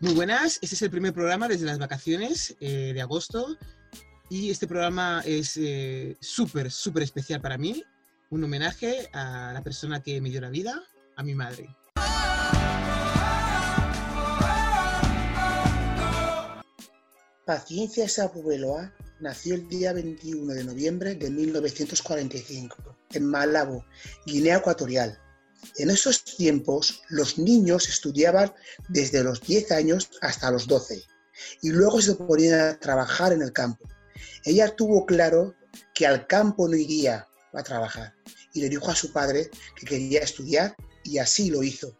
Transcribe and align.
Muy 0.00 0.14
buenas, 0.14 0.60
este 0.62 0.76
es 0.76 0.82
el 0.82 0.90
primer 0.90 1.12
programa 1.12 1.48
desde 1.48 1.66
las 1.66 1.80
vacaciones 1.80 2.54
eh, 2.60 2.92
de 2.94 3.02
agosto 3.02 3.56
y 4.30 4.48
este 4.48 4.68
programa 4.68 5.22
es 5.26 5.56
eh, 5.56 6.16
súper, 6.20 6.70
súper 6.70 7.02
especial 7.02 7.40
para 7.40 7.58
mí, 7.58 7.82
un 8.30 8.44
homenaje 8.44 9.08
a 9.12 9.50
la 9.52 9.60
persona 9.60 10.00
que 10.00 10.20
me 10.20 10.30
dio 10.30 10.40
la 10.40 10.50
vida, 10.50 10.84
a 11.16 11.24
mi 11.24 11.34
madre. 11.34 11.74
Paciencia 17.44 18.08
Sabueloa 18.08 18.94
nació 19.18 19.56
el 19.56 19.66
día 19.66 19.92
21 19.92 20.54
de 20.54 20.62
noviembre 20.62 21.16
de 21.16 21.28
1945 21.28 22.96
en 23.14 23.26
Malabo, 23.26 23.84
Guinea 24.26 24.58
Ecuatorial. 24.58 25.18
En 25.76 25.90
esos 25.90 26.24
tiempos, 26.24 27.02
los 27.08 27.38
niños 27.38 27.88
estudiaban 27.88 28.52
desde 28.88 29.22
los 29.22 29.40
10 29.40 29.72
años 29.72 30.10
hasta 30.20 30.50
los 30.50 30.66
12 30.66 31.02
y 31.62 31.70
luego 31.70 32.00
se 32.00 32.14
ponían 32.14 32.60
a 32.60 32.78
trabajar 32.78 33.32
en 33.32 33.42
el 33.42 33.52
campo. 33.52 33.88
Ella 34.44 34.74
tuvo 34.74 35.06
claro 35.06 35.54
que 35.94 36.06
al 36.06 36.26
campo 36.26 36.68
no 36.68 36.76
iría 36.76 37.26
a 37.52 37.62
trabajar 37.62 38.14
y 38.52 38.60
le 38.60 38.68
dijo 38.68 38.90
a 38.90 38.94
su 38.94 39.12
padre 39.12 39.50
que 39.76 39.86
quería 39.86 40.20
estudiar 40.20 40.74
y 41.04 41.18
así 41.18 41.50
lo 41.50 41.62
hizo. 41.62 41.96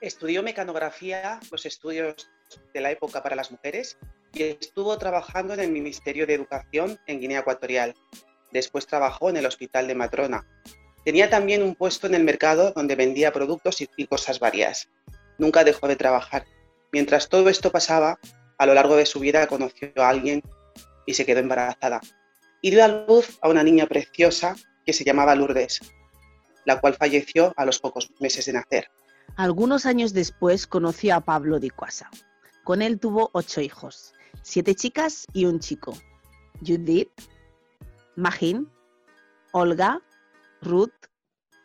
Estudió 0.00 0.42
mecanografía, 0.42 1.38
los 1.50 1.64
estudios 1.66 2.28
de 2.74 2.80
la 2.80 2.90
época 2.90 3.22
para 3.22 3.36
las 3.36 3.50
mujeres, 3.50 3.98
y 4.34 4.42
estuvo 4.42 4.96
trabajando 4.98 5.54
en 5.54 5.60
el 5.60 5.70
Ministerio 5.70 6.26
de 6.26 6.34
Educación 6.34 6.98
en 7.06 7.20
Guinea 7.20 7.40
Ecuatorial. 7.40 7.94
Después 8.50 8.86
trabajó 8.86 9.30
en 9.30 9.36
el 9.36 9.46
Hospital 9.46 9.86
de 9.86 9.94
Matrona. 9.94 10.46
Tenía 11.04 11.28
también 11.28 11.62
un 11.62 11.74
puesto 11.74 12.06
en 12.06 12.14
el 12.14 12.24
mercado 12.24 12.72
donde 12.72 12.94
vendía 12.94 13.32
productos 13.32 13.78
y 13.80 14.06
cosas 14.06 14.38
varias. 14.38 14.88
Nunca 15.38 15.64
dejó 15.64 15.88
de 15.88 15.96
trabajar. 15.96 16.44
Mientras 16.92 17.28
todo 17.28 17.48
esto 17.48 17.72
pasaba, 17.72 18.18
a 18.58 18.66
lo 18.66 18.74
largo 18.74 18.96
de 18.96 19.06
su 19.06 19.18
vida 19.18 19.46
conoció 19.46 19.90
a 19.96 20.08
alguien 20.08 20.42
y 21.06 21.14
se 21.14 21.26
quedó 21.26 21.40
embarazada. 21.40 22.00
Y 22.60 22.70
dio 22.70 22.84
a 22.84 22.88
luz 22.88 23.38
a 23.40 23.48
una 23.48 23.64
niña 23.64 23.86
preciosa 23.86 24.54
que 24.86 24.92
se 24.92 25.04
llamaba 25.04 25.34
Lourdes, 25.34 25.80
la 26.64 26.80
cual 26.80 26.94
falleció 26.94 27.52
a 27.56 27.64
los 27.64 27.80
pocos 27.80 28.10
meses 28.20 28.46
de 28.46 28.52
nacer. 28.52 28.88
Algunos 29.36 29.86
años 29.86 30.12
después 30.12 30.66
conoció 30.66 31.16
a 31.16 31.20
Pablo 31.20 31.58
de 31.58 31.70
Cuasa. 31.70 32.10
Con 32.62 32.82
él 32.82 33.00
tuvo 33.00 33.30
ocho 33.32 33.60
hijos, 33.60 34.12
siete 34.42 34.74
chicas 34.74 35.26
y 35.32 35.46
un 35.46 35.58
chico. 35.58 35.94
Judith, 36.60 37.10
Magín, 38.14 38.70
Olga, 39.52 40.00
Ruth, 40.62 40.94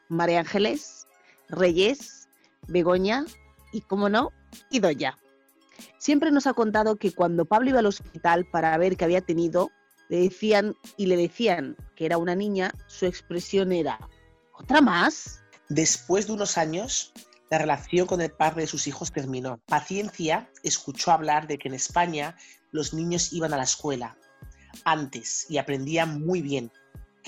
María 0.09 0.39
Ángeles, 0.39 1.07
Reyes, 1.49 2.27
Begoña 2.67 3.25
y, 3.71 3.81
como 3.81 4.09
no, 4.09 4.31
Idoya. 4.71 5.17
Siempre 5.97 6.31
nos 6.31 6.47
ha 6.47 6.53
contado 6.53 6.95
que 6.97 7.13
cuando 7.13 7.45
Pablo 7.45 7.69
iba 7.69 7.79
al 7.79 7.85
hospital 7.85 8.45
para 8.51 8.77
ver 8.77 8.97
qué 8.97 9.05
había 9.05 9.21
tenido, 9.21 9.71
le 10.09 10.21
decían 10.21 10.75
y 10.97 11.05
le 11.05 11.17
decían 11.17 11.75
que 11.95 12.05
era 12.05 12.17
una 12.17 12.35
niña, 12.35 12.73
su 12.87 13.05
expresión 13.05 13.71
era, 13.71 13.99
¿otra 14.53 14.81
más? 14.81 15.43
Después 15.69 16.27
de 16.27 16.33
unos 16.33 16.57
años, 16.57 17.13
la 17.49 17.57
relación 17.57 18.07
con 18.07 18.21
el 18.21 18.31
padre 18.31 18.61
de 18.61 18.67
sus 18.67 18.87
hijos 18.87 19.11
terminó. 19.11 19.59
Paciencia 19.67 20.49
escuchó 20.63 21.11
hablar 21.11 21.47
de 21.47 21.57
que 21.57 21.67
en 21.67 21.75
España 21.75 22.35
los 22.71 22.93
niños 22.93 23.33
iban 23.33 23.53
a 23.53 23.57
la 23.57 23.63
escuela 23.63 24.17
antes 24.83 25.45
y 25.49 25.57
aprendían 25.57 26.25
muy 26.25 26.41
bien, 26.41 26.71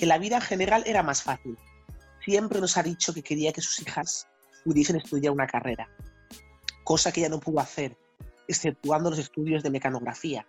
que 0.00 0.06
la 0.06 0.16
vida 0.16 0.36
en 0.36 0.42
general 0.42 0.82
era 0.86 1.02
más 1.02 1.22
fácil. 1.22 1.58
Siempre 2.24 2.58
nos 2.58 2.78
ha 2.78 2.82
dicho 2.82 3.12
que 3.12 3.22
quería 3.22 3.52
que 3.52 3.60
sus 3.60 3.82
hijas 3.82 4.26
pudiesen 4.64 4.96
estudiar 4.96 5.30
una 5.30 5.46
carrera, 5.46 5.90
cosa 6.84 7.12
que 7.12 7.20
ella 7.20 7.28
no 7.28 7.38
pudo 7.38 7.60
hacer, 7.60 7.98
exceptuando 8.48 9.10
los 9.10 9.18
estudios 9.18 9.62
de 9.62 9.68
mecanografía. 9.68 10.46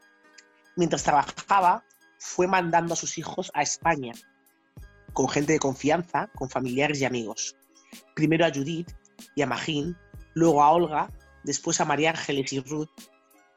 Mientras 0.77 1.03
trabajaba, 1.03 1.83
fue 2.17 2.47
mandando 2.47 2.93
a 2.93 2.95
sus 2.95 3.17
hijos 3.17 3.51
a 3.53 3.61
España, 3.61 4.13
con 5.11 5.27
gente 5.27 5.51
de 5.51 5.59
confianza, 5.59 6.29
con 6.33 6.49
familiares 6.49 7.01
y 7.01 7.05
amigos. 7.05 7.57
Primero 8.15 8.45
a 8.45 8.53
Judith 8.53 8.93
y 9.35 9.41
a 9.41 9.47
Magín, 9.47 9.97
luego 10.33 10.63
a 10.63 10.71
Olga, 10.71 11.11
después 11.43 11.81
a 11.81 11.85
María 11.85 12.11
Ángeles 12.11 12.53
y 12.53 12.61
Ruth. 12.61 12.87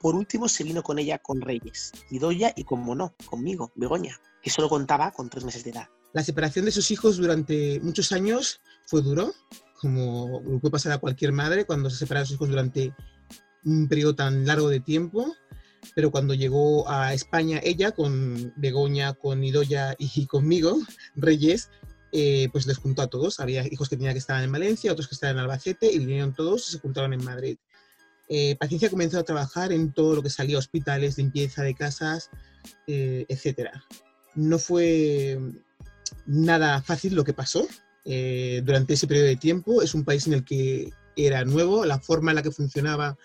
Por 0.00 0.16
último 0.16 0.48
se 0.48 0.64
vino 0.64 0.82
con 0.82 0.98
ella 0.98 1.18
con 1.18 1.40
Reyes, 1.40 1.92
y 2.10 2.18
Doya 2.18 2.52
y, 2.56 2.64
como 2.64 2.96
no, 2.96 3.14
conmigo, 3.30 3.70
Begoña, 3.76 4.18
que 4.44 4.50
solo 4.50 4.68
contaba 4.68 5.10
con 5.10 5.28
tres 5.28 5.44
meses 5.44 5.64
de 5.64 5.70
edad. 5.70 5.88
La 6.12 6.22
separación 6.22 6.66
de 6.66 6.70
sus 6.70 6.92
hijos 6.92 7.16
durante 7.16 7.80
muchos 7.80 8.12
años 8.12 8.60
fue 8.86 9.02
duro, 9.02 9.32
como 9.80 10.40
puede 10.60 10.70
pasar 10.70 10.92
a 10.92 10.98
cualquier 10.98 11.32
madre 11.32 11.64
cuando 11.64 11.90
se 11.90 11.96
separa 11.96 12.20
de 12.20 12.26
sus 12.26 12.36
hijos 12.36 12.50
durante 12.50 12.94
un 13.64 13.88
periodo 13.88 14.14
tan 14.14 14.46
largo 14.46 14.68
de 14.68 14.78
tiempo 14.78 15.34
pero 15.94 16.10
cuando 16.10 16.34
llegó 16.34 16.88
a 16.88 17.12
España 17.12 17.60
ella 17.62 17.92
con 17.92 18.52
Begoña, 18.56 19.14
con 19.14 19.42
Idoya 19.42 19.94
y 19.98 20.26
conmigo, 20.26 20.78
Reyes, 21.16 21.70
eh, 22.12 22.48
pues 22.52 22.66
les 22.66 22.78
juntó 22.78 23.02
a 23.02 23.08
todos. 23.08 23.40
Había 23.40 23.66
hijos 23.66 23.88
que 23.88 23.96
tenían 23.96 24.14
que 24.14 24.20
estar 24.20 24.42
en 24.42 24.52
Valencia, 24.52 24.92
otros 24.92 25.08
que 25.08 25.14
estaban 25.14 25.36
en 25.36 25.42
Albacete 25.42 25.92
y 25.92 25.98
vinieron 25.98 26.34
todos 26.34 26.68
y 26.68 26.72
se 26.72 26.78
juntaron 26.78 27.12
en 27.12 27.24
Madrid. 27.24 27.58
Eh, 28.28 28.56
Paciencia 28.58 28.88
comenzó 28.88 29.18
a 29.18 29.24
trabajar 29.24 29.72
en 29.72 29.92
todo 29.92 30.14
lo 30.14 30.22
que 30.22 30.30
salía, 30.30 30.58
hospitales, 30.58 31.18
limpieza 31.18 31.62
de 31.62 31.74
casas, 31.74 32.30
eh, 32.86 33.26
etc. 33.28 33.70
No 34.34 34.58
fue 34.58 35.38
nada 36.26 36.82
fácil 36.82 37.14
lo 37.14 37.24
que 37.24 37.32
pasó 37.32 37.66
durante 38.04 38.94
ese 38.94 39.06
periodo 39.06 39.26
de 39.26 39.36
tiempo. 39.36 39.82
Es 39.82 39.94
un 39.94 40.04
país 40.04 40.26
en 40.26 40.34
el 40.34 40.44
que 40.44 40.92
era 41.16 41.44
nuevo, 41.44 41.84
la 41.84 42.00
forma 42.00 42.30
en 42.30 42.36
la 42.36 42.42
que 42.42 42.50
funcionaba 42.50 43.16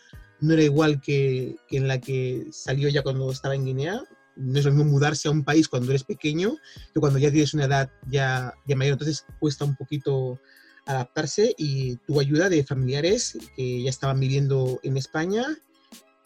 no 0.42 0.54
era 0.54 0.64
igual 0.64 1.02
que, 1.02 1.58
en 1.70 1.88
la 1.88 2.00
que 2.00 2.48
salió 2.52 2.88
ya 2.90 3.04
cuando 3.04 3.32
estaba 3.32 3.56
en 3.56 3.66
Guinea. 3.66 4.02
No 4.36 4.58
es 4.58 4.64
lo 4.64 4.72
mismo 4.72 4.90
mudarse 4.90 5.28
a 5.28 5.32
un 5.32 5.44
país 5.44 5.68
cuando 5.68 5.92
eres 5.92 6.06
pequeño 6.06 6.56
que 6.94 7.00
cuando 7.00 7.20
ya 7.20 7.30
tienes 7.30 7.54
una 7.54 7.66
edad 7.66 7.92
ya, 8.08 8.54
ya 8.66 8.76
mayor. 8.76 8.94
Entonces 8.94 9.26
cuesta 9.40 9.66
un 9.66 9.76
poquito 9.76 10.40
adaptarse 10.86 11.54
y 11.58 11.98
tuvo 11.98 12.22
ayuda 12.22 12.48
de 12.48 12.64
familiares 12.64 13.38
que 13.56 13.84
ya 13.84 13.90
estaban 13.90 14.20
viviendo 14.20 14.80
en 14.84 14.96
España 14.96 15.46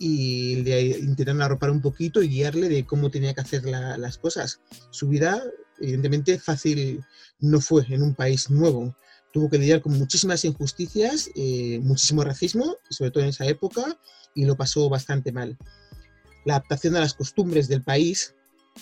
y 0.04 0.64
le 0.64 1.00
intentaron 1.00 1.42
arropar 1.42 1.72
un 1.72 1.82
poquito 1.82 2.22
y 2.22 2.28
guiarle 2.28 2.70
de 2.70 2.86
cómo 2.86 3.10
tenía 3.10 3.34
que 3.34 3.42
hacer 3.42 3.64
las 3.66 4.18
cosas. 4.18 4.60
Su 4.90 5.08
vida, 5.08 5.42
evidentemente, 5.80 6.40
fácil 6.40 7.04
no 7.40 7.62
fue 7.62 7.86
en 7.90 8.04
un 8.04 8.14
país 8.14 8.50
nuevo 8.50 8.96
tuvo 9.34 9.50
que 9.50 9.58
lidiar 9.58 9.82
con 9.82 9.98
muchísimas 9.98 10.46
injusticias, 10.46 11.30
eh, 11.36 11.80
muchísimo 11.82 12.24
racismo, 12.24 12.78
sobre 12.90 13.10
todo 13.10 13.24
en 13.24 13.32
esa 13.32 13.48
época, 13.48 14.00
y 14.36 14.46
lo 14.46 14.56
pasó 14.56 14.88
bastante 14.90 15.32
mal. 15.32 15.58
La 16.46 16.58
adaptación 16.58 16.96
a 16.96 17.00
las 17.00 17.16
costumbres 17.16 17.68
del 17.68 17.82
país 17.82 18.36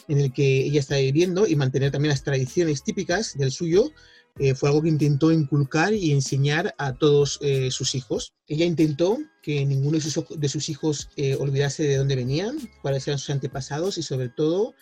en 0.09 0.19
el 0.19 0.33
que 0.33 0.65
ella 0.65 0.81
está 0.81 0.97
viviendo 0.97 1.47
y 1.47 1.55
mantener 1.55 1.91
también 1.91 2.09
las 2.09 2.23
tradiciones 2.23 2.83
típicas 2.83 3.37
del 3.37 3.51
suyo 3.51 3.91
eh, 4.39 4.55
fue 4.55 4.69
algo 4.69 4.81
que 4.81 4.89
intentó 4.89 5.31
inculcar 5.31 5.93
y 5.93 6.11
enseñar 6.11 6.73
a 6.77 6.93
todos 6.93 7.39
eh, 7.41 7.69
sus 7.71 7.95
hijos. 7.95 8.33
Ella 8.47 8.65
intentó 8.65 9.17
que 9.41 9.65
ninguno 9.65 9.97
de 9.97 10.49
sus, 10.49 10.69
hijos 10.69 11.09
olvidase 11.39 11.83
de 11.83 11.97
dónde 11.97 12.15
venían, 12.15 12.57
cuáles 12.81 13.07
eran 13.07 13.17
sus 13.17 13.31
antepasados 13.31 13.97
y 13.97 14.03
sobre 14.03 14.29
todo 14.29 14.75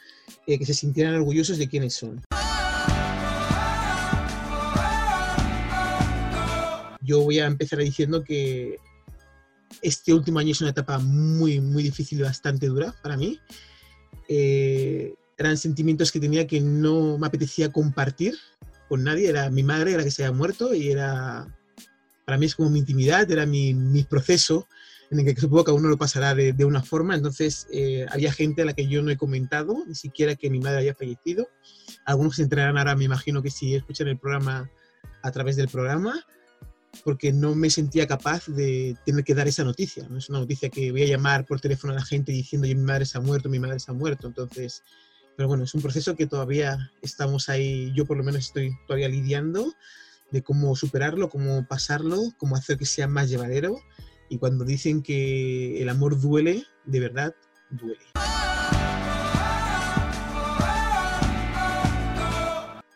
que 0.46 0.66
se 0.66 0.74
sintieran 0.74 1.16
orgullosos 1.16 1.58
de 1.58 1.70
quiénes 1.70 1.94
son. 1.94 2.22
yo 7.10 7.22
voy 7.22 7.40
a 7.40 7.48
empezar 7.48 7.80
diciendo 7.80 8.24
que 8.24 8.78
este 9.82 10.14
último 10.14 10.38
año 10.38 10.52
es 10.52 10.62
una 10.62 10.70
etapa 10.70 11.00
muy, 11.00 11.60
muy 11.60 11.82
difícil 11.82 12.20
y 12.20 12.24
bastante 12.24 12.68
dura 12.68 12.94
para 13.02 13.18
mí. 13.18 13.40
Eh, 14.28 15.16
eran 15.38 15.58
sentimientos 15.58 16.12
que 16.12 16.20
tenía 16.20 16.46
que 16.46 16.62
no 16.62 17.18
me 17.18 17.26
apetecía 17.26 17.72
compartir 17.72 18.38
con 18.90 19.04
nadie. 19.04 19.30
Era 19.30 19.50
mi 19.50 19.64
madre, 19.64 19.94
era 19.94 20.04
que 20.04 20.12
se 20.12 20.26
había 20.26 20.36
muerto 20.36 20.74
y 20.74 20.92
era, 20.92 21.48
para 22.26 22.38
mí 22.38 22.48
es 22.48 22.56
como 22.56 22.70
mi 22.70 22.80
intimidad, 22.80 23.32
era 23.32 23.46
mi, 23.46 23.74
mi 23.74 24.04
proceso 24.04 24.68
en 25.12 25.20
el 25.20 25.26
que 25.26 25.40
supongo 25.40 25.64
que 25.64 25.72
a 25.72 25.74
uno 25.74 25.90
lo 25.90 25.98
pasará 25.98 26.36
de, 26.36 26.54
de 26.54 26.66
una 26.66 26.84
forma. 26.84 27.16
Entonces, 27.16 27.68
eh, 27.72 28.06
había 28.10 28.32
gente 28.32 28.62
a 28.62 28.66
la 28.66 28.74
que 28.74 28.88
yo 28.88 29.02
no 29.02 29.10
he 29.10 29.18
comentado, 29.18 29.84
ni 29.88 29.96
siquiera 29.96 30.36
que 30.36 30.50
mi 30.50 30.60
madre 30.60 30.80
había 30.80 30.96
fallecido. 30.96 31.48
Algunos 32.06 32.36
se 32.36 32.44
enterarán 32.44 32.78
ahora, 32.78 32.96
me 32.96 33.06
imagino 33.06 33.42
que 33.42 33.50
si 33.50 33.76
escuchan 33.76 34.08
el 34.08 34.20
programa 34.20 34.70
a 35.24 35.32
través 35.32 35.56
del 35.56 35.68
programa 35.68 36.24
porque 37.04 37.32
no 37.32 37.56
me 37.56 37.70
sentía 37.70 38.08
capaz 38.08 38.48
de 38.48 38.96
tener 39.06 39.24
que 39.24 39.36
dar 39.36 39.48
esa 39.48 39.64
noticia. 39.64 40.08
No 40.10 40.18
es 40.18 40.30
una 40.30 40.40
noticia 40.40 40.70
que 40.70 40.92
voy 40.92 41.04
a 41.04 41.08
llamar 41.08 41.46
por 41.46 41.60
teléfono 41.60 41.94
a 41.94 41.98
la 41.98 42.06
gente 42.06 42.32
diciendo 42.32 42.68
mi 42.68 42.76
madre 42.76 43.06
se 43.06 43.18
ha 43.18 43.22
muerto, 43.22 43.50
mi 43.50 43.60
madre 43.60 43.80
se 43.80 43.92
ha 43.92 43.94
muerto. 43.94 44.28
Entonces, 44.28 44.84
pero 45.40 45.48
bueno, 45.48 45.64
es 45.64 45.74
un 45.74 45.82
proceso 45.82 46.18
que 46.18 46.28
todavía 46.28 46.92
estamos 47.02 47.48
ahí, 47.48 47.94
yo 47.96 48.06
por 48.06 48.18
lo 48.18 48.26
menos 48.26 48.48
estoy 48.48 48.78
todavía 48.86 49.08
lidiando 49.08 49.74
de 50.32 50.44
cómo 50.44 50.76
superarlo, 50.76 51.30
cómo 51.30 51.66
pasarlo, 51.66 52.18
cómo 52.38 52.58
hacer 52.58 52.78
que 52.78 52.86
sea 52.86 53.08
más 53.08 53.30
llevadero. 53.30 53.80
Y 54.28 54.38
cuando 54.38 54.66
dicen 54.66 55.02
que 55.02 55.82
el 55.82 55.88
amor 55.88 56.20
duele, 56.20 56.66
de 56.84 57.00
verdad 57.00 57.34
duele. 57.70 58.04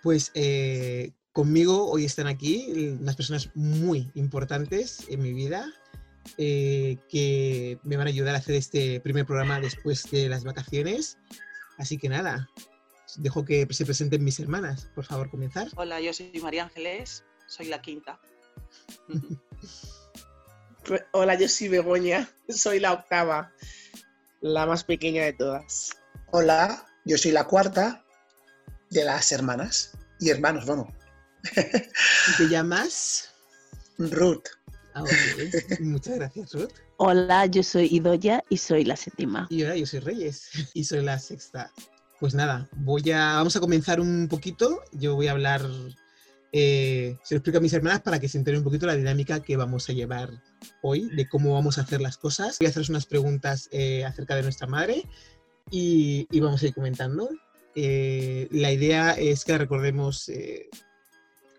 Pues 0.02 0.30
eh, 0.34 1.14
Conmigo 1.32 1.90
hoy 1.90 2.04
están 2.04 2.28
aquí 2.28 2.98
unas 3.00 3.16
personas 3.16 3.52
muy 3.56 4.12
importantes 4.16 5.06
en 5.08 5.22
mi 5.22 5.32
vida 5.32 5.72
eh, 6.38 6.98
que 7.08 7.80
me 7.84 7.96
van 7.96 8.08
a 8.08 8.10
ayudar 8.10 8.36
a 8.36 8.40
hacer 8.40 8.56
este 8.56 9.00
primer 9.00 9.26
programa 9.26 9.62
después 9.62 10.12
de 10.12 10.28
las 10.28 10.44
vacaciones. 10.44 11.18
Así 11.78 11.98
que 11.98 12.10
nada, 12.10 12.50
dejo 13.18 13.46
que 13.46 13.68
se 13.72 13.86
presenten 13.86 14.24
mis 14.24 14.40
hermanas. 14.40 14.90
Por 14.96 15.06
favor, 15.06 15.30
comenzar. 15.30 15.68
Hola, 15.76 16.00
yo 16.02 16.14
soy 16.14 16.32
María 16.42 16.64
Ángeles, 16.64 17.24
soy 17.48 17.68
la 17.68 17.82
quinta. 17.82 18.20
Hola, 21.14 21.40
yo 21.40 21.48
soy 21.48 21.70
Begoña, 21.70 22.30
soy 22.50 22.80
la 22.80 22.92
octava, 22.94 23.54
la 24.42 24.66
más 24.66 24.84
pequeña 24.84 25.24
de 25.24 25.34
todas. 25.34 25.92
Hola, 26.32 26.86
yo 27.06 27.18
soy 27.18 27.32
la 27.32 27.46
cuarta 27.46 28.04
de 28.90 29.06
las 29.06 29.32
hermanas 29.32 29.98
y 30.20 30.30
hermanos, 30.30 30.66
bueno. 30.66 30.94
¿Te 32.38 32.48
llamas? 32.50 33.34
Ruth. 33.98 34.46
Ah. 34.94 35.04
Muchas 35.80 36.16
gracias, 36.16 36.54
Ruth. 36.54 36.74
Hola, 37.06 37.48
yo 37.48 37.64
soy 37.64 37.90
Idoya 37.92 38.46
y 38.48 38.56
soy 38.56 38.86
la 38.86 38.96
séptima. 38.96 39.46
Y 39.50 39.64
ahora 39.64 39.76
yo 39.76 39.86
soy 39.86 40.00
Reyes 40.00 40.48
y 40.74 40.86
soy 40.86 41.04
la 41.04 41.20
sexta. 41.20 41.70
Pues 42.22 42.34
nada, 42.34 42.70
voy 42.78 43.12
a, 43.12 43.36
vamos 43.36 43.58
a 43.58 43.60
comenzar 43.60 44.00
un 44.00 44.30
poquito. 44.30 44.80
Yo 44.94 45.14
voy 45.14 45.28
a 45.28 45.32
hablar, 45.32 45.64
eh, 46.54 47.18
se 47.22 47.36
lo 47.36 47.40
explico 47.40 47.58
a 47.58 47.62
mis 47.62 47.74
hermanas 47.74 48.04
para 48.04 48.22
que 48.22 48.30
se 48.30 48.38
enteren 48.38 48.60
un 48.60 48.64
poquito 48.64 48.86
la 48.88 48.96
dinámica 48.96 49.42
que 49.42 49.58
vamos 49.58 49.90
a 49.90 49.92
llevar 49.92 50.30
hoy, 50.82 51.10
de 51.14 51.28
cómo 51.28 51.54
vamos 51.54 51.78
a 51.78 51.82
hacer 51.82 52.00
las 52.00 52.16
cosas. 52.16 52.58
Voy 52.60 52.68
a 52.68 52.70
haceros 52.70 52.88
unas 52.88 53.06
preguntas 53.06 53.68
eh, 53.74 54.06
acerca 54.06 54.38
de 54.38 54.44
nuestra 54.44 54.68
madre 54.68 55.04
y, 55.70 56.26
vamos 56.40 56.64
a 56.64 56.68
ir 56.68 56.74
comentando. 56.74 57.30
Eh, 57.76 58.48
la 58.50 58.72
idea 58.72 59.12
es 59.12 59.44
que 59.44 59.52
la 59.52 59.58
recordemos 59.58 60.32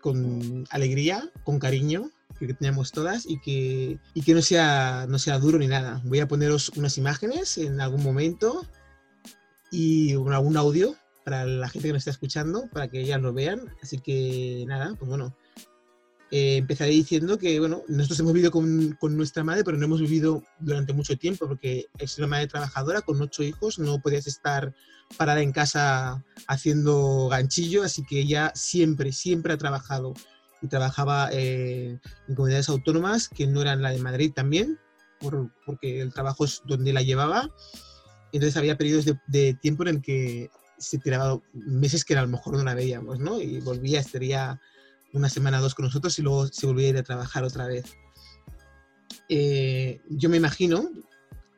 con 0.01 0.65
alegría, 0.71 1.29
con 1.43 1.59
cariño, 1.59 2.09
que 2.39 2.53
teníamos 2.53 2.91
todas 2.91 3.25
y 3.25 3.39
que, 3.39 3.99
y 4.13 4.21
que 4.21 4.33
no, 4.33 4.41
sea, 4.41 5.05
no 5.07 5.19
sea 5.19 5.39
duro 5.39 5.57
ni 5.57 5.67
nada. 5.67 6.01
Voy 6.03 6.19
a 6.19 6.27
poneros 6.27 6.69
unas 6.75 6.97
imágenes 6.97 7.57
en 7.57 7.79
algún 7.79 8.03
momento 8.03 8.65
y 9.71 10.13
algún 10.13 10.57
audio 10.57 10.95
para 11.23 11.45
la 11.45 11.69
gente 11.69 11.87
que 11.87 11.93
nos 11.93 12.01
está 12.01 12.11
escuchando, 12.11 12.69
para 12.71 12.87
que 12.87 13.01
ellas 13.01 13.21
lo 13.21 13.33
vean. 13.33 13.61
Así 13.81 13.99
que 13.99 14.63
nada, 14.67 14.93
pues 14.99 15.09
bueno, 15.09 15.35
eh, 16.31 16.57
empezaré 16.57 16.91
diciendo 16.91 17.37
que, 17.37 17.59
bueno, 17.59 17.83
nosotros 17.87 18.19
hemos 18.19 18.33
vivido 18.33 18.51
con, 18.51 18.95
con, 18.99 19.17
nuestra 19.17 19.43
madre, 19.43 19.63
pero 19.63 19.77
no 19.77 19.85
hemos 19.85 20.01
vivido 20.01 20.43
durante 20.59 20.93
mucho 20.93 21.17
tiempo, 21.17 21.47
porque 21.47 21.85
es 21.97 22.17
una 22.17 22.27
madre 22.27 22.47
trabajadora 22.47 23.01
con 23.01 23.21
ocho 23.21 23.41
hijos, 23.41 23.79
no 23.79 23.99
podías 23.99 24.27
estar 24.27 24.73
parada 25.17 25.41
en 25.41 25.51
casa 25.51 26.23
haciendo 26.47 27.27
ganchillo, 27.29 27.83
así 27.83 28.03
que 28.03 28.19
ella 28.19 28.51
siempre, 28.55 29.11
siempre 29.11 29.53
ha 29.53 29.57
trabajado 29.57 30.13
trabajaba 30.67 31.29
eh, 31.31 31.99
en 32.27 32.35
comunidades 32.35 32.69
autónomas 32.69 33.29
que 33.29 33.47
no 33.47 33.61
eran 33.61 33.81
la 33.81 33.91
de 33.91 33.99
Madrid 33.99 34.31
también, 34.33 34.79
por, 35.19 35.51
porque 35.65 36.01
el 36.01 36.13
trabajo 36.13 36.45
es 36.45 36.61
donde 36.65 36.93
la 36.93 37.01
llevaba. 37.01 37.49
Entonces 38.31 38.57
había 38.57 38.77
periodos 38.77 39.05
de, 39.05 39.17
de, 39.27 39.53
tiempo 39.53 39.83
en 39.83 39.89
el 39.89 40.01
que 40.01 40.49
se 40.77 40.97
tiraba 40.97 41.39
meses 41.53 42.03
que 42.03 42.17
a 42.17 42.21
lo 42.21 42.27
mejor 42.27 42.57
no 42.57 42.63
la 42.63 42.75
veíamos, 42.75 43.19
¿no? 43.19 43.39
Y 43.39 43.61
volvía, 43.61 43.99
estaría 43.99 44.59
una 45.13 45.29
semana 45.29 45.59
o 45.59 45.61
dos 45.61 45.75
con 45.75 45.85
nosotros 45.85 46.17
y 46.19 46.21
luego 46.21 46.47
se 46.47 46.67
volvía 46.67 46.87
a 46.87 46.89
ir 46.89 46.97
a 46.97 47.03
trabajar 47.03 47.43
otra 47.43 47.67
vez. 47.67 47.85
Eh, 49.29 50.01
yo 50.09 50.29
me 50.29 50.37
imagino 50.37 50.89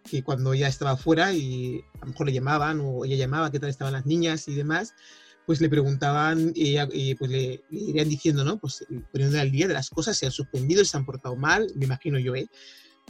que 0.10 0.24
cuando 0.24 0.54
ella 0.54 0.68
estaba 0.68 0.96
fuera 0.96 1.34
y 1.34 1.82
a 1.96 2.06
lo 2.06 2.12
mejor 2.12 2.28
le 2.28 2.34
llamaban 2.34 2.80
o 2.82 3.04
ella 3.04 3.16
llamaba 3.16 3.52
qué 3.52 3.60
tal 3.60 3.70
estaban 3.70 3.94
las 3.94 4.06
niñas 4.06 4.48
y 4.48 4.56
demás, 4.56 4.94
pues 5.48 5.62
le 5.62 5.70
preguntaban 5.70 6.52
y 6.54 7.16
pues 7.16 7.32
le, 7.32 7.64
le, 7.70 7.80
irían 7.80 8.10
diciendo, 8.10 8.44
¿no? 8.44 8.60
Pues 8.60 8.86
poniendo 9.14 9.40
al 9.40 9.50
día 9.50 9.66
de 9.66 9.74
las 9.74 9.90
cosas, 9.90 10.18
se 10.18 10.26
han 10.26 10.32
suspendido, 10.34 10.84
se 10.84 10.98
han 10.98 11.06
portado 11.06 11.38
mal, 11.38 11.72
me 11.74 11.86
imagino 11.86 12.20
yo, 12.20 12.36
¿eh? 12.36 12.50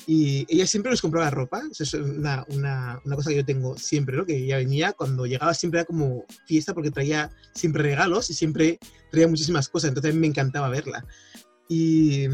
Y 0.06 0.46
ella 0.48 0.68
siempre 0.68 0.92
nos 0.92 1.02
compraba 1.02 1.32
ropa, 1.32 1.64
eso 1.72 1.84
es 1.84 1.94
una, 1.96 2.46
una, 2.50 3.02
una, 3.04 3.16
cosa 3.16 3.32
que 3.32 3.38
yo 3.38 3.46
tengo 3.46 3.76
siempre, 3.76 4.16
¿no? 4.16 4.24
Que 4.24 4.38
ella 4.38 4.58
venía, 4.58 4.94
cuando 4.94 5.26
llegaba 5.26 5.56
siempre 5.56 5.80
era 5.80 5.88
como 5.88 6.26
fiesta 6.46 6.76
porque 6.76 6.92
traía 6.92 7.32
siempre 7.56 7.82
regalos 7.82 8.30
y 8.30 8.36
siempre 8.36 8.78
traía 9.12 9.28
muchísimas 9.28 9.68
cosas, 9.68 9.88
entonces 9.88 10.12
a 10.12 10.14
mí 10.14 10.20
me 10.20 10.28
encantaba 10.28 10.70
verla. 10.70 11.04
Y, 11.68 12.28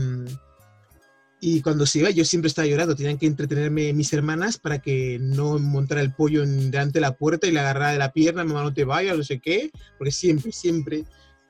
y 1.45 1.62
cuando 1.62 1.86
se 1.86 2.00
iba 2.00 2.10
yo 2.10 2.24
siempre 2.24 2.48
estaba 2.48 2.69
llorando, 2.69 2.95
tenían 2.95 3.18
que 3.18 3.25
entretenerme 3.25 3.92
mis 3.92 4.13
hermanas 4.13 4.57
para 4.57 4.80
que 4.80 5.18
no 5.19 5.60
montara 5.60 6.00
el 6.00 6.13
pollo 6.13 6.42
en, 6.42 6.72
delante 6.72 7.00
de 7.00 7.01
la 7.01 7.18
puerta 7.18 7.48
y 7.48 7.51
le 7.51 7.60
agarrara 7.60 7.92
de 7.92 7.98
la 7.98 8.13
pierna, 8.13 8.45
mamá 8.45 8.63
no 8.63 8.74
te 8.74 8.86
vayas, 8.86 9.18
no 9.18 9.24
sé 9.25 9.42
qué, 9.42 9.69
porque 9.98 10.13
siempre, 10.13 10.54
siempre, 10.54 11.04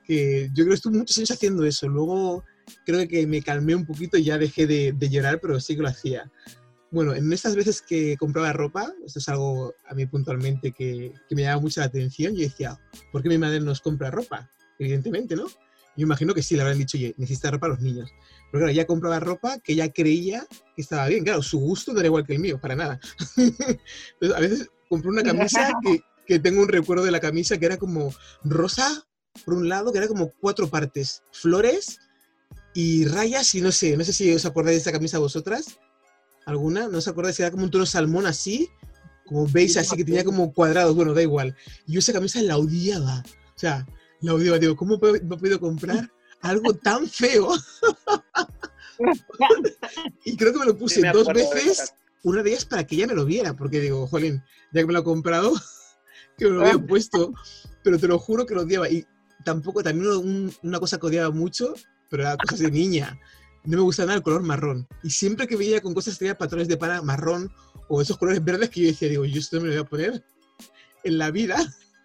que 0.04 0.48
yo 0.52 0.64
creo 0.64 0.70
que 0.70 0.74
estuve 0.74 0.98
muchos 0.98 1.16
años 1.18 1.30
haciendo 1.30 1.64
eso, 1.64 1.88
luego 1.88 2.42
creo 2.84 3.06
que 3.06 3.24
me 3.28 3.40
calmé 3.40 3.76
un 3.76 3.86
poquito 3.86 4.18
y 4.18 4.24
ya 4.24 4.36
dejé 4.36 4.66
de, 4.66 4.90
de, 4.90 5.08
llorar, 5.08 5.38
pero 5.40 5.60
sí 5.60 5.76
que 5.76 5.82
lo 5.82 5.88
hacía. 5.88 6.28
Bueno, 6.90 7.14
en 7.14 7.32
estas 7.32 7.54
veces 7.54 7.80
que 7.80 8.16
compraba 8.16 8.52
ropa, 8.52 8.92
esto 9.06 9.20
es 9.20 9.28
algo 9.28 9.74
a 9.88 9.94
mí 9.94 10.06
puntualmente 10.06 10.72
que, 10.72 11.12
que 11.28 11.34
me 11.36 11.42
llama 11.42 11.62
mucho 11.62 11.78
la 11.78 11.86
atención, 11.86 12.34
yo 12.34 12.42
decía, 12.42 12.80
¿por 13.12 13.22
qué 13.22 13.28
mi 13.28 13.38
madre 13.38 13.60
nos 13.60 13.80
compra 13.80 14.10
ropa? 14.10 14.50
Evidentemente, 14.76 15.36
¿no? 15.36 15.46
Yo 15.96 16.02
imagino 16.04 16.34
que 16.34 16.42
sí, 16.42 16.56
le 16.56 16.62
habrán 16.62 16.78
dicho, 16.78 16.96
oye, 16.96 17.14
necesita 17.16 17.50
ropa 17.50 17.66
a 17.66 17.70
los 17.70 17.80
niños. 17.80 18.10
Pero 18.50 18.62
claro, 18.62 18.68
ella 18.68 18.86
compraba 18.86 19.20
ropa 19.20 19.58
que 19.58 19.72
ella 19.72 19.92
creía 19.92 20.46
que 20.74 20.82
estaba 20.82 21.06
bien. 21.06 21.24
Claro, 21.24 21.42
su 21.42 21.58
gusto 21.58 21.92
no 21.92 22.00
era 22.00 22.08
igual 22.08 22.26
que 22.26 22.34
el 22.34 22.40
mío, 22.40 22.60
para 22.60 22.74
nada. 22.74 23.00
Entonces, 23.36 24.36
a 24.36 24.40
veces 24.40 24.68
compré 24.88 25.10
una 25.10 25.22
camisa 25.22 25.72
que, 25.82 26.00
que 26.26 26.38
tengo 26.38 26.62
un 26.62 26.68
recuerdo 26.68 27.04
de 27.04 27.10
la 27.10 27.20
camisa 27.20 27.58
que 27.58 27.66
era 27.66 27.76
como 27.76 28.12
rosa, 28.42 29.06
por 29.44 29.54
un 29.54 29.68
lado, 29.68 29.92
que 29.92 29.98
era 29.98 30.08
como 30.08 30.30
cuatro 30.40 30.68
partes, 30.68 31.22
flores 31.32 31.98
y 32.74 33.06
rayas 33.06 33.54
y 33.54 33.60
no 33.60 33.72
sé, 33.72 33.96
no 33.96 34.04
sé 34.04 34.12
si 34.12 34.32
os 34.32 34.44
acordáis 34.44 34.74
de 34.74 34.78
esta 34.78 34.92
camisa 34.92 35.18
vosotras, 35.18 35.78
alguna, 36.44 36.88
no 36.88 36.98
os 36.98 37.08
acordáis, 37.08 37.38
era 37.40 37.50
como 37.50 37.64
un 37.64 37.70
tono 37.70 37.86
salmón 37.86 38.26
así, 38.26 38.68
como 39.26 39.46
veis 39.46 39.76
así, 39.76 39.96
que 39.96 40.04
tenía 40.04 40.24
como 40.24 40.52
cuadrados, 40.52 40.94
bueno, 40.94 41.14
da 41.14 41.22
igual. 41.22 41.56
Yo 41.86 42.00
esa 42.00 42.12
camisa 42.12 42.42
la 42.42 42.58
odiaba, 42.58 43.24
o 43.26 43.58
sea, 43.58 43.86
la 44.24 44.34
odiaba, 44.34 44.58
digo, 44.58 44.76
¿cómo 44.76 44.94
he 44.94 45.20
podido 45.20 45.60
comprar 45.60 46.10
algo 46.40 46.74
tan 46.74 47.08
feo? 47.08 47.48
y 50.24 50.36
creo 50.36 50.52
que 50.52 50.58
me 50.58 50.66
lo 50.66 50.76
puse 50.76 50.96
sí 50.96 51.02
me 51.02 51.12
dos 51.12 51.28
veces, 51.28 51.94
una 52.22 52.42
de 52.42 52.50
ellas 52.50 52.64
para 52.64 52.86
que 52.86 52.96
ella 52.96 53.06
me 53.06 53.14
lo 53.14 53.24
viera, 53.24 53.54
porque 53.54 53.80
digo, 53.80 54.06
jolín, 54.06 54.42
ya 54.72 54.80
que 54.80 54.86
me 54.86 54.92
lo 54.92 55.00
he 55.00 55.04
comprado, 55.04 55.52
que 56.38 56.46
me 56.46 56.50
lo 56.52 56.60
había 56.62 56.78
puesto, 56.78 57.32
pero 57.82 57.98
te 57.98 58.08
lo 58.08 58.18
juro 58.18 58.46
que 58.46 58.54
lo 58.54 58.62
odiaba. 58.62 58.88
Y 58.88 59.06
tampoco, 59.44 59.82
también 59.82 60.10
un, 60.10 60.54
una 60.62 60.80
cosa 60.80 60.98
que 60.98 61.06
odiaba 61.06 61.30
mucho 61.30 61.74
pero 62.14 62.28
era 62.28 62.36
cosas 62.36 62.60
de 62.60 62.70
niña. 62.70 63.18
No 63.64 63.78
me 63.78 63.82
gusta 63.82 64.04
nada 64.04 64.14
el 64.14 64.22
color 64.22 64.42
marrón. 64.42 64.86
Y 65.02 65.10
siempre 65.10 65.48
que 65.48 65.56
veía 65.56 65.80
con 65.80 65.94
cosas 65.94 66.16
tenía 66.16 66.38
patrones 66.38 66.68
de 66.68 66.76
para 66.76 67.02
marrón 67.02 67.52
o 67.88 68.00
esos 68.00 68.18
colores 68.18 68.44
verdes 68.44 68.70
que 68.70 68.82
yo 68.82 68.86
decía, 68.86 69.08
digo, 69.08 69.24
yo 69.24 69.40
esto 69.40 69.60
me 69.60 69.66
lo 69.66 69.72
voy 69.72 69.80
a 69.80 69.84
poner 69.84 70.24
en 71.02 71.18
la 71.18 71.32
vida. 71.32 71.56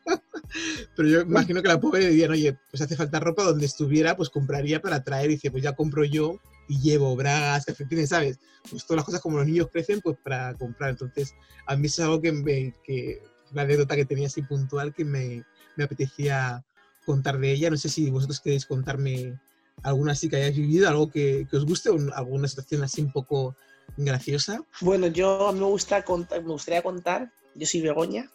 pero 0.96 1.08
yo 1.08 1.22
imagino 1.22 1.62
que 1.62 1.68
la 1.68 1.80
pobre 1.80 2.10
diría, 2.10 2.30
oye, 2.30 2.58
pues 2.70 2.82
hace 2.82 2.96
falta 2.96 3.20
ropa 3.20 3.44
donde 3.44 3.66
estuviera, 3.66 4.16
pues 4.16 4.30
compraría 4.30 4.82
para 4.82 5.04
traer. 5.04 5.32
Y 5.32 5.36
dice, 5.36 5.52
pues 5.52 5.64
ya 5.64 5.76
compro 5.76 6.04
yo 6.04 6.40
y 6.68 6.80
llevo 6.80 7.16
bragas, 7.16 7.66
calcetines, 7.66 8.10
¿sabes? 8.10 8.40
Pues 8.70 8.86
todas 8.86 8.98
las 8.98 9.06
cosas 9.06 9.22
como 9.22 9.38
los 9.38 9.48
niños 9.48 9.68
crecen, 9.72 10.02
pues 10.02 10.18
para 10.24 10.54
comprar. 10.56 10.92
Entonces, 10.92 11.34
a 11.66 11.76
mí 11.76 11.88
es 11.88 12.00
algo 12.00 12.22
que, 12.22 12.32
me, 12.32 12.76
que 12.84 13.22
una 13.52 13.64
anécdota 13.64 13.96
que 13.96 14.06
tenía 14.06 14.28
así 14.28 14.42
puntual 14.42 14.94
que 14.94 15.06
me, 15.06 15.44
me 15.76 15.84
apetecía 15.84 16.64
contar 17.06 17.40
de 17.40 17.52
ella. 17.52 17.70
No 17.70 17.78
sé 17.78 17.90
si 17.90 18.10
vosotros 18.10 18.40
queréis 18.40 18.66
contarme 18.66 19.40
alguna 19.84 20.12
así 20.12 20.30
que 20.30 20.38
hayáis 20.38 20.58
vivido, 20.58 20.90
algo 20.90 21.10
que, 21.10 21.48
que 21.50 21.58
os 21.58 21.66
guste, 21.66 21.90
o 21.90 21.98
alguna 22.14 22.48
situación 22.48 22.84
así 22.84 23.02
un 23.02 23.12
poco 23.12 23.56
graciosa. 23.98 24.62
Bueno, 24.82 25.08
yo 25.08 25.52
me, 25.54 25.66
gusta 25.66 26.04
contar, 26.04 26.44
me 26.44 26.52
gustaría 26.52 26.82
contar, 26.82 27.32
yo 27.56 27.66
soy 27.66 27.82
Begoña, 27.82 28.30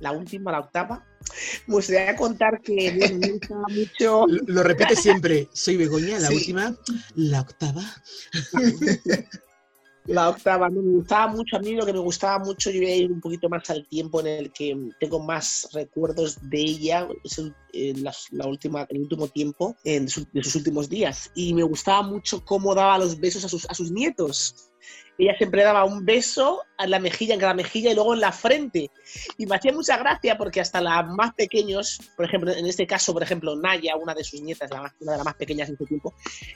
la 0.00 0.12
última, 0.12 0.52
la 0.52 0.60
octava. 0.60 1.06
Me 1.66 1.74
gustaría 1.74 2.16
contar 2.16 2.60
que 2.60 2.92
me 2.92 3.32
gustaba 3.32 3.64
mucho. 3.68 4.26
Lo, 4.26 4.54
lo, 4.54 4.62
repite 4.62 4.96
siempre, 4.96 5.48
soy 5.52 5.76
Begoña, 5.76 6.18
la 6.18 6.28
sí. 6.28 6.34
última, 6.34 6.76
la 7.14 7.40
octava. 7.42 7.82
La 10.06 10.30
octava, 10.30 10.70
me 10.70 10.80
gustaba 10.80 11.30
mucho, 11.32 11.56
a 11.56 11.60
mí 11.60 11.74
lo 11.74 11.84
que 11.84 11.92
me 11.92 11.98
gustaba 11.98 12.42
mucho, 12.42 12.70
yo 12.70 12.80
voy 12.80 12.90
a 12.90 12.96
ir 12.96 13.12
un 13.12 13.20
poquito 13.20 13.48
más 13.50 13.68
al 13.68 13.86
tiempo 13.86 14.20
en 14.20 14.26
el 14.26 14.52
que 14.52 14.76
tengo 14.98 15.20
más 15.20 15.68
recuerdos 15.72 16.38
de 16.48 16.58
ella, 16.58 17.06
es 17.22 17.38
el, 17.38 17.54
en 17.74 18.02
la, 18.02 18.12
la, 18.30 18.46
última, 18.46 18.86
el 18.88 19.02
último 19.02 19.28
tiempo, 19.28 19.76
en 19.84 20.08
su, 20.08 20.26
de 20.32 20.42
sus 20.42 20.56
últimos 20.56 20.88
días. 20.88 21.30
Y 21.34 21.52
me 21.52 21.62
gustaba 21.64 22.02
mucho 22.02 22.42
cómo 22.44 22.74
daba 22.74 22.98
los 22.98 23.20
besos 23.20 23.44
a 23.44 23.48
sus, 23.48 23.66
a 23.68 23.74
sus 23.74 23.92
nietos. 23.92 24.69
Ella 25.18 25.36
siempre 25.36 25.62
daba 25.62 25.84
un 25.84 26.04
beso 26.04 26.62
a 26.78 26.86
la 26.86 26.98
mejilla, 26.98 27.34
en 27.34 27.40
cada 27.40 27.52
mejilla 27.52 27.90
y 27.90 27.94
luego 27.94 28.14
en 28.14 28.20
la 28.20 28.32
frente. 28.32 28.90
Y 29.36 29.44
me 29.44 29.56
hacía 29.56 29.72
mucha 29.72 29.98
gracia 29.98 30.38
porque 30.38 30.60
hasta 30.60 30.80
las 30.80 31.06
más 31.08 31.34
pequeños, 31.34 32.00
por 32.16 32.24
ejemplo, 32.24 32.52
en 32.52 32.66
este 32.66 32.86
caso, 32.86 33.12
por 33.12 33.22
ejemplo, 33.22 33.54
Naya, 33.54 33.96
una 33.96 34.14
de 34.14 34.24
sus 34.24 34.40
nietas, 34.40 34.70
la 34.70 34.80
una 35.00 35.12
de 35.12 35.18
las 35.18 35.24
más 35.24 35.34
pequeñas 35.34 35.68
en 35.68 35.74
ese 35.74 35.84
tiempo, 35.84 36.14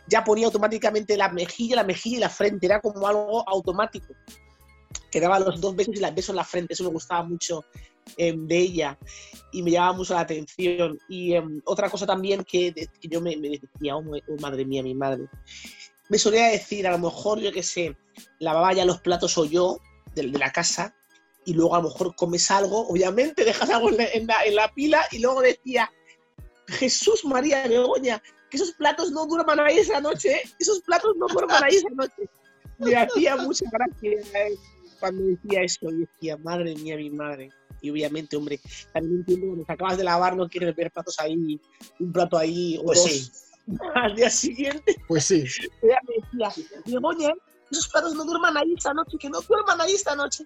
ya 0.08 0.24
ponía 0.24 0.46
automáticamente 0.46 1.16
la 1.16 1.28
mejilla, 1.28 1.76
la 1.76 1.84
mejilla 1.84 2.16
y 2.16 2.20
la 2.20 2.30
frente. 2.30 2.66
Era 2.66 2.80
como 2.80 3.06
algo 3.06 3.46
automático. 3.46 4.14
Que 5.10 5.20
daba 5.20 5.38
los 5.38 5.60
dos 5.60 5.76
besos 5.76 5.94
y 5.94 6.02
el 6.02 6.14
beso 6.14 6.32
en 6.32 6.36
la 6.36 6.44
frente. 6.44 6.72
Eso 6.72 6.84
me 6.84 6.90
gustaba 6.90 7.22
mucho 7.22 7.64
eh, 8.16 8.34
de 8.34 8.58
ella 8.58 8.98
y 9.52 9.62
me 9.62 9.72
llamaba 9.72 9.98
mucho 9.98 10.14
la 10.14 10.20
atención. 10.20 10.98
Y 11.08 11.34
eh, 11.34 11.42
otra 11.66 11.90
cosa 11.90 12.06
también 12.06 12.42
que, 12.44 12.72
yo 13.02 13.20
me, 13.20 13.36
me 13.36 13.50
decía, 13.50 13.94
oh, 13.94 14.02
madre 14.40 14.64
mía, 14.64 14.82
mi 14.82 14.94
madre 14.94 15.28
me 16.08 16.18
solía 16.18 16.46
decir, 16.48 16.86
a 16.86 16.92
lo 16.92 16.98
mejor, 16.98 17.40
yo 17.40 17.52
qué 17.52 17.62
sé, 17.62 17.96
lavaba 18.38 18.72
ya 18.72 18.84
los 18.84 19.00
platos 19.00 19.36
o 19.38 19.44
yo 19.44 19.78
de, 20.14 20.26
de 20.28 20.38
la 20.38 20.52
casa 20.52 20.94
y 21.44 21.52
luego 21.54 21.74
a 21.74 21.78
lo 21.82 21.88
mejor 21.90 22.14
comes 22.16 22.50
algo, 22.50 22.88
obviamente 22.88 23.44
dejas 23.44 23.68
algo 23.70 23.90
en 23.90 23.96
la, 23.98 24.04
en 24.12 24.26
la- 24.26 24.44
en 24.44 24.54
la 24.54 24.72
pila 24.72 25.04
y 25.12 25.18
luego 25.18 25.42
decía, 25.42 25.90
Jesús 26.68 27.24
María 27.24 27.66
Begoña, 27.68 28.22
que 28.50 28.56
esos 28.56 28.72
platos 28.72 29.10
no 29.10 29.26
duerman 29.26 29.60
ahí 29.60 29.78
esa 29.78 30.00
noche, 30.00 30.32
¿eh? 30.32 30.42
esos 30.58 30.80
platos 30.82 31.14
no 31.16 31.26
duerman 31.28 31.62
ahí 31.64 31.76
esa 31.76 31.90
noche. 31.90 32.28
Me 32.78 32.96
hacía 32.96 33.36
mucha 33.36 33.64
gracia 33.70 34.10
eh, 34.12 34.54
cuando 35.00 35.22
decía 35.24 35.62
eso, 35.62 35.90
y 35.90 36.00
decía, 36.06 36.36
madre 36.38 36.74
mía, 36.76 36.96
mi 36.96 37.10
madre. 37.10 37.50
Y 37.82 37.90
obviamente, 37.90 38.36
hombre, 38.36 38.58
también 38.92 39.18
entiendo 39.18 39.46
cuando 39.48 39.64
te 39.66 39.72
acabas 39.72 39.98
de 39.98 40.04
lavar, 40.04 40.34
no 40.36 40.48
quieres 40.48 40.74
ver 40.74 40.90
platos 40.90 41.20
ahí, 41.20 41.60
un 42.00 42.12
plato 42.12 42.38
ahí 42.38 42.78
o 42.80 42.84
Pues 42.86 42.98
dos 43.02 43.10
sí. 43.10 43.30
al 43.94 44.14
día 44.14 44.30
siguiente. 44.30 44.96
Pues 45.08 45.24
sí. 45.24 45.44
Ella 45.82 45.98
me 46.06 46.46
decía, 46.46 46.64
Begoña, 46.86 47.32
esos 47.70 47.88
platos 47.88 48.14
no 48.14 48.24
duerman 48.24 48.56
ahí 48.56 48.74
esta 48.76 48.92
noche, 48.94 49.16
que 49.18 49.30
no 49.30 49.40
duerman 49.40 49.80
ahí 49.80 49.94
esta 49.94 50.14
noche. 50.14 50.44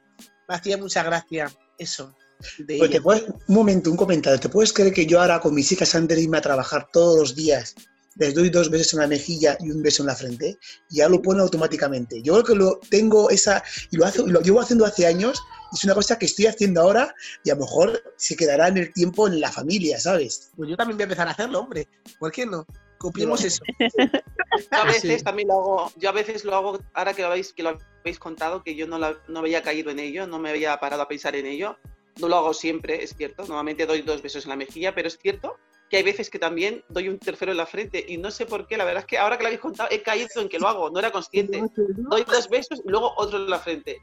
Me 0.49 0.55
hacía 0.55 0.77
mucha 0.79 1.03
gracia 1.03 1.51
eso. 1.79 2.15
De 2.59 2.79
Pues 2.79 2.91
te 2.91 3.01
puedes- 3.01 3.25
un 3.49 3.55
momento, 3.55 3.91
un 3.91 3.97
comentario. 3.97 4.39
¿Te 4.39 4.49
puedes 4.49 4.73
creer 4.73 4.93
que 4.93 5.07
yo 5.07 5.21
ahora 5.21 5.41
con 5.41 5.55
mis 5.55 5.71
hijas 5.73 5.95
antes 5.95 6.17
de 6.17 6.23
irme 6.23 6.39
a 6.39 6.43
trabajar 6.43 6.89
todos 6.93 7.19
los 7.19 7.35
días 7.35 7.75
les 8.15 8.35
doy 8.35 8.49
dos 8.51 8.69
besos 8.69 8.95
en 8.95 9.01
la 9.01 9.07
mejilla 9.07 9.57
y 9.61 9.71
un 9.71 9.83
beso 9.83 10.03
en 10.03 10.07
la 10.09 10.15
frente? 10.15 10.57
Y 10.91 10.97
ya 10.99 11.09
lo 11.09 11.21
pone 11.21 11.41
automáticamente. 11.43 12.23
Yo 12.23 12.35
creo 12.35 12.45
que 12.45 12.55
lo 12.55 12.81
tengo 12.91 13.29
esa 13.31 13.63
y 13.91 13.97
lo, 13.97 14.07
hace, 14.07 14.23
lo 14.25 14.41
llevo 14.41 14.61
haciendo 14.61 14.85
hace 14.87 15.07
años. 15.07 15.41
y 15.73 15.77
Es 15.77 15.85
una 15.85 15.95
cosa 15.95 16.17
que 16.19 16.27
estoy 16.27 16.47
haciendo 16.47 16.81
ahora 16.81 17.13
y 17.45 17.51
a 17.51 17.55
lo 17.57 17.63
mejor 17.63 18.01
se 18.17 18.37
quedará 18.37 18.69
en 18.69 18.79
el 18.79 18.93
tiempo 18.93 19.27
en 19.27 19.41
la 19.41 19.51
familia, 19.53 19.99
¿sabes? 19.99 20.51
Pues 20.57 20.71
yo 20.71 20.77
también 20.77 20.97
voy 20.97 21.03
a 21.03 21.05
empezar 21.07 21.27
a 21.29 21.33
hacerlo, 21.33 21.61
hombre. 21.61 21.89
¿Por 22.21 22.31
qué 22.33 22.47
no? 22.47 22.65
Copiemos 22.99 23.45
eso. 23.45 23.63
Yo 23.79 23.87
a 24.73 24.85
veces 24.85 25.19
sí. 25.19 25.25
también 25.25 25.49
lo 25.49 25.55
hago, 25.55 25.93
yo 25.97 26.09
a 26.09 26.13
veces 26.13 26.45
lo 26.45 26.55
hago, 26.55 26.79
ahora 26.95 27.15
que 27.15 27.23
lo 27.23 27.29
habéis, 27.29 27.53
que 27.53 27.63
lo 27.63 27.79
habéis 28.01 28.19
contado, 28.19 28.63
que 28.65 28.75
yo 28.75 28.87
no, 28.87 28.99
la- 28.99 29.17
no 29.29 29.39
había 29.41 29.63
caído 29.63 29.91
en 29.91 29.99
ello, 30.01 30.27
no 30.27 30.39
me 30.39 30.51
había 30.51 30.79
parado 30.81 31.03
a 31.03 31.09
pensar 31.09 31.37
en 31.37 31.47
ello. 31.47 31.77
No 32.21 32.27
lo 32.29 32.37
hago 32.37 32.53
siempre, 32.53 33.03
es 33.05 33.15
cierto. 33.17 33.45
Normalmente 33.47 33.87
doy 33.87 34.03
dos 34.03 34.21
besos 34.23 34.45
en 34.45 34.51
la 34.51 34.57
mejilla, 34.57 34.93
pero 34.95 35.07
es 35.09 35.19
cierto 35.19 35.57
que 35.89 35.97
hay 35.99 36.03
veces 36.03 36.29
que 36.29 36.39
también 36.39 36.85
doy 36.91 37.09
un 37.09 37.19
tercero 37.19 37.53
en 37.53 37.57
la 37.57 37.65
frente 37.67 38.05
y 38.07 38.19
no 38.19 38.31
sé 38.31 38.45
por 38.45 38.67
qué. 38.67 38.77
La 38.77 38.85
verdad 38.85 39.03
es 39.03 39.07
que 39.07 39.17
ahora 39.19 39.37
que 39.39 39.45
lo 39.45 39.47
habéis 39.49 39.61
contado 39.63 39.89
he 39.93 40.03
caído 40.03 40.29
en 40.43 40.49
que 40.49 40.59
lo 40.59 40.67
hago, 40.69 40.91
no 40.91 40.99
era 40.99 41.11
consciente. 41.13 41.63
Doy 41.77 42.25
dos 42.25 42.49
besos 42.51 42.83
y 42.85 42.91
luego 42.91 43.15
otro 43.17 43.39
en 43.39 43.49
la 43.49 43.59
frente. 43.61 43.99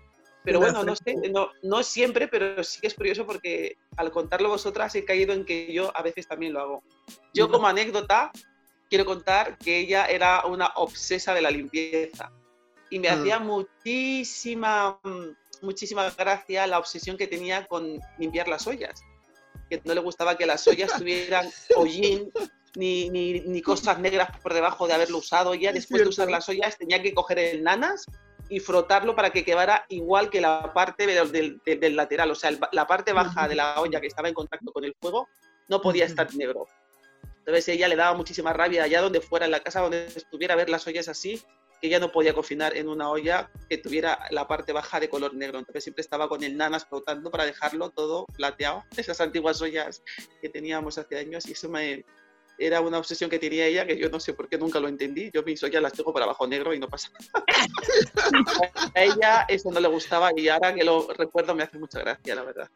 Pero 0.46 0.60
bueno, 0.60 0.84
no 0.84 0.96
sé, 0.96 1.16
no, 1.32 1.50
no 1.64 1.82
siempre, 1.84 2.28
pero 2.28 2.64
sí 2.64 2.80
que 2.80 2.88
es 2.88 2.94
curioso 2.94 3.26
porque 3.26 3.78
al 3.98 4.12
contarlo 4.12 4.48
vosotras 4.50 4.94
he 4.96 5.04
caído 5.04 5.34
en 5.34 5.44
que 5.44 5.74
yo 5.74 5.92
a 5.96 6.02
veces 6.04 6.28
también 6.28 6.54
lo 6.54 6.62
hago. 6.62 6.84
Yo 7.34 7.50
como 7.50 7.68
anécdota 7.68 8.32
quiero 8.90 9.06
contar 9.06 9.58
que 9.58 9.80
ella 9.80 10.06
era 10.06 10.46
una 10.46 10.68
obsesa 10.76 11.34
de 11.34 11.42
la 11.42 11.52
limpieza 11.52 12.32
y 12.90 13.00
me 13.00 13.10
Mm. 13.10 13.20
hacía 13.20 13.40
muchísima, 13.40 15.00
mm, 15.04 15.66
muchísima 15.66 16.10
gracia 16.12 16.68
la 16.68 16.80
obsesión 16.80 17.18
que 17.18 17.28
tenía 17.28 17.66
con 17.66 18.00
limpiar 18.18 18.48
las 18.48 18.68
ollas. 18.68 19.02
Que 19.70 19.82
no 19.84 19.94
le 19.94 20.02
gustaba 20.02 20.38
que 20.38 20.46
las 20.46 20.68
ollas 20.68 20.92
tuvieran 21.04 21.50
hollín 21.76 22.32
ni, 22.76 23.10
ni, 23.10 23.40
ni 23.42 23.62
cosas 23.62 24.00
negras 24.00 24.30
por 24.42 24.54
debajo 24.54 24.88
de 24.88 24.94
haberlo 24.94 25.18
usado. 25.20 25.54
Ella 25.54 25.70
Es 25.70 25.76
después 25.76 26.04
de 26.04 26.10
usar 26.10 26.30
las 26.30 26.48
ollas 26.50 26.78
tenía 26.78 27.02
que 27.02 27.14
coger 27.14 27.40
el 27.40 27.64
nanas 27.64 28.06
y 28.50 28.60
frotarlo 28.60 29.16
para 29.16 29.32
que 29.32 29.44
quedara 29.44 29.86
igual 29.90 30.30
que 30.30 30.40
la 30.42 30.72
parte 30.74 31.08
del, 31.08 31.32
del- 31.32 31.62
del- 31.80 31.96
lateral. 31.96 32.30
O 32.30 32.36
sea, 32.36 32.52
el 32.52 32.60
la 32.74 32.86
parte 32.86 33.12
baja 33.14 33.48
de 33.48 33.56
la 33.56 33.80
olla 33.82 34.00
que 34.00 34.08
estaba 34.08 34.28
en 34.28 34.36
contacto 34.36 34.72
con 34.72 34.84
el 34.86 34.94
fuego 35.02 35.28
no 35.68 35.82
podía 35.82 36.06
estar 36.06 36.32
negro. 36.36 36.68
Entonces 37.46 37.68
ella 37.68 37.88
le 37.88 37.96
daba 37.96 38.18
muchísima 38.18 38.54
rabia 38.54 38.84
allá 38.84 39.02
donde 39.02 39.22
fuera, 39.22 39.46
en 39.46 39.52
la 39.52 39.60
casa 39.60 39.82
donde 39.82 40.08
estuviera, 40.08 40.56
ver 40.56 40.68
las 40.68 40.88
ollas 40.88 41.08
así, 41.08 41.40
que 41.80 41.88
ella 41.88 42.00
no 42.00 42.12
podía 42.12 42.34
cocinar 42.34 42.76
en 42.76 42.90
una 42.90 43.10
olla 43.10 43.52
que 43.70 43.78
tuviera 43.78 44.18
la 44.32 44.48
parte 44.48 44.74
baja 44.74 45.00
de 45.00 45.10
color 45.10 45.36
negro. 45.36 45.60
Entonces 45.60 45.84
siempre 45.84 46.02
estaba 46.02 46.28
con 46.28 46.44
el 46.44 46.58
nanas 46.58 46.86
flotando 46.86 47.30
para 47.30 47.46
dejarlo 47.46 47.92
todo 47.92 48.26
plateado. 48.36 48.84
Esas 48.98 49.22
antiguas 49.22 49.62
ollas 49.62 50.02
que 50.42 50.50
teníamos 50.50 50.98
hace 50.98 51.18
años 51.18 51.46
y 51.48 51.52
eso 51.52 51.70
me... 51.70 52.04
Era 52.58 52.80
una 52.80 53.00
obsesión 53.00 53.30
que 53.30 53.38
tenía 53.38 53.68
ella 53.68 53.86
que 53.86 53.98
yo 53.98 54.10
no 54.10 54.18
sé 54.18 54.34
por 54.34 54.48
qué 54.48 54.58
nunca 54.58 54.80
lo 54.80 54.88
entendí. 54.88 55.30
Yo 55.32 55.44
mis 55.44 55.62
ollas 55.62 55.84
las 55.84 55.92
tengo 55.92 56.14
para 56.14 56.24
abajo 56.24 56.48
negro 56.48 56.74
y 56.74 56.80
no 56.80 56.88
pasa 56.88 57.10
nada. 57.12 57.46
A 58.96 59.04
ella 59.04 59.46
eso 59.50 59.70
no 59.72 59.80
le 59.82 59.90
gustaba 59.90 60.32
y 60.36 60.48
ahora 60.48 60.74
que 60.74 60.86
lo 60.86 61.06
recuerdo 61.14 61.54
me 61.54 61.64
hace 61.64 61.78
mucha 61.78 62.00
gracia, 62.00 62.34
la 62.34 62.44
verdad. 62.44 62.70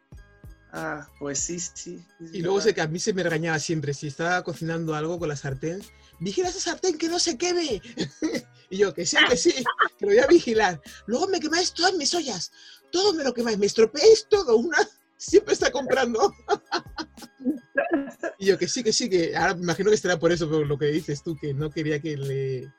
Ah, 0.71 1.07
pues 1.17 1.39
sí, 1.39 1.59
sí. 1.59 2.05
Y 2.31 2.41
luego 2.41 2.61
sé 2.61 2.73
que 2.73 2.81
a 2.81 2.87
mí 2.87 2.99
se 2.99 3.13
me 3.13 3.23
regañaba 3.23 3.57
siempre 3.59 3.93
si 3.93 4.07
estaba 4.07 4.43
cocinando 4.43 4.93
algo 4.93 5.17
con 5.17 5.29
la 5.29 5.35
sartén. 5.35 5.81
Vigila 6.19 6.49
esa 6.49 6.59
sartén 6.59 6.97
que 6.97 7.07
no 7.07 7.17
se 7.17 7.37
queme. 7.37 7.81
y 8.69 8.77
yo, 8.77 8.93
que 8.93 9.05
sí, 9.05 9.17
que 9.27 9.37
sí, 9.37 9.51
que 9.97 10.05
lo 10.05 10.11
voy 10.11 10.19
a 10.19 10.27
vigilar. 10.27 10.79
Luego 11.07 11.27
me 11.27 11.39
quemáis 11.39 11.73
todas 11.73 11.95
mis 11.95 12.13
ollas. 12.13 12.51
Todo 12.91 13.13
me 13.13 13.23
lo 13.23 13.33
quemáis, 13.33 13.57
me 13.57 13.65
estropeáis 13.65 14.27
todo. 14.29 14.57
Una 14.57 14.77
siempre 15.17 15.53
está 15.53 15.71
comprando. 15.71 16.33
y 18.39 18.45
yo, 18.45 18.57
que 18.57 18.67
sí, 18.67 18.83
que 18.83 18.93
sí, 18.93 19.09
que 19.09 19.35
ahora 19.35 19.55
me 19.55 19.63
imagino 19.63 19.89
que 19.89 19.95
estará 19.95 20.19
por 20.19 20.31
eso, 20.31 20.49
por 20.49 20.65
lo 20.65 20.77
que 20.77 20.87
dices 20.87 21.23
tú, 21.23 21.35
que 21.35 21.53
no 21.53 21.69
quería 21.69 21.99
que 21.99 22.17
le. 22.17 22.73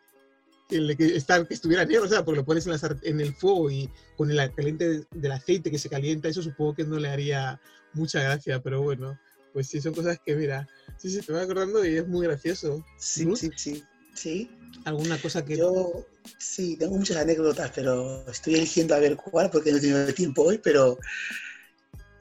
Le- 0.70 0.96
que 0.96 1.16
estar- 1.16 1.46
que 1.46 1.54
estuviera 1.54 1.84
negro, 1.84 2.04
o 2.04 2.08
sea, 2.08 2.24
porque 2.24 2.38
lo 2.40 2.44
pones 2.44 2.66
en, 2.66 2.72
la 2.72 2.78
sart- 2.78 3.00
en 3.02 3.20
el 3.20 3.34
fuego 3.34 3.70
y 3.70 3.90
con 4.16 4.30
el 4.30 4.54
caliente 4.54 5.04
del 5.10 5.32
aceite 5.32 5.70
que 5.70 5.78
se 5.78 5.88
calienta, 5.88 6.28
eso 6.28 6.42
supongo 6.42 6.74
que 6.74 6.84
no 6.84 6.98
le 6.98 7.08
haría 7.08 7.60
mucha 7.92 8.22
gracia, 8.22 8.62
pero 8.62 8.82
bueno, 8.82 9.18
pues 9.52 9.66
sí, 9.68 9.80
son 9.80 9.94
cosas 9.94 10.18
que, 10.24 10.36
mira, 10.36 10.66
sí, 10.98 11.10
sí, 11.10 11.20
te 11.20 11.32
voy 11.32 11.42
acordando 11.42 11.84
y 11.84 11.96
es 11.96 12.06
muy 12.06 12.26
gracioso. 12.26 12.84
Sí, 12.98 13.24
Ruth, 13.24 13.36
sí, 13.36 13.50
sí. 13.56 13.84
Sí. 14.14 14.50
¿Alguna 14.84 15.20
cosa 15.20 15.44
que... 15.44 15.56
Yo 15.56 16.06
sí, 16.38 16.76
tengo 16.76 16.96
muchas 16.96 17.16
anécdotas, 17.16 17.70
pero 17.74 18.28
estoy 18.30 18.54
eligiendo 18.56 18.94
a 18.94 18.98
ver 18.98 19.16
cuál 19.16 19.50
porque 19.50 19.70
no 19.70 19.78
he 19.78 19.80
tenido 19.80 20.12
tiempo 20.14 20.42
hoy, 20.42 20.58
pero 20.58 20.98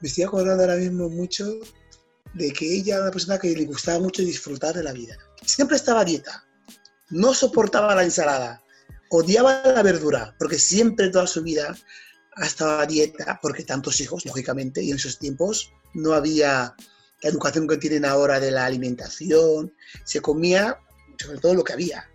me 0.00 0.08
estoy 0.08 0.24
acordando 0.24 0.62
ahora 0.62 0.76
mismo 0.76 1.08
mucho 1.08 1.52
de 2.34 2.52
que 2.52 2.76
ella 2.76 2.94
era 2.94 3.02
una 3.04 3.12
persona 3.12 3.38
que 3.38 3.54
le 3.54 3.64
gustaba 3.66 3.98
mucho 3.98 4.22
disfrutar 4.22 4.74
de 4.74 4.82
la 4.84 4.92
vida. 4.92 5.16
Siempre 5.44 5.76
estaba 5.76 6.00
a 6.00 6.04
dieta, 6.04 6.44
no 7.10 7.34
soportaba 7.34 7.94
la 7.94 8.04
ensalada, 8.04 8.62
odiaba 9.10 9.62
la 9.64 9.82
verdura, 9.82 10.34
porque 10.38 10.58
siempre 10.58 11.10
toda 11.10 11.26
su 11.26 11.42
vida 11.42 11.76
ha 12.36 12.46
estado 12.46 12.80
a 12.80 12.86
dieta, 12.86 13.38
porque 13.42 13.64
tantos 13.64 14.00
hijos, 14.00 14.24
lógicamente, 14.24 14.82
y 14.82 14.90
en 14.90 14.96
esos 14.96 15.18
tiempos 15.18 15.72
no 15.94 16.12
había 16.12 16.74
la 17.22 17.30
educación 17.30 17.66
que 17.68 17.76
tienen 17.76 18.04
ahora 18.04 18.40
de 18.40 18.50
la 18.50 18.64
alimentación, 18.64 19.74
se 20.04 20.20
comía 20.20 20.78
sobre 21.18 21.38
todo 21.38 21.54
lo 21.54 21.64
que 21.64 21.74
había 21.74 22.10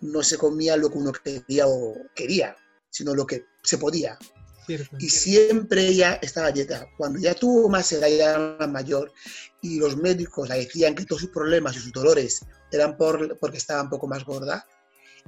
no 0.00 0.22
se 0.22 0.38
comía 0.38 0.76
lo 0.76 0.90
que 0.90 0.98
uno 0.98 1.12
quería 1.12 1.66
o 1.66 1.94
quería, 2.14 2.56
sino 2.90 3.14
lo 3.14 3.26
que 3.26 3.46
se 3.62 3.78
podía. 3.78 4.18
Cierto. 4.66 4.96
Y 4.98 5.08
siempre 5.08 5.86
ella 5.86 6.18
estaba 6.22 6.48
a 6.48 6.52
dieta. 6.52 6.88
Cuando 6.96 7.20
ya 7.20 7.34
tuvo 7.34 7.68
más 7.68 7.92
edad, 7.92 8.08
ya 8.08 8.34
era 8.34 8.66
mayor, 8.66 9.12
y 9.62 9.78
los 9.78 9.96
médicos 9.96 10.48
le 10.48 10.56
decían 10.56 10.94
que 10.94 11.04
todos 11.04 11.22
sus 11.22 11.30
problemas 11.30 11.76
y 11.76 11.80
sus 11.80 11.92
dolores 11.92 12.40
eran 12.72 12.96
por, 12.96 13.38
porque 13.38 13.58
estaba 13.58 13.82
un 13.82 13.90
poco 13.90 14.06
más 14.06 14.24
gorda, 14.24 14.66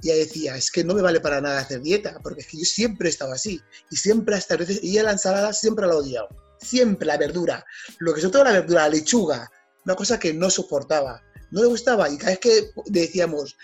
ella 0.01 0.15
decía, 0.15 0.55
es 0.55 0.71
que 0.71 0.83
no 0.83 0.93
me 0.93 1.01
vale 1.01 1.19
para 1.19 1.41
nada 1.41 1.59
hacer 1.59 1.81
dieta, 1.81 2.19
porque 2.23 2.41
es 2.41 2.47
que 2.47 2.57
yo 2.57 2.65
siempre 2.65 3.07
he 3.07 3.11
estado 3.11 3.33
así. 3.33 3.61
Y 3.91 3.97
siempre 3.97 4.35
hasta 4.35 4.55
veces, 4.55 4.79
y 4.81 4.91
ella 4.91 5.03
la 5.03 5.11
ensalada 5.11 5.53
siempre 5.53 5.85
la 5.85 5.93
ha 5.93 5.97
odiado. 5.97 6.29
Siempre 6.61 7.05
la 7.05 7.17
verdura. 7.17 7.65
Lo 7.99 8.13
que 8.13 8.21
sobre 8.21 8.31
todo 8.31 8.43
la 8.45 8.51
verdura, 8.53 8.83
la 8.83 8.89
lechuga, 8.89 9.51
una 9.85 9.95
cosa 9.95 10.19
que 10.19 10.33
no 10.33 10.49
soportaba. 10.49 11.21
No 11.51 11.61
le 11.61 11.67
gustaba. 11.67 12.09
Y 12.09 12.17
cada 12.17 12.31
vez 12.31 12.39
que 12.39 12.71
decíamos, 12.85 13.57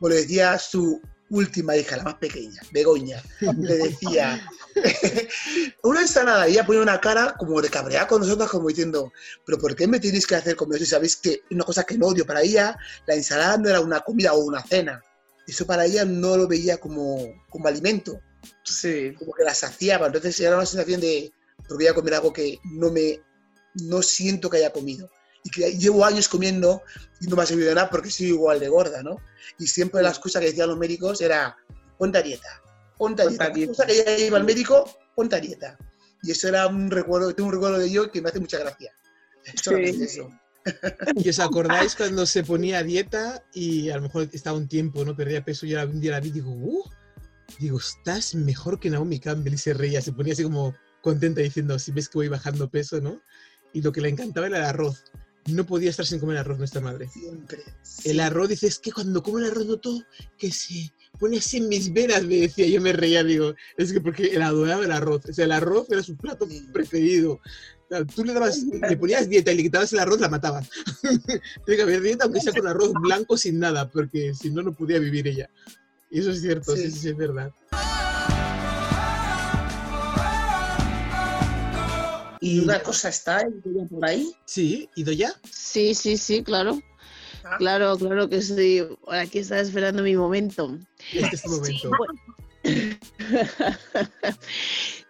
o 0.00 0.08
le 0.08 0.16
decía 0.16 0.58
su 0.58 1.00
última 1.30 1.76
hija, 1.76 1.96
la 1.96 2.04
más 2.04 2.14
pequeña, 2.14 2.60
Begoña, 2.72 3.22
le 3.40 3.76
decía, 3.76 4.48
una 5.82 6.00
ensalada, 6.02 6.48
y 6.48 6.52
ella 6.52 6.66
ponía 6.66 6.82
una 6.82 7.00
cara 7.00 7.34
como 7.38 7.60
de 7.60 7.68
cabreada 7.68 8.06
con 8.06 8.20
nosotros, 8.20 8.50
como 8.50 8.68
diciendo, 8.68 9.12
pero 9.44 9.58
¿por 9.58 9.74
qué 9.76 9.86
me 9.86 10.00
tenéis 10.00 10.26
que 10.26 10.34
hacer 10.36 10.56
comer 10.56 10.76
eso? 10.76 10.84
Si 10.84 10.90
sabéis 10.90 11.16
que 11.16 11.42
una 11.50 11.64
cosa 11.64 11.84
que 11.84 11.98
no 11.98 12.06
odio 12.06 12.24
para 12.26 12.42
ella, 12.42 12.76
la 13.06 13.14
ensalada 13.14 13.58
no 13.58 13.68
era 13.68 13.80
una 13.80 14.00
comida 14.00 14.32
o 14.32 14.38
una 14.44 14.62
cena. 14.64 15.02
Eso 15.46 15.66
para 15.66 15.86
ella 15.86 16.04
no 16.04 16.36
lo 16.36 16.46
veía 16.46 16.78
como, 16.78 17.18
como 17.48 17.68
alimento, 17.68 18.20
Sí. 18.62 19.14
como 19.18 19.32
que 19.32 19.44
la 19.44 19.54
saciaba. 19.54 20.06
Entonces 20.06 20.38
era 20.40 20.56
una 20.56 20.66
sensación 20.66 21.00
de, 21.00 21.32
pero 21.62 21.76
voy 21.76 21.86
a 21.86 21.94
comer 21.94 22.14
algo 22.14 22.32
que 22.32 22.58
no 22.64 22.90
me, 22.90 23.20
no 23.74 24.02
siento 24.02 24.50
que 24.50 24.58
haya 24.58 24.72
comido. 24.72 25.10
Y 25.44 25.50
que 25.50 25.72
llevo 25.76 26.04
años 26.04 26.28
comiendo 26.28 26.82
y 27.20 27.26
no 27.26 27.36
me 27.36 27.42
ha 27.42 27.46
servido 27.46 27.68
de 27.68 27.74
nada 27.76 27.90
porque 27.90 28.10
soy 28.10 28.28
igual 28.28 28.60
de 28.60 28.68
gorda, 28.68 29.02
¿no? 29.02 29.16
Y 29.58 29.66
siempre 29.66 30.02
la 30.02 30.10
excusa 30.10 30.40
que 30.40 30.46
decían 30.46 30.68
los 30.68 30.78
médicos 30.78 31.20
era, 31.20 31.56
ponte 31.96 32.18
a 32.18 32.22
dieta, 32.22 32.62
ponte 32.96 33.22
a 33.22 33.26
dieta. 33.28 33.48
La 33.48 33.54
excusa 33.54 33.86
que 33.86 34.04
ya 34.04 34.18
iba 34.18 34.36
al 34.36 34.44
médico, 34.44 34.90
ponte 35.14 35.36
a 35.36 35.40
dieta. 35.40 35.78
Y 36.22 36.32
eso 36.32 36.48
era 36.48 36.66
un 36.66 36.90
recuerdo, 36.90 37.34
tengo 37.34 37.48
un 37.48 37.54
recuerdo 37.54 37.78
de 37.78 37.86
ello 37.86 38.10
que 38.10 38.20
me 38.20 38.28
hace 38.28 38.40
mucha 38.40 38.58
gracia. 38.58 38.92
Solamente 39.62 40.04
eso. 40.04 40.28
¿Y 41.16 41.28
os 41.28 41.38
acordáis 41.38 41.94
cuando 41.94 42.26
se 42.26 42.44
ponía 42.44 42.78
a 42.78 42.82
dieta 42.82 43.42
y 43.54 43.90
a 43.90 43.96
lo 43.96 44.02
mejor 44.02 44.28
estaba 44.32 44.56
un 44.56 44.68
tiempo, 44.68 45.04
no 45.04 45.16
perdía 45.16 45.44
peso 45.44 45.66
y 45.66 45.74
ahora 45.74 45.90
un 45.90 46.00
día 46.00 46.12
la 46.12 46.20
vi 46.20 46.28
y 46.28 46.32
digo, 46.32 46.50
uh, 46.50 46.84
digo, 47.58 47.78
estás 47.78 48.34
mejor 48.34 48.78
que 48.78 48.90
Naomi 48.90 49.18
Campbell 49.18 49.54
y 49.54 49.58
se 49.58 49.74
reía, 49.74 50.02
se 50.02 50.12
ponía 50.12 50.32
así 50.32 50.42
como 50.42 50.74
contenta 51.00 51.40
diciendo, 51.40 51.78
si 51.78 51.92
ves 51.92 52.08
que 52.08 52.18
voy 52.18 52.28
bajando 52.28 52.68
peso, 52.68 53.00
¿no? 53.00 53.20
Y 53.72 53.82
lo 53.82 53.92
que 53.92 54.00
le 54.00 54.08
encantaba 54.08 54.46
era 54.46 54.58
el 54.58 54.64
arroz. 54.64 55.04
No 55.48 55.66
podía 55.66 55.90
estar 55.90 56.06
sin 56.06 56.18
comer 56.20 56.38
arroz 56.38 56.58
nuestra 56.58 56.80
madre. 56.80 57.08
Siempre. 57.08 57.62
El 58.04 58.16
sí. 58.16 58.20
arroz, 58.20 58.48
dice, 58.48 58.66
es 58.66 58.78
que 58.78 58.92
cuando 58.92 59.22
como 59.22 59.38
el 59.38 59.46
arroz 59.46 59.66
noto 59.66 60.02
que 60.38 60.50
se 60.50 60.92
pone 61.18 61.38
así 61.38 61.58
en 61.58 61.68
mis 61.68 61.92
venas, 61.92 62.24
me 62.24 62.36
decía, 62.36 62.66
yo 62.66 62.80
me 62.80 62.92
reía, 62.92 63.24
digo, 63.24 63.54
es 63.76 63.92
que 63.92 64.00
porque 64.00 64.26
él 64.26 64.42
adoraba 64.42 64.84
el 64.84 64.92
arroz, 64.92 65.24
o 65.28 65.32
sea, 65.32 65.44
el 65.44 65.52
arroz 65.52 65.90
era 65.90 66.02
su 66.02 66.16
plato 66.16 66.46
preferido. 66.72 67.32
O 67.32 67.88
sea, 67.88 68.04
tú 68.04 68.24
le 68.24 68.34
dabas, 68.34 68.62
le 68.62 68.96
ponías 68.96 69.28
dieta 69.28 69.50
y 69.50 69.56
le 69.56 69.62
quitabas 69.62 69.92
el 69.92 69.98
arroz, 70.00 70.20
la 70.20 70.28
matabas. 70.28 70.68
Tiene 71.64 71.76
que 71.76 71.82
haber 71.82 72.02
dieta, 72.02 72.24
aunque 72.24 72.40
sea 72.40 72.52
con 72.52 72.66
arroz 72.66 72.92
blanco 73.00 73.36
sin 73.36 73.58
nada, 73.58 73.90
porque 73.90 74.34
si 74.34 74.50
no, 74.50 74.62
no 74.62 74.74
podía 74.74 74.98
vivir 74.98 75.26
ella. 75.26 75.48
Y 76.10 76.20
eso 76.20 76.30
es 76.30 76.40
cierto, 76.40 76.76
Sí. 76.76 76.90
sí, 76.90 77.00
sí, 77.00 77.08
es 77.08 77.16
verdad. 77.16 77.52
Y 82.40 82.60
una 82.60 82.82
cosa 82.82 83.08
está 83.08 83.46
por 83.90 84.04
ahí. 84.04 84.32
Sí, 84.44 84.88
¿ido 84.94 85.12
ya? 85.12 85.32
Sí, 85.50 85.94
sí, 85.94 86.16
sí, 86.16 86.42
claro. 86.42 86.80
Ah. 87.44 87.56
Claro, 87.58 87.96
claro 87.96 88.28
que 88.28 88.42
sí. 88.42 88.82
Aquí 89.08 89.38
estaba 89.40 89.60
esperando 89.60 90.02
mi 90.02 90.16
momento. 90.16 90.78
Este 91.12 91.36
es 91.36 91.42
tu 91.42 91.50
momento. 91.50 91.90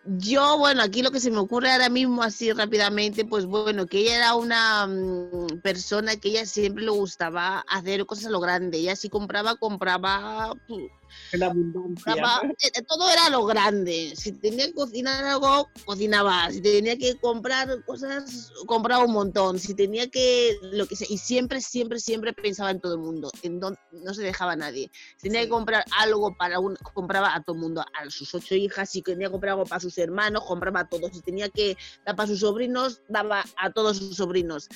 Yo, 0.05 0.57
bueno, 0.59 0.83
aquí 0.83 1.03
lo 1.03 1.11
que 1.11 1.21
se 1.21 1.31
me 1.31 1.39
ocurre 1.39 1.71
ahora 1.71 1.91
mismo, 1.91 2.23
así 2.23 2.51
rápidamente, 2.53 3.27
pues 3.27 3.45
bueno, 3.45 3.87
que 3.87 3.99
ella 4.01 4.17
era 4.17 4.35
una 4.37 4.87
mm, 4.87 5.61
persona 5.63 6.17
que 6.17 6.31
ella 6.31 6.47
siempre 6.47 6.85
le 6.85 6.91
gustaba 6.91 7.61
hacer 7.69 8.07
cosas 8.07 8.27
a 8.27 8.31
lo 8.31 8.41
grande. 8.41 8.79
Ella 8.79 8.97
si 8.97 9.11
compraba, 9.11 9.57
compraba, 9.57 10.55
pu- 10.67 10.91
En 11.33 11.43
abundancia. 11.43 12.13
compraba, 12.15 12.43
eh, 12.63 12.83
todo 12.87 13.11
era 13.11 13.29
lo 13.31 13.45
grande. 13.45 14.15
Si 14.17 14.33
tenía 14.33 14.67
que 14.67 14.75
cocinar 14.75 15.25
algo, 15.25 15.69
cocinaba. 15.85 16.51
Si 16.51 16.61
tenía 16.61 16.97
que 16.97 17.17
comprar 17.19 17.85
cosas, 17.85 18.51
compraba 18.67 19.05
un 19.05 19.13
montón. 19.13 19.59
Si 19.59 19.75
tenía 19.75 20.09
que, 20.09 20.57
lo 20.73 20.87
que 20.87 20.97
sea, 20.97 21.07
y 21.11 21.19
siempre, 21.19 21.61
siempre, 21.61 22.01
siempre 22.01 22.33
pensaba 22.33 22.71
en 22.71 22.81
todo 22.81 22.95
el 22.95 23.01
mundo. 23.01 23.31
En 23.43 23.61
don- 23.61 23.77
no 23.93 24.15
se 24.15 24.23
dejaba 24.23 24.53
a 24.53 24.57
nadie. 24.57 24.91
Si 25.17 25.29
tenía 25.29 25.43
que 25.43 25.49
comprar 25.49 25.85
algo 25.99 26.37
para 26.37 26.59
un, 26.61 26.77
compraba 26.95 27.35
a 27.35 27.43
todo 27.43 27.57
el 27.57 27.63
mundo, 27.63 27.81
a 27.83 28.11
sus 28.11 28.35
ocho 28.35 28.55
hijas, 28.55 28.91
si 28.91 29.03
tenía 29.03 29.29
que 29.29 29.33
comprar 29.33 29.53
algo 29.53 29.65
para 29.65 29.81
sus 29.81 29.97
hermanos, 29.99 30.45
compraba 30.47 30.81
a 30.81 30.89
todos, 30.89 31.11
si 31.13 31.21
tenía 31.21 31.49
que 31.49 31.77
dar 32.05 32.17
para 32.17 32.27
sus 32.29 32.41
sobrinos, 32.41 33.03
daba 33.09 33.45
a 33.57 33.71
todos 33.73 33.99
sus 33.99 34.17
sobrinos. 34.17 34.69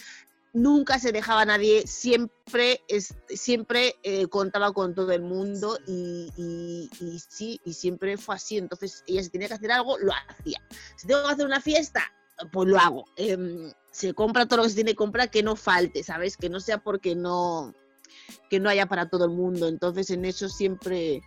Nunca 0.55 0.99
se 0.99 1.13
dejaba 1.13 1.43
a 1.43 1.47
nadie, 1.47 1.87
siempre, 1.87 2.83
es, 2.89 3.15
siempre 3.29 3.97
eh, 4.03 4.27
contaba 4.27 4.73
con 4.73 4.95
todo 4.95 5.11
el 5.13 5.23
mundo 5.23 5.79
y, 5.87 6.31
y- 6.37 6.91
y 7.01 7.19
sí, 7.21 7.59
y 7.65 7.73
siempre 7.73 8.19
fue 8.19 8.35
así. 8.35 8.59
Entonces, 8.59 9.03
ella 9.07 9.23
si 9.23 9.31
tenía 9.31 9.49
que 9.49 9.55
hacer 9.55 9.73
algo, 9.73 9.97
lo 9.99 10.13
hacía. 10.13 10.61
Si 10.97 11.07
tengo 11.07 11.27
que 11.27 11.33
hacer 11.33 11.47
una 11.47 11.61
fiesta, 11.63 12.03
pues 12.53 12.69
lo 12.69 12.79
hago. 12.79 13.05
Em, 13.17 13.73
se 13.91 14.13
compra 14.13 14.45
todo 14.47 14.59
lo 14.59 14.63
que 14.65 14.69
se 14.71 14.75
tiene 14.75 14.91
que 14.93 14.97
comprar, 14.97 15.31
que 15.31 15.43
no 15.43 15.57
falte, 15.57 16.03
¿sabes? 16.03 16.37
Que 16.37 16.51
no 16.51 16.61
sea 16.61 16.79
porque 16.79 17.15
no, 17.15 17.75
que 18.51 18.61
no 18.61 18.69
haya 18.69 18.85
para 18.87 19.09
todo 19.09 19.25
el 19.25 19.31
mundo. 19.31 19.69
Entonces, 19.69 20.11
en 20.11 20.27
eso 20.27 20.51
siempre, 20.51 21.23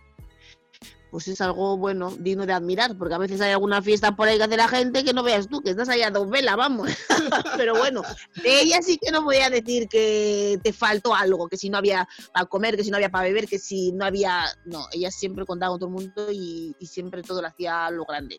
pues 1.16 1.28
es 1.28 1.40
algo 1.40 1.78
bueno, 1.78 2.14
digno 2.20 2.44
de 2.44 2.52
admirar, 2.52 2.94
porque 2.98 3.14
a 3.14 3.18
veces 3.18 3.40
hay 3.40 3.50
alguna 3.52 3.80
fiesta 3.80 4.14
por 4.14 4.28
ahí 4.28 4.36
que 4.36 4.44
hace 4.44 4.56
la 4.58 4.68
gente 4.68 5.02
que 5.02 5.14
no 5.14 5.22
veas 5.22 5.48
tú, 5.48 5.62
que 5.62 5.70
estás 5.70 5.88
allá 5.88 6.08
a 6.08 6.10
dos 6.10 6.28
velas, 6.28 6.58
vamos. 6.58 6.90
Pero 7.56 7.74
bueno, 7.74 8.02
de 8.42 8.60
ella 8.60 8.82
sí 8.82 8.98
que 8.98 9.10
no 9.10 9.22
voy 9.22 9.38
a 9.38 9.48
decir 9.48 9.88
que 9.88 10.60
te 10.62 10.74
faltó 10.74 11.14
algo, 11.14 11.48
que 11.48 11.56
si 11.56 11.70
no 11.70 11.78
había 11.78 12.06
para 12.34 12.44
comer, 12.44 12.76
que 12.76 12.84
si 12.84 12.90
no 12.90 12.98
había 12.98 13.08
para 13.08 13.24
beber, 13.24 13.46
que 13.46 13.58
si 13.58 13.92
no 13.92 14.04
había. 14.04 14.44
No, 14.66 14.84
ella 14.92 15.10
siempre 15.10 15.46
contaba 15.46 15.70
con 15.70 15.80
todo 15.80 15.88
el 15.88 15.94
mundo 15.94 16.30
y, 16.30 16.76
y 16.78 16.86
siempre 16.86 17.22
todo 17.22 17.40
lo 17.40 17.48
hacía 17.48 17.86
a 17.86 17.90
lo 17.90 18.04
grande. 18.04 18.38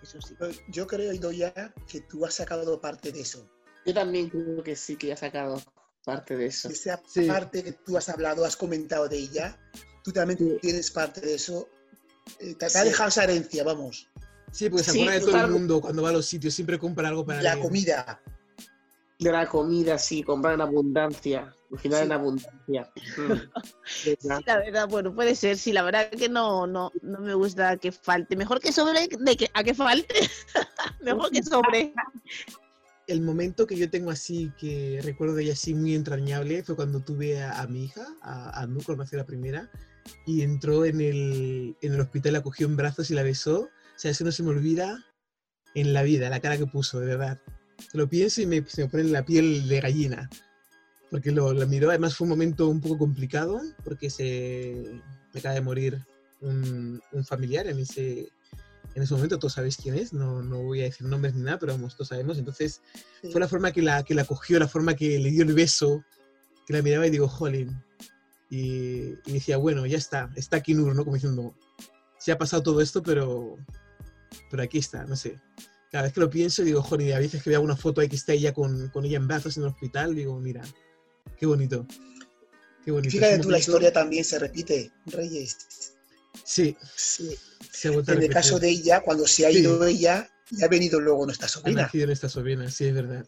Eso 0.00 0.20
sí. 0.20 0.36
Yo 0.68 0.86
creo, 0.86 1.12
Idoya, 1.12 1.52
que 1.88 2.02
tú 2.02 2.24
has 2.24 2.34
sacado 2.34 2.80
parte 2.80 3.10
de 3.10 3.22
eso. 3.22 3.50
Yo 3.84 3.92
también 3.94 4.28
creo 4.28 4.62
que 4.62 4.76
sí 4.76 4.94
que 4.94 5.12
ha 5.12 5.16
sacado 5.16 5.60
parte 6.04 6.36
de 6.36 6.46
eso. 6.46 6.68
Esa 6.68 7.02
Sí. 7.04 7.26
parte 7.26 7.64
que 7.64 7.72
tú 7.72 7.96
has 7.96 8.08
hablado, 8.08 8.44
has 8.44 8.56
comentado 8.56 9.08
de 9.08 9.18
ella, 9.18 9.58
tú 10.04 10.12
también 10.12 10.38
Sí. 10.38 10.56
tienes 10.62 10.92
parte 10.92 11.20
de 11.20 11.34
eso. 11.34 11.68
Eh, 12.38 12.54
te, 12.54 12.54
te 12.54 12.70
Sí. 12.70 12.78
ha 12.78 12.84
dejado 12.84 13.08
esa 13.08 13.24
herencia, 13.24 13.64
vamos. 13.64 14.08
Sí, 14.52 14.68
porque 14.68 14.84
se 14.84 14.92
Sí, 14.92 15.00
acuerda 15.02 15.20
de 15.20 15.26
todo 15.32 15.44
el 15.44 15.50
mundo 15.52 15.80
cuando 15.80 16.02
va 16.02 16.08
a 16.10 16.12
los 16.12 16.26
sitios, 16.26 16.54
siempre 16.54 16.78
compra 16.78 17.08
algo 17.08 17.24
para 17.24 17.40
La 17.42 17.52
alguien. 17.52 17.68
comida. 17.68 18.20
De 19.18 19.30
la 19.30 19.46
comida, 19.48 19.98
sí, 19.98 20.22
comprar 20.22 20.54
en 20.54 20.62
abundancia. 20.62 21.54
Cocinar 21.68 22.00
Sí. 22.00 22.04
en 22.06 22.12
abundancia. 22.12 22.90
Mm. 23.16 23.50
Sí, 23.84 24.16
la 24.46 24.58
verdad, 24.58 24.88
bueno, 24.88 25.14
puede 25.14 25.34
ser, 25.34 25.56
sí, 25.58 25.72
la 25.72 25.82
verdad 25.82 26.10
que 26.10 26.28
no, 26.28 26.66
no, 26.66 26.90
no 27.02 27.18
me 27.20 27.34
gusta 27.34 27.76
que 27.76 27.92
falte. 27.92 28.34
Mejor 28.36 28.60
que 28.60 28.72
sobre 28.72 29.08
de 29.08 29.36
que 29.36 29.50
a 29.52 29.62
que 29.62 29.74
falte. 29.74 30.14
Mejor 31.02 31.30
que 31.30 31.42
sobre. 31.42 31.92
El 33.06 33.20
momento 33.22 33.66
que 33.66 33.76
yo 33.76 33.90
tengo 33.90 34.10
así, 34.10 34.52
que 34.58 35.00
recuerdo 35.02 35.34
de 35.34 35.42
ella 35.44 35.52
así 35.52 35.74
muy 35.74 35.94
entrañable, 35.94 36.62
fue 36.62 36.76
cuando 36.76 37.00
tuve 37.00 37.42
a, 37.42 37.60
a 37.60 37.66
mi 37.66 37.84
hija, 37.84 38.06
a, 38.22 38.60
a 38.62 38.66
Nu, 38.66 38.80
cuando 38.84 39.04
nació 39.04 39.18
la 39.18 39.26
primera, 39.26 39.68
y 40.26 40.42
entró 40.42 40.84
en 40.84 41.00
el, 41.00 41.76
en 41.82 41.94
el 41.94 42.00
hospital, 42.00 42.34
la 42.34 42.42
cogió 42.42 42.66
en 42.66 42.76
brazos 42.76 43.10
y 43.10 43.14
la 43.14 43.22
besó. 43.22 43.62
O 43.62 43.98
sea, 43.98 44.10
eso 44.10 44.24
no 44.24 44.32
se 44.32 44.42
me 44.42 44.50
olvida 44.50 45.04
en 45.74 45.92
la 45.92 46.02
vida, 46.02 46.30
la 46.30 46.40
cara 46.40 46.56
que 46.58 46.66
puso, 46.66 47.00
de 47.00 47.06
verdad. 47.06 47.40
Lo 47.92 48.08
pienso 48.08 48.42
y 48.42 48.46
me, 48.46 48.64
se 48.66 48.82
me 48.84 48.88
pone 48.90 49.04
la 49.04 49.24
piel 49.24 49.68
de 49.68 49.80
gallina. 49.80 50.28
Porque 51.10 51.32
lo, 51.32 51.52
lo 51.52 51.66
miró, 51.66 51.90
además 51.90 52.14
fue 52.16 52.24
un 52.26 52.30
momento 52.30 52.68
un 52.68 52.80
poco 52.80 52.98
complicado, 52.98 53.60
porque 53.84 54.10
se 54.10 55.00
me 55.32 55.40
acaba 55.40 55.54
de 55.54 55.60
morir 55.60 55.98
un, 56.40 57.00
un 57.12 57.24
familiar 57.24 57.66
en 57.66 57.80
ese, 57.80 58.28
en 58.94 59.02
ese 59.02 59.14
momento, 59.14 59.38
todos 59.38 59.54
sabéis 59.54 59.76
quién 59.76 59.94
es, 59.96 60.12
no, 60.12 60.42
no 60.42 60.62
voy 60.62 60.80
a 60.82 60.84
decir 60.84 61.06
nombres 61.06 61.34
ni 61.34 61.42
nada, 61.42 61.58
pero 61.58 61.72
vamos, 61.72 61.94
todos 61.96 62.08
sabemos. 62.08 62.38
Entonces, 62.38 62.80
Sí. 63.22 63.30
fue 63.32 63.40
la 63.40 63.48
forma 63.48 63.72
que 63.72 63.82
la, 63.82 64.02
que 64.04 64.14
la 64.14 64.24
cogió, 64.24 64.58
la 64.58 64.68
forma 64.68 64.94
que 64.94 65.18
le 65.18 65.30
dio 65.30 65.42
el 65.42 65.52
beso, 65.52 66.04
que 66.66 66.72
la 66.74 66.82
miraba 66.82 67.06
y 67.06 67.10
digo, 67.10 67.28
jolín. 67.28 67.82
Y, 68.50 69.14
y 69.26 69.32
decía, 69.32 69.56
bueno, 69.56 69.86
ya 69.86 69.96
está, 69.96 70.30
está 70.36 70.56
aquí 70.56 70.74
Nur, 70.74 70.94
¿no? 70.94 71.04
Como 71.04 71.14
diciendo, 71.14 71.54
se 72.18 72.32
ha 72.32 72.38
pasado 72.38 72.62
todo 72.62 72.80
esto, 72.80 73.02
pero, 73.02 73.56
pero 74.50 74.62
aquí 74.62 74.78
está, 74.78 75.04
no 75.04 75.16
sé. 75.16 75.40
Cada 75.92 76.04
vez 76.04 76.12
que 76.12 76.20
lo 76.20 76.30
pienso, 76.30 76.62
digo, 76.62 76.84
y 76.98 77.12
a 77.12 77.18
veces 77.18 77.42
que 77.42 77.50
veo 77.50 77.60
una 77.62 77.76
foto 77.76 78.00
ahí 78.00 78.08
que 78.08 78.16
está 78.16 78.32
ella 78.32 78.52
con, 78.52 78.88
con 78.88 79.04
ella 79.04 79.16
en 79.16 79.26
brazos 79.28 79.56
en 79.56 79.62
el 79.64 79.68
hospital, 79.70 80.14
digo, 80.14 80.38
mira, 80.40 80.62
qué 81.38 81.46
bonito. 81.46 81.86
Qué 82.84 82.90
bonito. 82.90 83.12
Fíjate 83.12 83.38
tú, 83.40 83.50
la 83.50 83.58
historia 83.58 83.92
también 83.92 84.24
se 84.24 84.38
repite, 84.38 84.90
Reyes. 85.06 85.56
Sí, 86.44 86.76
Sí. 86.96 87.36
se 87.72 87.88
ha 87.88 87.92
En 87.92 88.22
el 88.22 88.30
caso 88.30 88.58
de 88.58 88.68
ella, 88.68 89.00
cuando 89.00 89.26
se 89.26 89.46
ha 89.46 89.50
Sí. 89.50 89.58
ido 89.58 89.84
ella, 89.84 90.30
ya 90.50 90.66
ha 90.66 90.68
venido 90.68 90.98
luego 91.00 91.26
nuestra 91.26 91.46
Ha 91.46 91.50
sobrina. 91.50 91.82
nacido 91.82 92.06
nuestra 92.06 92.28
sobrina, 92.28 92.70
sí, 92.70 92.86
es 92.86 92.94
verdad. 92.94 93.24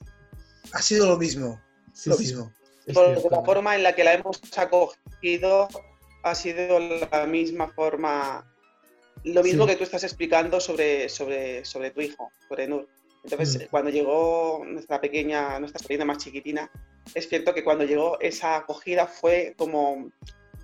Ha 0.73 0.83
sido 0.83 1.07
lo 1.07 1.19
mismo, 1.19 1.61
Sí, 1.93 2.11
lo 2.11 2.17
mismo. 2.19 2.53
Porque 2.93 3.21
la 3.31 3.43
forma 3.43 3.77
en 3.77 3.83
la 3.83 3.95
que 3.95 4.05
la 4.05 4.15
hemos 4.15 4.41
acogido 4.57 5.69
ha 6.23 6.35
sido 6.35 6.79
la 6.81 7.27
misma 7.27 7.69
forma, 7.69 8.45
lo 9.25 9.43
mismo 9.43 9.65
Sí. 9.65 9.71
que 9.71 9.77
tú 9.77 9.85
estás 9.85 10.05
explicando 10.05 10.61
sobre, 10.61 11.09
sobre, 11.09 11.65
sobre 11.65 11.91
tu 11.91 12.01
hijo, 12.01 12.31
sobre 12.49 12.67
Nur. 12.69 12.89
Entonces, 13.25 13.57
Mm. 13.63 13.71
cuando 13.71 13.91
llegó 13.91 14.63
nuestra 14.67 15.01
pequeña, 15.01 15.59
nuestra 15.61 15.81
sobrina 15.81 16.05
más 16.05 16.19
chiquitina, 16.19 16.71
es 17.15 17.29
cierto 17.29 17.55
que 17.55 17.63
cuando 17.63 17.85
llegó 17.85 18.19
esa 18.21 18.57
acogida 18.57 19.07
fue 19.07 19.55
como 19.57 20.11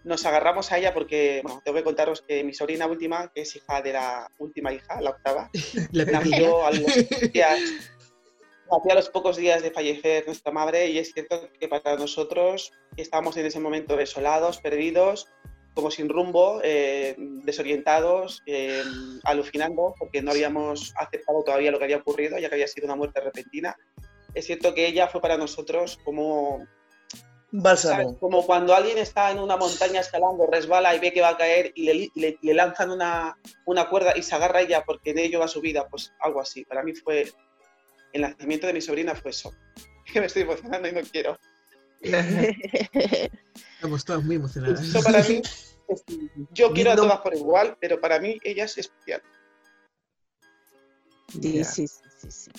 nos 0.04 0.24
agarramos 0.24 0.70
a 0.72 0.78
ella 0.78 0.94
porque, 0.94 1.40
bueno, 1.42 1.60
tengo 1.64 1.76
que 1.76 1.84
contaros 1.84 2.22
que 2.22 2.42
mi 2.42 2.54
sobrina 2.54 2.86
última, 2.86 3.30
que 3.34 3.42
es 3.42 3.54
hija 3.56 3.82
de 3.82 3.92
la 3.92 4.30
última 4.38 4.72
hija, 4.72 5.00
la 5.00 5.10
octava, 5.10 5.50
La 5.92 6.04
pequeña. 6.04 6.20
nació 6.20 6.64
a 6.66 6.70
los 6.70 6.86
días, 7.32 7.60
nació 8.70 8.92
a 8.92 8.94
los 8.96 9.08
pocos 9.10 9.36
días 9.36 9.62
de 9.62 9.70
fallecer 9.70 10.26
nuestra 10.26 10.52
madre 10.52 10.88
y 10.90 10.98
es 10.98 11.12
cierto 11.12 11.48
que 11.58 11.68
para 11.68 11.96
nosotros 11.96 12.72
estábamos 12.96 13.36
en 13.36 13.46
ese 13.46 13.60
momento 13.60 13.96
desolados, 13.96 14.58
perdidos, 14.58 15.26
como 15.74 15.90
sin 15.90 16.08
rumbo, 16.08 16.60
eh, 16.64 17.14
desorientados, 17.18 18.42
eh, 18.46 18.82
alucinando, 19.24 19.94
porque 19.98 20.22
no 20.22 20.32
habíamos 20.32 20.92
aceptado 20.96 21.42
todavía 21.44 21.70
lo 21.70 21.78
que 21.78 21.84
había 21.84 21.98
ocurrido, 21.98 22.38
ya 22.38 22.48
que 22.48 22.56
había 22.56 22.66
sido 22.66 22.86
una 22.86 22.96
muerte 22.96 23.20
repentina. 23.20 23.76
Es 24.34 24.46
cierto 24.46 24.74
que 24.74 24.86
ella 24.86 25.06
fue 25.08 25.20
para 25.20 25.36
nosotros 25.36 25.98
como 26.04 26.66
bálsamo. 27.50 28.18
Como 28.18 28.44
cuando 28.44 28.74
alguien 28.74 28.98
está 28.98 29.30
en 29.30 29.38
una 29.38 29.56
montaña 29.56 30.00
escalando, 30.00 30.46
resbala 30.46 30.94
y 30.94 30.98
ve 30.98 31.12
que 31.12 31.20
va 31.22 31.30
a 31.30 31.36
caer 31.36 31.72
y 31.74 31.84
le, 31.84 32.08
le- 32.14 32.38
le 32.42 32.54
lanzan 32.54 32.90
una, 32.90 33.38
una 33.64 33.88
cuerda 33.88 34.14
y 34.16 34.22
se 34.22 34.34
agarra 34.34 34.60
ella 34.60 34.82
porque 34.84 35.14
de 35.14 35.24
ello 35.24 35.40
va 35.40 35.48
su 35.48 35.60
vida, 35.60 35.86
pues 35.88 36.12
algo 36.20 36.40
así. 36.40 36.64
Para 36.64 36.82
mí 36.82 36.92
fue, 36.94 37.30
el 38.12 38.22
nacimiento 38.22 38.66
de 38.66 38.72
mi 38.72 38.80
sobrina 38.80 39.14
fue 39.14 39.30
eso. 39.30 39.54
Que 40.12 40.20
me 40.20 40.26
estoy 40.26 40.42
emocionando 40.42 40.88
y 40.88 40.92
no 40.92 41.00
quiero. 41.02 41.38
Estamos 43.74 44.04
todas 44.04 44.24
muy 44.24 44.36
emocionadas. 44.36 44.80
Eso 44.82 45.02
para 45.02 45.22
mí, 45.24 45.42
yo 46.52 46.72
quiero 46.74 46.92
a 46.92 46.96
todas 46.96 47.20
por 47.20 47.34
igual, 47.34 47.76
pero 47.80 48.00
para 48.00 48.20
mí 48.20 48.38
ella 48.42 48.64
es 48.64 48.78
especial. 48.78 49.22
Sí, 51.28 51.64
sí, 51.64 51.86
sí, 51.88 51.98
sí, 52.20 52.30
sí. 52.30 52.50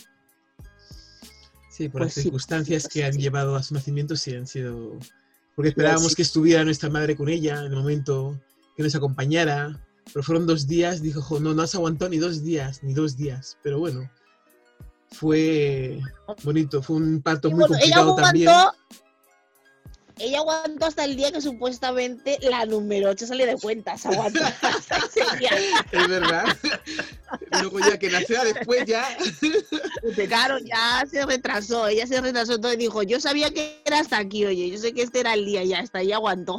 Sí, 1.70 1.88
por 1.88 2.02
Pues 2.02 2.08
las 2.08 2.14
sí, 2.16 2.22
circunstancias 2.24 2.84
pues 2.84 2.94
que 2.94 3.06
han 3.06 3.14
llevado 3.14 3.56
a 3.56 3.64
su 3.64 3.74
nacimiento, 3.74 4.16
sí 4.16 4.36
han 4.36 4.46
sido. 4.46 5.00
Porque 5.56 5.70
esperábamos 5.70 6.10
sí. 6.10 6.16
que 6.18 6.22
estuviera 6.24 6.64
nuestra 6.64 6.90
madre 6.90 7.16
con 7.16 7.30
ella 7.30 7.60
en 7.60 7.72
el 7.72 7.78
momento 7.78 8.40
que 8.76 8.84
nos 8.84 8.96
acompañara, 8.96 9.80
pero 10.14 10.24
fueron 10.24 10.46
dos 10.46 10.68
días, 10.68 11.02
dijo, 11.02 11.22
"Jo, 11.22 11.40
no, 11.40 11.54
no 11.54 11.62
has 11.62 11.76
aguantado 11.76 12.12
ni 12.12 12.18
dos 12.18 12.44
días, 12.44 12.84
ni 12.84 12.94
dos 12.94 13.16
días, 13.18 13.58
pero 13.64 13.80
bueno, 13.80 14.10
fue 15.12 16.00
bonito, 16.44 16.82
fue 16.82 16.98
un 16.98 17.22
parto 17.22 17.50
muy 17.50 17.60
bueno, 17.60 17.76
ella 17.76 18.04
complicado 18.04 18.16
también. 18.16 18.52
ella 20.18 20.40
aguantó 20.40 20.86
hasta 20.86 21.06
el 21.06 21.16
día 21.16 21.32
que 21.32 21.42
supuestamente 21.42 22.38
la 22.42 22.66
número 22.66 23.10
8 23.10 23.28
salió 23.28 23.46
de 23.46 23.56
cuentas. 23.56 24.06
Aguantó 24.06 24.42
hasta 24.44 24.98
ese 24.98 25.22
día. 25.40 25.52
Es 25.92 26.08
verdad. 26.08 26.46
Luego 27.62 27.80
ya 27.80 27.98
que 27.98 28.10
nació 28.10 28.44
después 28.44 28.86
ya. 28.86 29.18
Claro, 30.28 30.60
ya 30.60 31.04
se 31.10 31.26
retrasó, 31.26 31.88
ella 31.88 32.06
se 32.06 32.22
retrasó 32.22 32.60
todo 32.60 32.74
y 32.74 32.78
dijo, 32.78 33.04
yo 33.04 33.20
sabía 33.20 33.52
que 33.52 33.82
era 33.86 34.00
hasta 34.00 34.18
aquí, 34.18 34.46
oye, 34.46 34.70
yo 34.70 34.78
sé 34.78 34.94
que 34.94 35.02
este 35.02 35.22
era 35.22 35.34
el 35.34 35.46
día 35.46 35.64
y 35.64 35.70
ya 35.70 35.80
hasta 35.80 36.00
ahí 36.00 36.12
aguantó. 36.12 36.58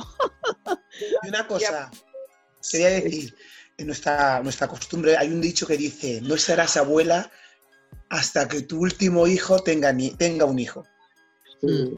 Y 1.22 1.28
una 1.28 1.46
cosa, 1.46 1.90
quería 2.70 2.90
decir, 2.90 3.34
en 3.78 3.86
nuestra, 3.86 4.42
nuestra 4.42 4.68
costumbre 4.68 5.16
hay 5.16 5.28
un 5.28 5.40
dicho 5.40 5.66
que 5.66 5.76
dice, 5.76 6.20
no 6.22 6.36
serás 6.36 6.76
abuela 6.76 7.30
hasta 8.08 8.48
que 8.48 8.62
tu 8.62 8.80
último 8.80 9.26
hijo 9.26 9.58
tenga, 9.62 9.92
ni- 9.92 10.14
tenga 10.14 10.44
un 10.44 10.58
hijo. 10.58 10.84
Mm, 11.62 11.94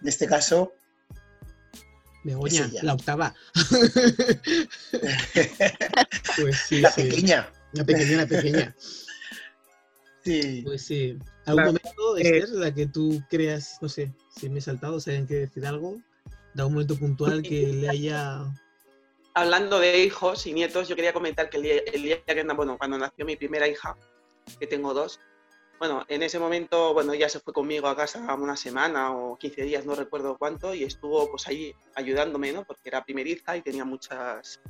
En 0.00 0.06
este 0.08 0.26
caso, 0.26 0.72
Begoña, 2.24 2.70
la 2.82 2.94
octava. 2.94 3.34
Pues 6.40 6.56
sí, 6.68 6.80
la 6.80 6.90
sí. 6.90 7.02
pequeña. 7.02 7.50
La 7.72 7.84
pequeña, 7.84 8.16
la 8.18 8.26
pequeña. 8.26 8.74
Sí. 10.24 10.62
Pues 10.64 10.82
sí. 10.84 11.18
¿Algún 11.46 11.64
momento, 11.64 12.16
eh, 12.18 12.38
Esther, 12.38 12.48
la 12.50 12.74
que 12.74 12.86
tú 12.86 13.22
creas, 13.30 13.78
no 13.80 13.88
sé, 13.88 14.12
si 14.36 14.48
me 14.48 14.58
he 14.58 14.62
saltado, 14.62 15.00
si 15.00 15.10
alguien 15.10 15.26
quiere 15.26 15.46
decir 15.46 15.64
algo? 15.66 15.96
¿De 16.54 16.62
algún 16.62 16.74
momento 16.74 16.96
puntual 16.96 17.42
que 17.42 17.66
le 17.68 17.88
haya... 17.88 18.44
Hablando 19.34 19.78
de 19.78 20.02
hijos 20.04 20.46
y 20.46 20.52
nietos, 20.52 20.88
yo 20.88 20.96
quería 20.96 21.12
comentar 21.12 21.48
que 21.48 21.58
el 21.58 21.62
día, 21.62 21.74
el 21.92 22.02
día 22.02 22.22
que, 22.24 22.42
bueno, 22.54 22.76
cuando 22.76 22.98
nació 22.98 23.24
mi 23.24 23.36
primera 23.36 23.68
hija, 23.68 23.96
que 24.58 24.66
tengo 24.66 24.94
dos, 24.94 25.20
bueno, 25.78 26.04
en 26.08 26.24
ese 26.24 26.40
momento, 26.40 26.92
bueno, 26.92 27.12
ella 27.12 27.28
se 27.28 27.38
fue 27.38 27.52
conmigo 27.52 27.86
a 27.86 27.94
casa 27.94 28.34
una 28.34 28.56
semana 28.56 29.12
o 29.12 29.38
15 29.38 29.62
días, 29.62 29.86
no 29.86 29.94
recuerdo 29.94 30.36
cuánto, 30.36 30.74
y 30.74 30.82
estuvo 30.82 31.30
pues 31.30 31.46
ahí 31.46 31.72
ayudándome, 31.94 32.52
¿no? 32.52 32.64
Porque 32.64 32.88
era 32.88 33.04
primeriza 33.04 33.56
y 33.56 33.62
tenía 33.62 33.84
muchas 33.84 34.60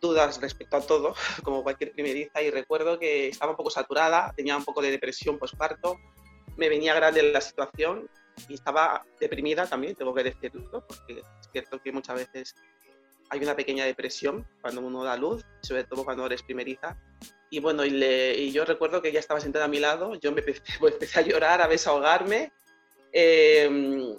dudas 0.00 0.40
respecto 0.40 0.76
a 0.76 0.80
todo, 0.80 1.14
como 1.44 1.62
cualquier 1.62 1.92
primeriza, 1.92 2.42
y 2.42 2.50
recuerdo 2.50 2.98
que 2.98 3.28
estaba 3.28 3.52
un 3.52 3.56
poco 3.56 3.70
saturada, 3.70 4.32
tenía 4.36 4.56
un 4.56 4.64
poco 4.64 4.82
de 4.82 4.90
depresión 4.90 5.38
postparto, 5.38 6.00
me 6.56 6.68
venía 6.68 6.94
grande 6.94 7.22
la 7.22 7.40
situación 7.40 8.10
y 8.48 8.54
estaba 8.54 9.06
deprimida 9.20 9.68
también, 9.68 9.94
tengo 9.94 10.12
que 10.12 10.24
decirlo, 10.24 10.84
porque 10.84 11.20
es 11.20 11.48
cierto 11.52 11.80
que 11.80 11.92
muchas 11.92 12.16
veces 12.16 12.54
hay 13.30 13.40
una 13.40 13.56
pequeña 13.56 13.84
depresión 13.84 14.46
cuando 14.60 14.80
uno 14.80 15.02
da 15.04 15.16
luz, 15.16 15.44
sobre 15.62 15.84
todo 15.84 16.04
cuando 16.04 16.26
eres 16.26 16.42
primeriza. 16.42 16.96
Y 17.50 17.60
bueno, 17.60 17.84
y, 17.84 17.90
le- 17.90 18.34
y 18.36 18.52
yo 18.52 18.64
recuerdo 18.64 19.00
que 19.02 19.08
ella 19.08 19.20
estaba 19.20 19.40
sentada 19.40 19.64
a 19.66 19.68
mi 19.68 19.78
lado, 19.80 20.14
yo 20.16 20.32
me 20.32 20.40
empecé, 20.40 20.62
pues, 20.80 20.94
empecé 20.94 21.20
a 21.20 21.22
llorar, 21.22 21.62
a 21.62 21.68
desahogarme. 21.68 22.52
eh, 23.12 24.16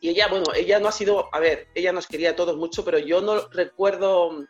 y 0.00 0.08
ella, 0.08 0.26
bueno, 0.28 0.46
ella 0.56 0.80
no 0.80 0.88
ha 0.88 0.92
sido, 0.92 1.32
a 1.32 1.38
ver, 1.38 1.68
ella 1.76 1.92
nos 1.92 2.08
quería 2.08 2.30
a 2.30 2.36
todos 2.36 2.56
mucho, 2.56 2.84
pero 2.84 2.98
yo 2.98 3.20
no 3.20 3.48
recuerdo 3.50 4.44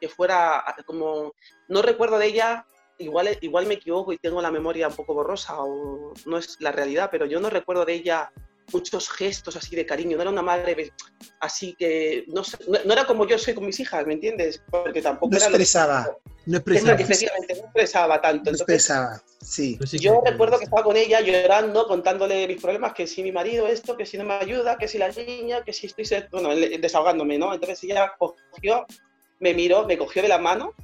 que 0.00 0.08
fuera 0.08 0.62
como, 0.84 1.32
no 1.68 1.80
recuerdo 1.80 2.18
de 2.18 2.26
ella, 2.26 2.66
igual, 2.98 3.38
igual 3.40 3.64
me 3.66 3.74
equivoco 3.74 4.12
y 4.12 4.18
tengo 4.18 4.42
la 4.42 4.50
memoria 4.50 4.86
un 4.88 4.94
poco 4.94 5.14
borrosa 5.14 5.54
o 5.62 6.12
no 6.26 6.36
es 6.36 6.60
la 6.60 6.72
realidad, 6.72 7.08
pero 7.10 7.24
yo 7.24 7.40
no 7.40 7.48
recuerdo 7.48 7.86
de 7.86 7.94
ella 7.94 8.30
muchos 8.72 9.08
gestos 9.10 9.56
así 9.56 9.74
de 9.76 9.86
cariño, 9.86 10.16
no 10.16 10.22
era 10.22 10.30
una 10.30 10.42
madre 10.42 10.92
así 11.40 11.74
que, 11.78 12.24
no, 12.28 12.44
sé, 12.44 12.56
no, 12.68 12.78
no 12.84 12.92
era 12.92 13.04
como 13.06 13.26
yo 13.26 13.38
soy 13.38 13.54
con 13.54 13.66
mis 13.66 13.78
hijas, 13.80 14.06
¿me 14.06 14.14
entiendes? 14.14 14.62
Porque 14.70 15.02
tampoco 15.02 15.30
No 15.32 15.36
era 15.38 15.46
lo 15.48 15.56
que- 15.56 15.62
expresaba, 15.62 16.16
No 16.46 16.56
expresaba. 16.58 16.92
Efectivamente, 17.00 17.54
no 17.54 17.60
expresaba 17.64 18.20
tanto. 18.20 18.50
no 18.50 18.56
expresaba, 18.56 19.22
sí. 19.40 19.78
Yo 20.00 20.22
recuerdo 20.24 20.58
que 20.58 20.64
estaba 20.64 20.82
con 20.82 20.96
ella 20.96 21.20
llorando, 21.20 21.86
contándole 21.86 22.46
mis 22.48 22.60
problemas, 22.60 22.92
que 22.94 23.06
si 23.06 23.22
mi 23.22 23.32
marido 23.32 23.66
esto, 23.68 23.96
que 23.96 24.06
si 24.06 24.16
no 24.18 24.24
me 24.24 24.34
ayuda, 24.34 24.78
que 24.78 24.88
si 24.88 24.98
la 24.98 25.08
niña, 25.10 25.62
que 25.64 25.72
si 25.72 25.86
estoy, 25.86 26.06
bueno, 26.30 26.50
desahogándome, 26.54 27.38
¿no? 27.38 27.52
Entonces 27.52 27.82
ella 27.84 28.12
cogió, 28.18 28.86
me 29.40 29.54
miró, 29.54 29.86
me 29.86 29.96
cogió 29.98 30.22
de 30.22 30.28
la 30.28 30.38
mano 30.38 30.74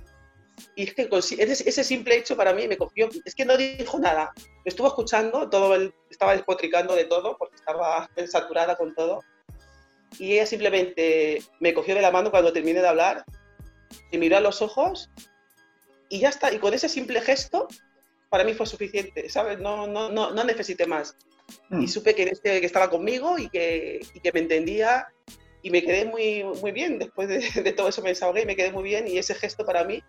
y 0.76 0.84
es 0.84 0.94
que 0.94 1.08
ese, 1.10 1.68
ese 1.68 1.84
simple 1.84 2.16
hecho 2.16 2.36
para 2.36 2.52
mí 2.52 2.68
me 2.68 2.76
cogió, 2.76 3.08
es 3.24 3.34
que 3.34 3.44
no 3.44 3.56
dijo 3.56 3.98
nada, 3.98 4.32
me 4.36 4.68
estuvo 4.68 4.88
escuchando, 4.88 5.48
todo 5.50 5.74
el, 5.74 5.94
estaba 6.10 6.32
despotricando 6.32 6.94
de 6.94 7.04
todo 7.04 7.36
porque 7.36 7.56
estaba 7.56 8.08
saturada 8.26 8.76
con 8.76 8.94
todo 8.94 9.20
y 10.18 10.32
ella 10.34 10.46
simplemente 10.46 11.42
me 11.60 11.74
cogió 11.74 11.94
de 11.94 12.02
la 12.02 12.10
mano 12.10 12.30
cuando 12.30 12.52
terminé 12.52 12.80
de 12.80 12.88
hablar, 12.88 13.24
me 14.12 14.18
miró 14.18 14.36
a 14.36 14.40
los 14.40 14.62
ojos 14.62 15.10
y 16.08 16.20
ya 16.20 16.28
está, 16.28 16.52
y 16.52 16.58
con 16.58 16.74
ese 16.74 16.88
simple 16.88 17.20
gesto 17.20 17.68
para 18.28 18.44
mí 18.44 18.54
fue 18.54 18.66
suficiente, 18.66 19.28
¿sabes? 19.28 19.60
No, 19.60 19.86
no, 19.86 20.08
no, 20.10 20.32
no 20.32 20.44
necesité 20.44 20.86
más. 20.86 21.16
Mm. 21.68 21.82
Y 21.82 21.88
supe 21.88 22.14
que, 22.14 22.24
este, 22.24 22.60
que 22.60 22.66
estaba 22.66 22.90
conmigo 22.90 23.38
y 23.38 23.48
que, 23.48 24.00
y 24.12 24.20
que 24.20 24.32
me 24.32 24.40
entendía 24.40 25.06
y 25.62 25.70
me 25.70 25.82
quedé 25.82 26.04
muy, 26.04 26.42
muy 26.60 26.72
bien. 26.72 26.98
Después 26.98 27.28
de, 27.28 27.38
de 27.62 27.72
todo 27.72 27.88
eso 27.88 28.02
me 28.02 28.08
desahogué 28.08 28.42
y 28.42 28.46
me 28.46 28.56
quedé 28.56 28.72
muy 28.72 28.82
bien. 28.82 29.06
Y 29.06 29.18
ese 29.18 29.34
gesto 29.34 29.64
para 29.64 29.84
mí, 29.84 30.02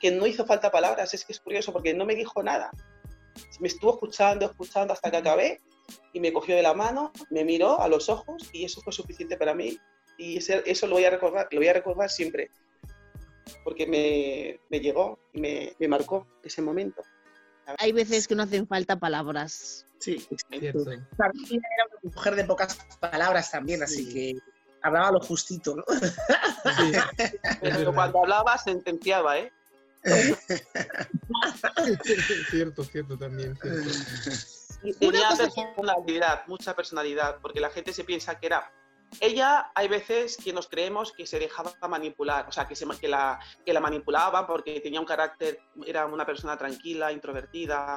que 0.00 0.10
no 0.10 0.26
hizo 0.26 0.46
falta 0.46 0.70
palabras, 0.70 1.12
es 1.14 1.24
que 1.24 1.32
es 1.32 1.40
curioso 1.40 1.72
porque 1.72 1.94
no 1.94 2.04
me 2.04 2.14
dijo 2.14 2.42
nada. 2.42 2.70
Me 3.60 3.68
estuvo 3.68 3.92
escuchando, 3.92 4.46
escuchando 4.46 4.92
hasta 4.92 5.10
que 5.10 5.16
acabé 5.16 5.60
y 6.12 6.20
me 6.20 6.32
cogió 6.32 6.54
de 6.56 6.62
la 6.62 6.74
mano, 6.74 7.12
me 7.30 7.44
miró 7.44 7.80
a 7.80 7.88
los 7.88 8.08
ojos 8.08 8.48
y 8.52 8.64
eso 8.64 8.80
fue 8.82 8.92
suficiente 8.92 9.36
para 9.36 9.54
mí. 9.54 9.78
Y 10.16 10.38
ese- 10.38 10.62
eso 10.66 10.86
lo 10.86 10.94
voy 10.94 11.04
a 11.04 11.10
recordar, 11.10 11.48
lo 11.50 11.58
voy 11.60 11.68
a 11.68 11.72
recordar 11.72 12.10
siempre. 12.10 12.50
Porque 13.64 13.86
me, 13.86 14.60
me 14.68 14.80
llegó 14.80 15.18
y 15.32 15.40
me, 15.40 15.72
me 15.78 15.88
marcó 15.88 16.26
ese 16.42 16.60
momento. 16.62 17.02
Hay 17.78 17.92
veces 17.92 18.26
que 18.26 18.34
no 18.34 18.42
hacen 18.42 18.66
falta 18.66 18.96
palabras. 18.98 19.86
Sí. 19.98 20.26
Cierto. 20.50 20.84
Claro, 21.16 21.32
ella 21.50 21.60
era 21.76 21.86
una 22.02 22.14
mujer 22.14 22.34
de 22.36 22.44
pocas 22.44 22.78
palabras 23.00 23.50
también, 23.50 23.82
así 23.82 24.04
Sí. 24.06 24.12
que 24.14 24.34
hablaba 24.82 25.10
lo 25.12 25.20
justito, 25.20 25.76
¿no? 25.76 25.84
Sí, 25.88 26.92
es 27.18 27.76
Pero 27.76 27.94
cuando 27.94 28.20
hablaba 28.20 28.56
sentenciaba, 28.58 29.38
¿eh? 29.38 29.52
cierto, 32.50 32.84
cierto 32.84 33.18
también. 33.18 33.56
cierto. 33.56 33.90
Y 34.82 34.92
tenía 34.94 35.30
personalidad, 35.30 36.46
mucha 36.46 36.74
personalidad, 36.74 37.38
porque 37.40 37.60
la 37.60 37.70
gente 37.70 37.92
se 37.92 38.04
piensa 38.04 38.38
que 38.38 38.46
era. 38.46 38.72
Ella, 39.20 39.72
hay 39.74 39.88
veces 39.88 40.36
que 40.36 40.52
nos 40.52 40.68
creemos 40.68 41.12
que 41.12 41.26
se 41.26 41.38
dejaba 41.38 41.72
manipular, 41.88 42.46
o 42.46 42.52
sea, 42.52 42.68
que, 42.68 42.76
se, 42.76 42.86
que, 43.00 43.08
la, 43.08 43.40
que 43.64 43.72
la 43.72 43.80
manipulaban 43.80 44.46
porque 44.46 44.80
tenía 44.80 45.00
un 45.00 45.06
carácter, 45.06 45.60
era 45.86 46.04
una 46.04 46.26
persona 46.26 46.58
tranquila, 46.58 47.10
introvertida, 47.10 47.96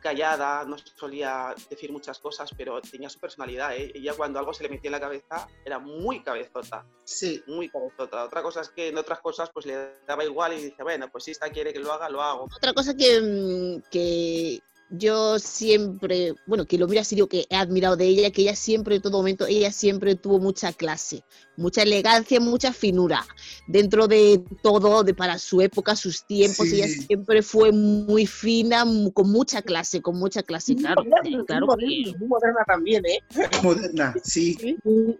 callada, 0.00 0.64
no 0.64 0.76
solía 0.78 1.54
decir 1.70 1.92
muchas 1.92 2.18
cosas, 2.18 2.50
pero 2.56 2.80
tenía 2.80 3.08
su 3.08 3.18
personalidad. 3.18 3.76
¿eh? 3.76 3.92
Ella, 3.94 4.14
cuando 4.14 4.38
algo 4.38 4.52
se 4.54 4.62
le 4.62 4.68
metía 4.68 4.88
en 4.88 4.92
la 4.92 5.00
cabeza, 5.00 5.48
era 5.64 5.78
muy 5.78 6.22
cabezota, 6.22 6.84
Sí. 7.04 7.42
muy 7.46 7.68
cabezota. 7.68 8.24
Otra 8.24 8.42
cosa 8.42 8.60
es 8.62 8.68
que 8.70 8.88
en 8.88 8.98
otras 8.98 9.20
cosas, 9.20 9.50
pues 9.52 9.66
le 9.66 9.98
daba 10.06 10.24
igual 10.24 10.52
y 10.54 10.62
dice, 10.64 10.82
bueno, 10.82 11.08
pues 11.10 11.24
si 11.24 11.30
esta 11.30 11.50
quiere 11.50 11.72
que 11.72 11.78
lo 11.80 11.92
haga, 11.92 12.08
lo 12.08 12.22
hago. 12.22 12.44
Otra 12.54 12.72
cosa 12.72 12.94
que, 12.96 13.20
mm, 13.20 13.90
que 13.90 14.60
yo 14.90 15.38
siempre, 15.38 16.34
bueno, 16.46 16.64
que 16.66 16.78
lo 16.78 16.86
mira 16.86 17.00
así, 17.00 17.14
digo 17.16 17.28
que 17.28 17.46
he 17.50 17.56
admirado 17.56 17.96
de 17.96 18.06
ella, 18.06 18.30
que 18.30 18.42
ella 18.42 18.54
siempre, 18.54 18.96
en 18.96 19.02
todo 19.02 19.18
momento, 19.18 19.46
ella 19.46 19.72
siempre 19.72 20.14
tuvo 20.14 20.38
mucha 20.38 20.72
clase, 20.72 21.24
mucha 21.56 21.82
elegancia, 21.82 22.38
mucha 22.40 22.72
finura. 22.72 23.26
Dentro 23.66 24.06
de 24.06 24.42
todo, 24.62 25.02
de 25.02 25.12
para 25.14 25.38
su 25.38 25.60
época, 25.60 25.96
sus 25.96 26.24
tiempos, 26.26 26.72
ella 26.72 26.86
siempre 26.88 27.42
fue 27.42 27.72
muy 27.72 28.26
fina, 28.26 28.84
con 29.12 29.30
mucha 29.30 29.60
clase, 29.62 30.00
con 30.00 30.18
mucha 30.18 30.42
clase, 30.42 30.76
claro. 30.76 31.02
Muy 31.04 31.44
claro 31.46 31.66
moderna, 31.66 31.86
que- 31.88 32.18
muy 32.18 32.28
moderna 32.28 32.64
también, 32.66 33.02
¿eh? 33.06 33.18
Moderna, 33.64 34.14
sí. 34.22 34.56
Muy, 34.84 35.18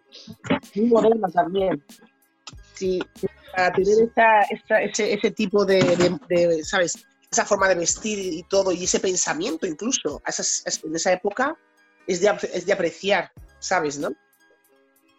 muy 0.74 0.86
moderna 0.86 1.28
también. 1.28 1.82
sí, 2.74 3.00
Para 3.54 3.72
tener 3.72 3.94
esa, 4.04 4.42
esa- 4.42 4.82
ese, 4.82 5.14
ese 5.14 5.30
tipo 5.32 5.64
de, 5.64 5.80
de- 5.96 6.18
de, 6.28 6.64
¿sabes? 6.64 6.94
Esa 7.30 7.44
forma 7.44 7.68
de 7.68 7.74
vestir 7.74 8.18
y 8.18 8.42
todo, 8.44 8.72
y 8.72 8.84
ese 8.84 9.00
pensamiento 9.00 9.66
incluso, 9.66 10.22
a 10.24 10.30
esas- 10.30 10.62
es- 10.64 10.82
en 10.84 10.94
esa 10.94 11.12
época, 11.12 11.56
es 12.06 12.20
de, 12.20 12.28
es 12.52 12.66
de 12.66 12.72
apreciar, 12.72 13.32
¿sabes? 13.58 13.98
¿no? 13.98 14.10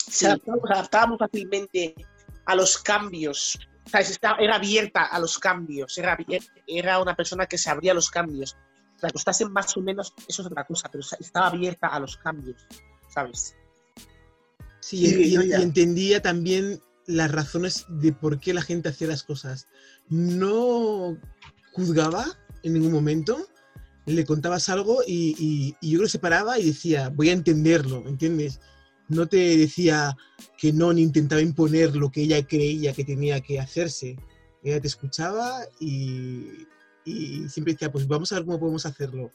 sí. 0.07 0.11
Se, 0.19 0.27
adaptaba, 0.27 0.57
se 0.67 0.73
adaptaba 0.73 1.07
muy 1.07 1.17
fácilmente 1.17 1.93
a 2.45 2.55
los 2.55 2.77
cambios, 2.77 3.59
¿sabes? 3.91 4.09
Estaba- 4.11 4.37
era 4.39 4.55
abierta 4.55 5.03
a 5.03 5.19
los 5.19 5.37
cambios, 5.37 5.97
era, 5.97 6.17
era 6.65 6.99
una 7.01 7.13
persona 7.15 7.45
que 7.45 7.57
se 7.57 7.69
abría 7.69 7.91
a 7.91 7.95
los 7.95 8.09
cambios. 8.09 8.55
La 9.01 9.09
costase 9.11 9.45
más 9.45 9.75
o 9.77 9.81
menos, 9.81 10.13
eso 10.27 10.41
es 10.41 10.47
otra 10.47 10.63
cosa, 10.65 10.89
pero 10.89 11.03
estaba 11.19 11.47
abierta 11.47 11.87
a 11.87 11.99
los 11.99 12.15
cambios, 12.17 12.65
¿sabes? 13.13 13.53
Sí, 14.79 15.05
Sí, 15.07 15.35
y, 15.35 15.49
y 15.49 15.53
entendía 15.53 16.21
también 16.21 16.81
las 17.05 17.29
razones 17.31 17.85
de 17.89 18.13
por 18.13 18.39
qué 18.39 18.53
la 18.53 18.61
gente 18.61 18.89
hacía 18.89 19.07
las 19.07 19.23
cosas. 19.23 19.67
No 20.09 21.17
juzgaba 21.77 22.25
en 22.63 22.73
ningún 22.73 22.91
momento, 22.91 23.47
le 24.07 24.25
contabas 24.25 24.67
algo 24.69 25.03
y, 25.05 25.35
y- 25.37 25.75
y 25.79 25.91
yo 25.91 26.01
lo 26.01 26.07
separaba 26.09 26.57
y 26.59 26.65
decía, 26.65 27.09
voy 27.09 27.29
a 27.29 27.33
entenderlo, 27.33 28.03
¿entiendes? 28.07 28.59
No 29.09 29.27
te 29.27 29.57
decía 29.57 30.17
que 30.57 30.73
no, 30.73 30.91
ni 30.91 31.01
intentaba 31.03 31.41
imponer 31.41 31.95
lo 31.95 32.11
que 32.11 32.23
ella 32.23 32.45
creía 32.45 32.93
que 32.93 33.05
tenía 33.05 33.39
que 33.41 33.59
hacerse. 33.59 34.17
Ella 34.63 34.81
te 34.81 34.87
escuchaba 34.87 35.59
y, 35.79 36.47
y 37.05 37.47
siempre 37.47 37.73
decía, 37.73 37.91
pues 37.91 38.07
vamos 38.07 38.31
a 38.31 38.35
ver 38.35 38.45
cómo 38.45 38.59
podemos 38.59 38.85
hacerlo. 38.85 39.31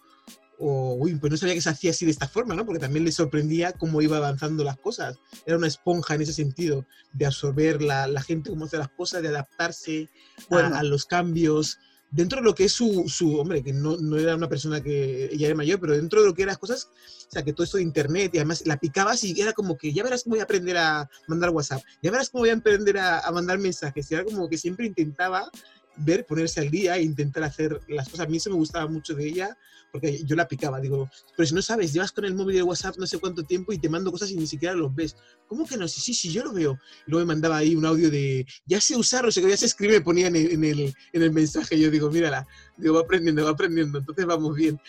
O, 0.59 0.95
uy, 0.95 1.15
pues 1.17 1.31
no 1.31 1.37
sabía 1.37 1.55
que 1.55 1.61
se 1.63 1.71
hacía 1.71 1.91
así 1.91 2.05
de 2.05 2.11
esta 2.11 2.29
forma, 2.29 2.55
¿no? 2.55 2.65
Porque 2.67 2.81
también 2.81 3.05
le 3.05 3.13
sorprendía 3.13 3.73
cómo 3.73 4.03
iba 4.03 4.19
avanzando 4.19 4.63
las 4.63 4.77
cosas. 4.77 5.17
Era 5.47 5.57
una 5.57 5.67
esponja 5.69 6.15
en 6.17 6.23
ese 6.23 6.33
sentido, 6.35 6.87
de 7.13 7.27
absorber 7.27 7.81
la, 7.83 8.07
la 8.07 8.23
gente, 8.23 8.51
cómo 8.51 8.67
hace 8.67 8.77
las 8.79 8.91
cosas, 8.91 9.23
de 9.23 9.29
adaptarse 9.29 10.09
a- 10.39 10.43
Bueno. 10.51 10.77
a, 10.77 10.83
los 10.83 11.05
cambios. 11.07 11.79
Dentro 12.13 12.41
de 12.41 12.45
lo 12.45 12.55
que 12.55 12.65
es 12.65 12.73
su, 12.73 13.09
su 13.09 13.39
hombre, 13.39 13.63
que 13.63 13.73
no, 13.73 13.97
no 13.97 14.19
era 14.19 14.37
una 14.37 14.49
persona 14.49 14.83
que 14.83 15.31
ella 15.33 15.47
era 15.47 15.57
mayor, 15.57 15.81
pero 15.81 15.95
dentro 15.95 16.21
de 16.21 16.29
lo 16.29 16.35
que 16.35 16.43
eran 16.43 16.53
las 16.53 16.59
cosas, 16.59 16.91
o 17.27 17.31
sea, 17.31 17.43
que 17.43 17.53
todo 17.53 17.65
esto 17.65 17.79
de 17.79 17.83
internet 17.83 18.31
y 18.35 18.39
además 18.39 18.65
la 18.67 18.77
picabas 18.77 19.25
y 19.25 19.41
era 19.41 19.53
como 19.55 19.77
que 19.79 19.93
ya 19.93 20.05
verás 20.05 20.23
cómo 20.23 20.35
voy 20.35 20.41
a 20.41 20.45
aprender 20.45 20.77
a 20.77 21.09
mandar 21.27 21.51
WhatsApp, 21.51 21.83
ya 22.03 22.11
verás 22.11 22.29
cómo 22.29 22.43
voy 22.43 22.51
a 22.51 22.55
aprender 22.55 22.99
a, 22.99 23.21
a 23.21 23.33
mandar 23.33 23.59
mensajes. 23.59 24.13
Era 24.13 24.25
como 24.25 24.49
que 24.49 24.59
siempre 24.59 24.87
intentaba 24.87 25.51
ver, 25.97 26.27
ponerse 26.27 26.61
al 26.61 26.71
día 26.71 26.97
e 26.97 27.03
intentar 27.03 27.43
hacer 27.45 27.81
las 27.89 28.09
cosas. 28.09 28.27
A 28.27 28.29
mí 28.29 28.37
eso 28.37 28.51
me 28.51 28.57
gustaba 28.57 28.87
mucho 28.87 29.15
de 29.15 29.27
ella, 29.27 29.57
porque 29.91 30.25
yo 30.25 30.37
la 30.37 30.49
picaba. 30.49 30.81
Digo, 30.81 31.09
pero 31.37 31.47
si 31.47 31.55
no 31.55 31.63
sabes, 31.63 31.93
llevas 31.93 32.13
con 32.13 32.25
el 32.25 32.35
móvil 32.35 32.57
de 32.57 32.63
WhatsApp 32.63 32.97
no 32.97 33.07
sé 33.07 33.19
cuánto 33.19 33.43
tiempo 33.43 33.73
y 33.73 33.79
te 33.79 33.89
mando 33.89 34.11
cosas 34.11 34.31
y 34.31 34.37
ni 34.37 34.47
siquiera 34.47 34.75
los 34.75 34.95
ves. 34.95 35.17
¿Cómo 35.47 35.67
que 35.67 35.77
no? 35.77 35.87
Sí, 35.87 36.01
sí, 36.01 36.15
sí, 36.15 36.33
yo 36.33 36.45
lo 36.45 36.53
veo. 36.53 36.79
Y 37.07 37.11
luego 37.11 37.27
me 37.27 37.35
mandaba 37.35 37.59
ahí 37.59 37.77
un 37.77 37.85
audio 37.85 38.11
de, 38.11 38.47
ya 38.67 38.81
sé 38.81 38.97
usarlo, 38.97 39.31
sé 39.31 39.43
que 39.43 39.51
ya 39.51 39.57
se 39.57 39.67
escribe, 39.67 40.01
ponía 40.01 40.29
en 40.29 40.37
el, 40.37 40.51
en 40.53 40.65
el, 40.65 40.95
en 41.13 41.23
el 41.23 41.33
mensaje. 41.33 41.79
Yo 41.79 41.91
digo, 41.91 42.11
mírala, 42.11 42.47
digo, 42.77 42.95
va 42.95 43.01
aprendiendo, 43.01 43.45
va 43.45 43.51
aprendiendo, 43.51 43.99
entonces 43.99 44.27
vamos 44.27 44.57
bien. 44.57 44.81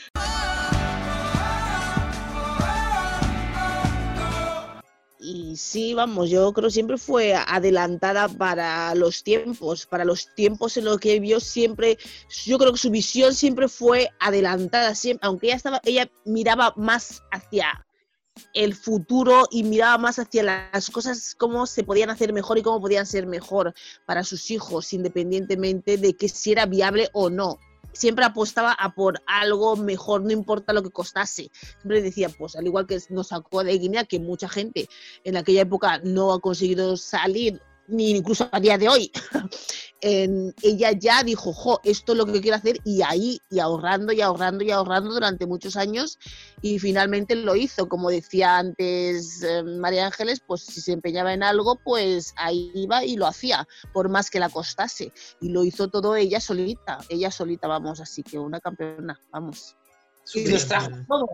Sí, 5.63 5.93
vamos, 5.93 6.29
yo 6.29 6.51
creo 6.53 6.69
siempre 6.69 6.97
fue 6.97 7.33
adelantada 7.33 8.27
para 8.27 8.93
los 8.95 9.23
tiempos, 9.23 9.85
para 9.85 10.03
los 10.03 10.33
tiempos 10.35 10.75
en 10.77 10.85
los 10.85 10.99
que 10.99 11.19
vio 11.19 11.39
siempre, 11.39 11.97
yo 12.45 12.57
creo 12.57 12.73
que 12.73 12.77
su 12.77 12.91
visión 12.91 13.33
siempre 13.33 13.67
fue 13.69 14.09
adelantada, 14.19 14.93
siempre, 14.93 15.25
aunque 15.25 15.47
ella 15.47 15.55
estaba, 15.55 15.81
ella 15.85 16.11
miraba 16.25 16.73
más 16.75 17.23
hacia 17.31 17.85
el 18.53 18.75
futuro 18.75 19.45
y 19.51 19.63
miraba 19.63 19.97
más 19.97 20.19
hacia 20.19 20.43
las 20.43 20.89
cosas, 20.89 21.33
cómo 21.35 21.65
se 21.65 21.83
podían 21.83 22.09
hacer 22.09 22.33
mejor 22.33 22.57
y 22.57 22.61
cómo 22.61 22.81
podían 22.81 23.05
ser 23.05 23.25
mejor 23.25 23.73
para 24.05 24.23
sus 24.23 24.51
hijos, 24.51 24.91
independientemente 24.93 25.97
de 25.97 26.13
que 26.15 26.27
si 26.27 26.51
era 26.51 26.65
viable 26.65 27.09
o 27.13 27.29
no. 27.29 27.57
Siempre 27.93 28.25
apostaba 28.25 28.73
a 28.73 28.93
por 28.93 29.21
algo 29.27 29.75
mejor, 29.75 30.23
no 30.23 30.31
importa 30.31 30.73
lo 30.73 30.83
que 30.83 30.89
costase. 30.89 31.49
Siempre 31.53 32.01
decía, 32.01 32.29
pues 32.29 32.55
al 32.55 32.65
igual 32.65 32.87
que 32.87 32.99
nos 33.09 33.27
sacó 33.27 33.63
de 33.63 33.77
Guinea, 33.77 34.05
que 34.05 34.19
mucha 34.19 34.49
gente 34.49 34.87
en 35.23 35.37
aquella 35.37 35.61
época 35.61 35.99
no 36.03 36.33
ha 36.33 36.39
conseguido 36.39 36.97
salir, 36.97 37.61
ni 37.93 38.11
incluso 38.11 38.49
a 38.51 38.59
día 38.59 38.77
de 38.77 38.89
hoy, 38.89 39.11
en- 40.01 40.53
ella 40.61 40.91
ya 40.91 41.23
dijo, 41.23 41.53
jo, 41.53 41.79
esto 41.83 42.11
es 42.11 42.17
lo 42.17 42.25
que 42.25 42.41
quiero 42.41 42.57
hacer, 42.57 42.79
y 42.83 43.01
ahí, 43.01 43.39
y 43.49 43.59
ahorrando, 43.59 44.11
y 44.11 44.21
ahorrando, 44.21 44.63
y 44.63 44.71
ahorrando 44.71 45.13
durante 45.13 45.45
muchos 45.45 45.77
años, 45.77 46.19
y 46.61 46.79
finalmente 46.79 47.35
lo 47.35 47.55
hizo. 47.55 47.87
Como 47.87 48.09
decía 48.09 48.57
antes 48.57 49.41
eh, 49.43 49.63
María 49.63 50.05
Ángeles, 50.07 50.41
pues 50.45 50.61
si 50.65 50.81
se 50.81 50.91
empeñaba 50.91 51.33
en 51.33 51.43
algo, 51.43 51.77
pues 51.83 52.33
ahí 52.37 52.71
iba 52.75 53.05
y 53.05 53.15
lo 53.15 53.27
hacía, 53.27 53.65
por 53.93 54.09
más 54.09 54.29
que 54.29 54.39
la 54.39 54.49
costase. 54.49 55.13
Y 55.39 55.49
lo 55.49 55.63
hizo 55.63 55.87
todo 55.87 56.15
ella 56.15 56.39
solita, 56.41 56.99
ella 57.09 57.31
solita, 57.31 57.67
vamos, 57.67 58.01
así 58.01 58.23
que 58.23 58.37
una 58.39 58.59
campeona, 58.59 59.19
vamos. 59.31 59.75
Y 60.33 60.39
Súper 60.39 60.51
los 60.53 60.67
trajo 60.67 60.89
todo. 61.07 61.27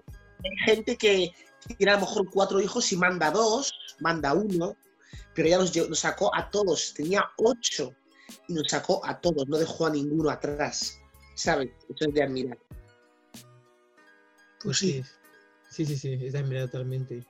Hay 0.43 0.57
gente 0.65 0.95
que 0.97 1.31
tiene 1.77 1.91
a 1.91 1.95
lo 1.95 2.01
mejor 2.01 2.29
cuatro 2.31 2.61
hijos 2.61 2.91
y 2.91 2.97
manda 2.97 3.29
dos, 3.31 3.73
manda 3.99 4.33
uno, 4.33 4.75
pero 5.35 5.47
ella 5.47 5.59
lle- 5.59 5.87
los 5.87 5.99
sacó 5.99 6.33
a 6.35 6.49
todos. 6.49 6.93
Tenía 6.93 7.25
ocho 7.37 7.93
y 8.47 8.53
nos 8.53 8.67
sacó 8.69 9.05
a 9.05 9.19
todos, 9.19 9.47
no 9.47 9.57
dejó 9.57 9.87
a 9.87 9.89
ninguno 9.91 10.29
atrás. 10.29 10.99
¿Sabes? 11.35 11.69
Eso 11.89 12.09
es 12.09 12.13
de 12.13 12.23
admirar. 12.23 12.57
Pues 14.63 14.77
sí. 14.77 15.03
Sí, 15.69 15.85
sí, 15.85 15.97
sí, 15.97 16.13
es 16.13 16.33
de 16.33 16.39
admirar 16.39 16.69
totalmente. 16.69 17.25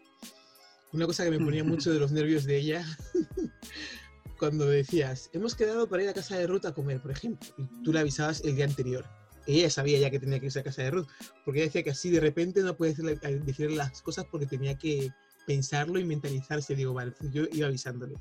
Una 0.93 1.05
cosa 1.05 1.23
que 1.25 1.31
me 1.31 1.39
ponía 1.39 1.63
mucho 1.63 1.91
de 1.93 1.99
los 1.99 2.11
nervios 2.11 2.45
de 2.45 2.57
ella, 2.57 2.85
cuando 4.39 4.65
decías, 4.65 5.29
hemos 5.33 5.53
quedado 5.55 5.87
para 5.87 6.03
ir 6.03 6.09
a 6.09 6.13
casa 6.13 6.37
de 6.37 6.47
Ruth 6.47 6.65
a 6.65 6.73
comer, 6.73 7.01
por 7.01 7.11
ejemplo, 7.11 7.47
y 7.57 7.83
tú 7.83 7.91
le 7.93 7.99
avisabas 7.99 8.41
el 8.43 8.55
día 8.55 8.65
anterior. 8.65 9.05
Ella 9.45 9.69
sabía 9.69 9.99
ya 9.99 10.09
que 10.11 10.19
tenía 10.19 10.39
que 10.39 10.45
irse 10.47 10.59
a 10.59 10.63
casa 10.63 10.83
de 10.83 10.91
Ruth, 10.91 11.07
porque 11.43 11.59
ella 11.59 11.67
decía 11.67 11.83
que 11.83 11.89
así 11.91 12.09
de 12.09 12.19
repente 12.19 12.61
no 12.61 12.75
puede 12.77 12.91
decirle, 12.91 13.15
decirle 13.43 13.75
las 13.75 14.01
cosas 14.01 14.25
porque 14.31 14.45
tenía 14.45 14.77
que 14.77 15.11
pensarlo 15.49 15.97
y 15.97 16.05
mentalizarse. 16.05 16.75
Digo, 16.75 16.93
vale, 16.93 17.11
yo 17.31 17.45
iba 17.51 17.65
avisándole. 17.65 18.13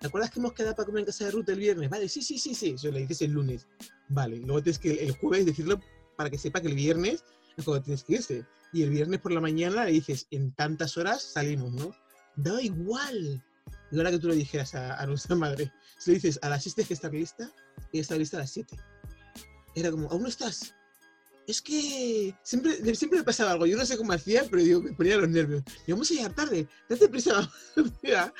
¿Te 0.00 0.06
acuerdas 0.06 0.30
que 0.30 0.40
hemos 0.40 0.54
quedado 0.54 0.74
para 0.74 0.86
comer 0.86 1.00
en 1.00 1.06
casa 1.06 1.26
de 1.26 1.32
Ruth 1.32 1.46
el 1.50 1.58
viernes? 1.58 1.90
Vale, 1.90 2.08
sí, 2.08 2.22
sí, 2.22 2.38
sí, 2.38 2.54
sí. 2.54 2.70
Eso 2.70 2.90
le 2.90 3.00
dices 3.00 3.20
el 3.20 3.32
lunes. 3.32 3.68
Vale, 4.08 4.38
luego 4.38 4.62
tienes 4.62 4.78
que 4.78 4.92
el 5.04 5.12
jueves 5.12 5.44
decirlo 5.44 5.78
para 6.16 6.30
que 6.30 6.38
sepa 6.38 6.62
que 6.62 6.68
el 6.68 6.74
viernes 6.74 7.24
es 7.58 7.64
cuando 7.66 7.82
tienes 7.82 8.04
que 8.04 8.14
irse. 8.14 8.46
Y 8.72 8.84
el 8.84 8.88
viernes 8.90 9.20
por 9.20 9.32
la 9.32 9.42
mañana 9.42 9.84
le 9.84 9.92
dices, 9.92 10.26
en 10.30 10.52
tantas 10.52 10.96
horas 10.96 11.22
salimos, 11.22 11.72
¿no? 11.72 11.94
Da 12.36 12.60
igual. 12.62 13.44
Y 13.90 13.98
ahora 13.98 14.10
que 14.10 14.18
tú 14.18 14.28
le 14.28 14.34
dijeras 14.34 14.74
a, 14.74 15.04
nuestra 15.04 15.36
madre, 15.36 15.70
si 15.98 16.12
le 16.12 16.14
dices, 16.14 16.38
a 16.40 16.48
las 16.48 16.62
6 16.62 16.74
tienes 16.74 16.88
que 16.88 16.94
estar 16.94 17.12
lista, 17.12 17.52
ella 17.92 18.00
está 18.00 18.16
lista 18.16 18.38
a 18.38 18.40
las 18.40 18.50
7. 18.50 18.74
Era 19.74 19.90
como, 19.90 20.10
¿aún 20.10 20.22
no 20.22 20.28
estás? 20.28 20.74
Es 21.46 21.60
que 21.60 22.34
siempre, 22.42 22.94
siempre 22.94 23.18
me 23.18 23.24
pasaba 23.24 23.50
algo, 23.52 23.66
yo 23.66 23.76
no 23.76 23.84
sé 23.84 23.96
cómo 23.96 24.12
hacía, 24.12 24.44
pero 24.50 24.62
digo, 24.62 24.80
me 24.82 24.92
ponía 24.92 25.16
los 25.16 25.28
nervios. 25.28 25.62
Y 25.86 25.92
vamos 25.92 26.10
a 26.10 26.14
llegar 26.14 26.34
tarde, 26.34 26.68
date 26.88 27.08
prisa. 27.08 27.50
mamá". 27.76 28.32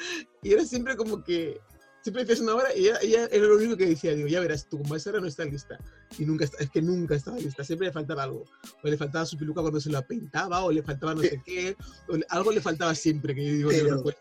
y 0.42 0.52
era 0.52 0.64
siempre 0.64 0.96
como 0.96 1.22
que, 1.24 1.60
siempre 2.02 2.22
decías 2.24 2.40
una 2.40 2.54
hora 2.54 2.74
y 2.76 2.86
ella, 2.86 2.98
ella 3.02 3.28
era 3.32 3.46
lo 3.46 3.56
único 3.56 3.76
que 3.76 3.86
decía, 3.86 4.14
digo, 4.14 4.28
ya 4.28 4.40
verás, 4.40 4.68
tú 4.68 4.78
como 4.78 4.94
a 4.94 4.96
esa 4.98 5.10
hora 5.10 5.20
no 5.20 5.26
estás 5.26 5.46
lista. 5.50 5.78
Y 6.18 6.24
nunca, 6.24 6.44
está- 6.44 6.62
es 6.62 6.70
que 6.70 6.80
nunca 6.80 7.16
estaba 7.16 7.38
lista, 7.38 7.64
siempre 7.64 7.88
le 7.88 7.92
faltaba 7.92 8.22
algo. 8.22 8.44
O 8.84 8.88
le 8.88 8.96
faltaba 8.96 9.26
su 9.26 9.36
peluca 9.36 9.62
cuando 9.62 9.80
se 9.80 9.90
la 9.90 10.06
pintaba, 10.06 10.62
o 10.64 10.70
le 10.70 10.82
faltaba 10.82 11.14
no 11.14 11.22
sé 11.22 11.42
qué, 11.44 11.76
o 12.08 12.16
algo 12.28 12.52
le 12.52 12.60
faltaba 12.60 12.94
siempre, 12.94 13.34
que 13.34 13.44
yo 13.44 13.52
digo, 13.54 13.70
"Dios, 13.70 13.82
no 13.82 13.88
Pero- 13.88 14.02
puede 14.04 14.16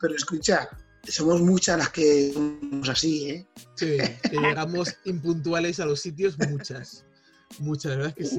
Pero 0.00 0.14
escucha, 0.14 0.68
somos 1.06 1.40
muchas 1.42 1.76
las 1.78 1.90
que 1.90 2.32
somos 2.32 2.88
así, 2.88 3.28
¿eh? 3.30 3.46
Sí, 3.74 3.98
que 4.22 4.36
llegamos 4.40 4.94
impuntuales 5.04 5.80
a 5.80 5.84
los 5.86 6.00
sitios, 6.00 6.38
muchas. 6.48 7.04
Muchas, 7.58 7.92
la 7.92 7.96
verdad 7.96 8.14
es 8.16 8.16
que 8.16 8.24
sí. 8.24 8.36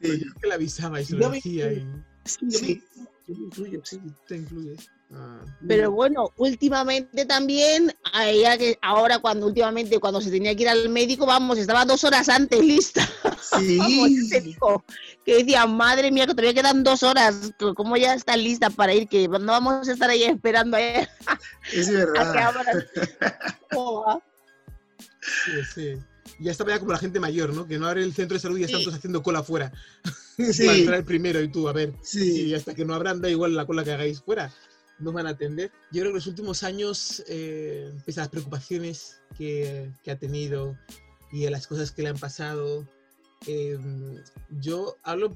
Yo 0.00 0.34
que 0.40 0.48
la 0.48 0.54
avisaba 0.54 1.00
y 1.00 1.04
se 1.04 1.16
lo 1.16 1.30
decía 1.30 1.72
y 1.72 1.86
Sí, 2.24 2.36
yo 2.40 2.46
me- 2.46 2.66
Sí. 2.66 2.82
yo 3.28 3.34
me 3.36 3.44
incluyo, 3.46 3.80
sí. 3.84 4.00
te 4.28 4.36
incluyes. 4.36 4.88
Ah, 5.12 5.40
Pero 5.66 5.90
bueno, 5.90 6.30
últimamente 6.36 7.24
también, 7.26 7.92
a 8.12 8.28
ella 8.28 8.56
que 8.56 8.78
ahora 8.80 9.18
cuando 9.18 9.46
últimamente 9.46 9.98
cuando 9.98 10.20
se 10.20 10.30
tenía 10.30 10.54
que 10.54 10.62
ir 10.62 10.68
al 10.68 10.88
médico, 10.88 11.26
vamos, 11.26 11.58
estaba 11.58 11.84
dos 11.84 12.04
horas 12.04 12.28
antes 12.28 12.60
lista. 12.64 13.08
Vamos, 13.52 14.10
Sí. 14.30 14.56
que 15.24 15.34
decía, 15.38 15.66
madre 15.66 16.12
mía, 16.12 16.26
que 16.26 16.34
todavía 16.34 16.54
quedan 16.54 16.84
dos 16.84 17.02
horas, 17.02 17.52
¿cómo 17.74 17.96
ya 17.96 18.14
está 18.14 18.36
lista 18.36 18.70
para 18.70 18.94
ir? 18.94 19.08
Que 19.08 19.26
no 19.26 19.38
vamos 19.46 19.88
a 19.88 19.92
estar 19.92 20.08
ahí 20.10 20.22
esperando 20.24 20.76
a, 20.76 20.80
a 20.80 21.08
Es 21.72 21.90
verdad. 21.90 22.84
¿Cómo 23.72 24.02
va? 24.04 24.20
sí, 25.44 25.64
sí. 25.74 25.98
Ya 26.40 26.52
ya 26.52 26.78
como 26.78 26.92
la 26.92 26.98
gente 26.98 27.20
mayor, 27.20 27.54
¿no? 27.54 27.66
Que 27.66 27.78
no 27.78 27.86
abre 27.86 28.02
el 28.02 28.14
centro 28.14 28.34
de 28.34 28.40
salud 28.40 28.56
y 28.56 28.60
ya 28.60 28.66
están 28.66 28.80
Sí. 28.80 28.84
todos 28.86 28.98
haciendo 28.98 29.22
cola 29.22 29.42
fuera. 29.42 29.72
Sí. 30.36 30.64
Para 30.66 30.78
entrar 30.78 31.04
primero 31.04 31.40
y 31.40 31.48
tú, 31.48 31.68
a 31.68 31.72
ver. 31.72 31.92
Sí. 32.02 32.46
Y 32.46 32.54
hasta 32.54 32.74
que 32.74 32.84
no 32.84 32.94
abran, 32.94 33.20
da 33.20 33.28
igual 33.28 33.54
la 33.54 33.66
cola 33.66 33.84
que 33.84 33.92
hagáis 33.92 34.20
fuera. 34.22 34.52
Nos 34.98 35.12
van 35.14 35.26
a 35.26 35.30
atender. 35.30 35.70
Yo 35.92 36.00
creo 36.00 36.12
que 36.12 36.18
los 36.18 36.26
últimos 36.26 36.62
años, 36.62 37.22
eh, 37.28 37.92
pese 38.04 38.20
a 38.20 38.24
las 38.24 38.30
preocupaciones 38.30 39.20
que, 39.36 39.90
que 40.02 40.10
ha 40.10 40.18
tenido 40.18 40.76
y 41.32 41.46
a 41.46 41.50
las 41.50 41.66
cosas 41.66 41.90
que 41.92 42.02
le 42.02 42.08
han 42.08 42.18
pasado, 42.18 42.86
eh, 43.46 43.78
yo 44.50 44.96
hablo 45.02 45.34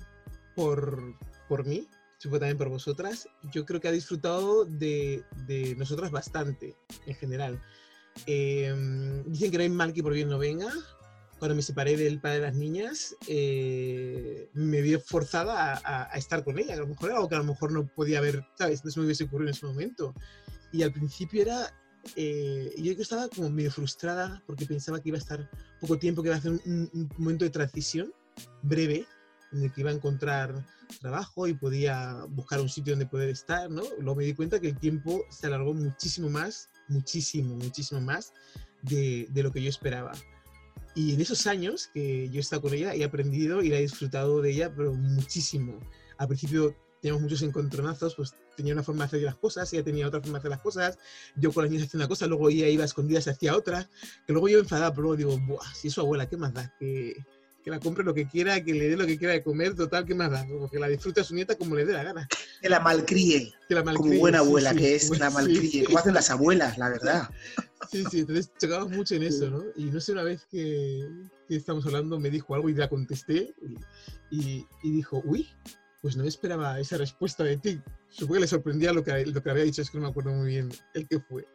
por, 0.54 1.14
por 1.48 1.64
mí, 1.66 1.88
supongo 2.18 2.40
también 2.40 2.58
por 2.58 2.68
vosotras. 2.68 3.26
Yo 3.52 3.64
creo 3.64 3.80
que 3.80 3.88
ha 3.88 3.92
disfrutado 3.92 4.64
de, 4.64 5.22
de 5.46 5.74
nosotras 5.76 6.10
bastante, 6.10 6.74
en 7.06 7.14
general. 7.14 7.60
Eh, 8.26 9.22
dicen 9.26 9.50
que 9.50 9.56
no 9.58 9.62
hay 9.62 9.70
mal 9.70 9.92
que 9.92 10.02
por 10.02 10.12
bien 10.12 10.28
no 10.28 10.38
venga. 10.38 10.68
Cuando 11.38 11.56
me 11.56 11.62
separé 11.62 11.96
del 11.96 12.20
padre 12.20 12.36
de 12.36 12.42
las 12.46 12.54
niñas, 12.54 13.16
eh, 13.28 14.48
me 14.54 14.80
vi 14.80 14.96
forzada 14.96 15.74
a, 15.74 15.80
a- 15.84 16.08
a 16.14 16.16
estar 16.16 16.42
con 16.44 16.58
ella, 16.58 16.68
que 16.74 16.80
a 16.80 16.82
lo 16.82 16.86
mejor 16.86 17.08
era 17.10 17.16
algo 17.16 17.28
que 17.28 17.34
a 17.34 17.38
lo 17.38 17.44
mejor 17.44 17.72
no 17.72 17.86
podía 17.86 18.18
haber, 18.18 18.46
¿sabes? 18.56 18.84
No 18.84 18.90
se 18.90 19.00
me 19.00 19.06
hubiese 19.06 19.24
ocurrido 19.24 19.50
en 19.50 19.54
ese 19.56 19.66
momento. 19.66 20.14
Y 20.72 20.82
al 20.82 20.92
principio 20.92 21.42
era, 21.42 21.74
eh, 22.16 22.72
yo 22.78 22.92
estaba 22.92 23.28
como 23.28 23.50
medio 23.50 23.70
frustrada 23.70 24.42
porque 24.46 24.64
pensaba 24.64 25.00
que 25.00 25.08
iba 25.10 25.18
a 25.18 25.20
estar 25.20 25.50
poco 25.80 25.98
tiempo, 25.98 26.22
que 26.22 26.28
iba 26.28 26.36
a 26.36 26.38
hacer 26.38 26.52
un- 26.52 26.90
un 26.92 27.08
momento 27.18 27.44
de 27.44 27.50
transición 27.50 28.12
breve 28.62 29.06
en 29.52 29.64
el 29.64 29.72
que 29.72 29.82
iba 29.82 29.90
a 29.90 29.94
encontrar 29.94 30.64
trabajo 31.00 31.46
y 31.48 31.54
podía 31.54 32.24
buscar 32.28 32.60
un 32.60 32.68
sitio 32.68 32.92
donde 32.92 33.06
poder 33.06 33.28
estar, 33.28 33.70
¿no? 33.70 33.82
Luego 33.98 34.16
me 34.16 34.24
di 34.24 34.34
cuenta 34.34 34.60
que 34.60 34.68
el 34.68 34.78
tiempo 34.78 35.24
se 35.30 35.46
alargó 35.48 35.74
muchísimo 35.74 36.30
más, 36.30 36.70
muchísimo, 36.88 37.56
muchísimo 37.56 38.00
más 38.00 38.32
de, 38.82 39.26
de 39.30 39.42
lo 39.42 39.52
que 39.52 39.62
yo 39.62 39.68
esperaba. 39.68 40.12
Y 40.94 41.12
en 41.14 41.20
esos 41.20 41.46
años 41.46 41.90
que 41.92 42.28
yo 42.30 42.36
he 42.36 42.40
estado 42.40 42.62
con 42.62 42.74
ella, 42.74 42.94
he 42.94 43.04
aprendido 43.04 43.62
y 43.62 43.68
la 43.68 43.78
he 43.78 43.82
disfrutado 43.82 44.40
de 44.40 44.52
ella, 44.52 44.72
pero 44.74 44.94
muchísimo. 44.94 45.80
Al 46.18 46.28
principio 46.28 46.76
teníamos 47.04 47.22
muchos 47.22 47.42
encontronazos, 47.42 48.14
pues 48.14 48.34
tenía 48.56 48.72
una 48.72 48.82
forma 48.82 49.04
de 49.04 49.08
hacer 49.08 49.22
las 49.22 49.36
cosas, 49.36 49.70
ella 49.72 49.84
tenía 49.84 50.06
otra 50.06 50.20
forma 50.20 50.34
de 50.34 50.38
hacer 50.38 50.50
las 50.50 50.60
cosas, 50.60 50.98
yo 51.36 51.52
con 51.52 51.64
las 51.64 51.70
niñas 51.70 51.88
hacía 51.88 51.98
una 51.98 52.08
cosa, 52.08 52.26
luego 52.26 52.48
ella 52.48 52.66
iba 52.68 52.82
a 52.82 52.86
escondidas 52.86 53.28
hacía 53.28 53.54
otra, 53.54 53.90
que 54.26 54.32
luego 54.32 54.48
yo 54.48 54.58
enfadaba, 54.58 54.90
pero 54.94 55.02
luego 55.02 55.16
digo, 55.16 55.38
Buah, 55.46 55.74
si 55.74 55.88
es 55.88 55.94
su 55.94 56.00
abuela, 56.00 56.28
¿qué 56.28 56.38
más 56.38 56.54
da? 56.54 56.74
Que, 56.78 57.14
que 57.64 57.70
la 57.70 57.80
compre 57.80 58.04
lo 58.04 58.12
que 58.12 58.28
quiera, 58.28 58.62
que 58.62 58.74
le 58.74 58.90
dé 58.90 58.96
lo 58.96 59.06
que 59.06 59.16
quiera 59.16 59.32
de 59.32 59.42
comer, 59.42 59.74
total, 59.74 60.04
¿qué 60.04 60.14
más 60.14 60.30
da? 60.30 60.46
Como 60.46 60.68
que 60.70 60.78
la 60.78 60.86
disfrute 60.86 61.22
a 61.22 61.24
su 61.24 61.34
nieta 61.34 61.54
como 61.56 61.74
le 61.74 61.86
dé 61.86 61.94
la 61.94 62.04
gana. 62.04 62.28
Que 62.60 62.68
la 62.68 62.78
malcríe. 62.78 63.54
Que 63.66 63.74
la 63.74 63.82
Como 63.82 63.94
malcríe, 64.00 64.18
buena 64.20 64.38
sí, 64.40 64.44
abuela 64.44 64.70
sí, 64.72 64.76
que 64.76 64.94
es, 64.94 65.18
la 65.18 65.28
sí. 65.30 65.34
malcríe. 65.34 65.84
Como 65.84 65.98
hacen 65.98 66.14
las 66.14 66.30
abuelas, 66.30 66.76
la 66.78 66.90
verdad. 66.90 67.28
Sí, 67.90 68.02
sí, 68.10 68.20
entonces 68.20 68.50
chocamos 68.58 68.90
mucho 68.90 69.14
en 69.14 69.24
eso, 69.24 69.50
¿no? 69.50 69.62
Y 69.76 69.84
no 69.84 70.00
sé, 70.00 70.12
una 70.12 70.22
vez 70.22 70.46
que, 70.50 71.06
que 71.46 71.54
estamos 71.56 71.84
hablando 71.84 72.18
me 72.18 72.30
dijo 72.30 72.54
algo 72.54 72.70
y 72.70 72.74
la 72.74 72.88
contesté 72.88 73.54
y, 74.30 74.36
y- 74.40 74.66
y 74.82 74.90
dijo, 74.90 75.20
uy, 75.26 75.48
pues 76.00 76.16
no 76.16 76.22
me 76.22 76.28
esperaba 76.30 76.80
esa 76.80 76.96
respuesta 76.96 77.44
de 77.44 77.58
ti. 77.58 77.80
Supongo 78.08 78.34
que 78.34 78.40
le 78.40 78.46
sorprendía 78.46 78.92
lo 78.92 79.04
que, 79.04 79.26
lo 79.26 79.42
que 79.42 79.50
había 79.50 79.64
dicho, 79.64 79.82
es 79.82 79.90
que 79.90 79.98
no 79.98 80.04
me 80.04 80.10
acuerdo 80.10 80.32
muy 80.32 80.48
bien 80.48 80.70
el 80.94 81.06
que 81.06 81.20
fue. 81.20 81.46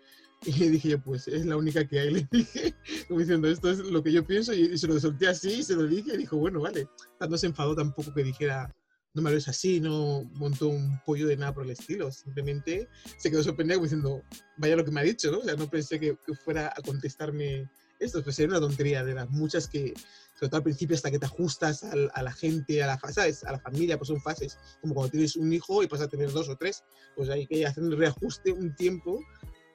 Y 0.46 0.54
le 0.54 0.70
dije 0.70 0.90
yo, 0.90 1.02
pues 1.02 1.28
es 1.28 1.46
la 1.46 1.58
única 1.58 1.86
que 1.86 2.00
hay, 2.00 2.12
le 2.14 2.28
dije, 2.32 2.74
como 3.08 3.20
diciendo, 3.20 3.48
esto 3.50 3.70
es 3.70 3.80
lo 3.80 4.02
que 4.02 4.12
yo 4.12 4.26
pienso 4.26 4.54
y, 4.54 4.78
se 4.78 4.88
lo 4.88 5.00
solté 5.00 5.28
así 5.28 5.52
y 5.60 5.64
se 5.64 5.76
lo 5.76 5.86
dije 5.86 6.14
y 6.14 6.18
dijo, 6.18 6.38
bueno, 6.38 6.62
vale. 6.62 6.88
No 7.30 7.38
se 7.38 7.48
enfadó 7.48 7.76
tampoco 7.76 8.14
que 8.14 8.24
dijera, 8.24 8.74
no 9.14 9.22
me 9.22 9.32
lo 9.32 9.38
es 9.38 9.48
así, 9.48 9.80
no 9.82 10.24
montó 10.34 10.70
un 10.70 11.00
pollo 11.06 11.28
de 11.28 11.36
nada 11.36 11.54
por 11.54 11.64
el 11.64 11.72
estilo, 11.72 12.12
simplemente 12.12 12.88
se 13.18 13.30
quedó 13.30 13.44
sorprendida 13.44 13.76
como 13.76 13.86
diciendo, 13.86 14.24
vaya 14.58 14.76
lo 14.76 14.86
que 14.86 14.92
me 14.92 15.02
ha 15.02 15.04
dicho, 15.04 15.32
¿no? 15.32 15.40
O 15.40 15.44
sea, 15.44 15.56
no 15.56 15.70
pensé 15.70 16.00
que, 16.00 16.18
que 16.26 16.34
fuera 16.34 16.68
a 16.76 16.82
contestarme 16.82 17.70
esto, 18.00 18.24
pues 18.24 18.40
era 18.40 18.50
una 18.50 18.60
tontería 18.62 19.04
de 19.04 19.14
las 19.14 19.30
muchas 19.30 19.68
que, 19.68 19.94
sobre 20.36 20.50
todo 20.50 20.58
al 20.58 20.64
principio, 20.64 20.96
hasta 20.96 21.12
que 21.12 21.20
te 21.20 21.26
ajustas 21.26 21.84
al- 21.84 22.10
a, 22.14 22.24
la 22.24 22.32
gente, 22.32 22.82
a 22.82 22.88
la, 22.88 23.00
¿sabes? 23.12 23.44
a 23.44 23.52
la 23.52 23.60
familia, 23.60 23.98
pues 23.98 24.08
son 24.08 24.22
fases, 24.22 24.58
como 24.80 24.94
cuando 24.94 25.12
tienes 25.12 25.36
un 25.36 25.52
hijo 25.52 25.84
y 25.84 25.88
pasas 25.88 26.08
a 26.08 26.10
tener 26.10 26.32
dos 26.32 26.48
o 26.48 26.56
tres, 26.56 26.84
pues 27.16 27.30
hay 27.30 27.46
que 27.46 27.66
hacer 27.66 27.84
un 27.84 27.92
reajuste, 27.92 28.54
un 28.54 28.74
tiempo 28.76 29.20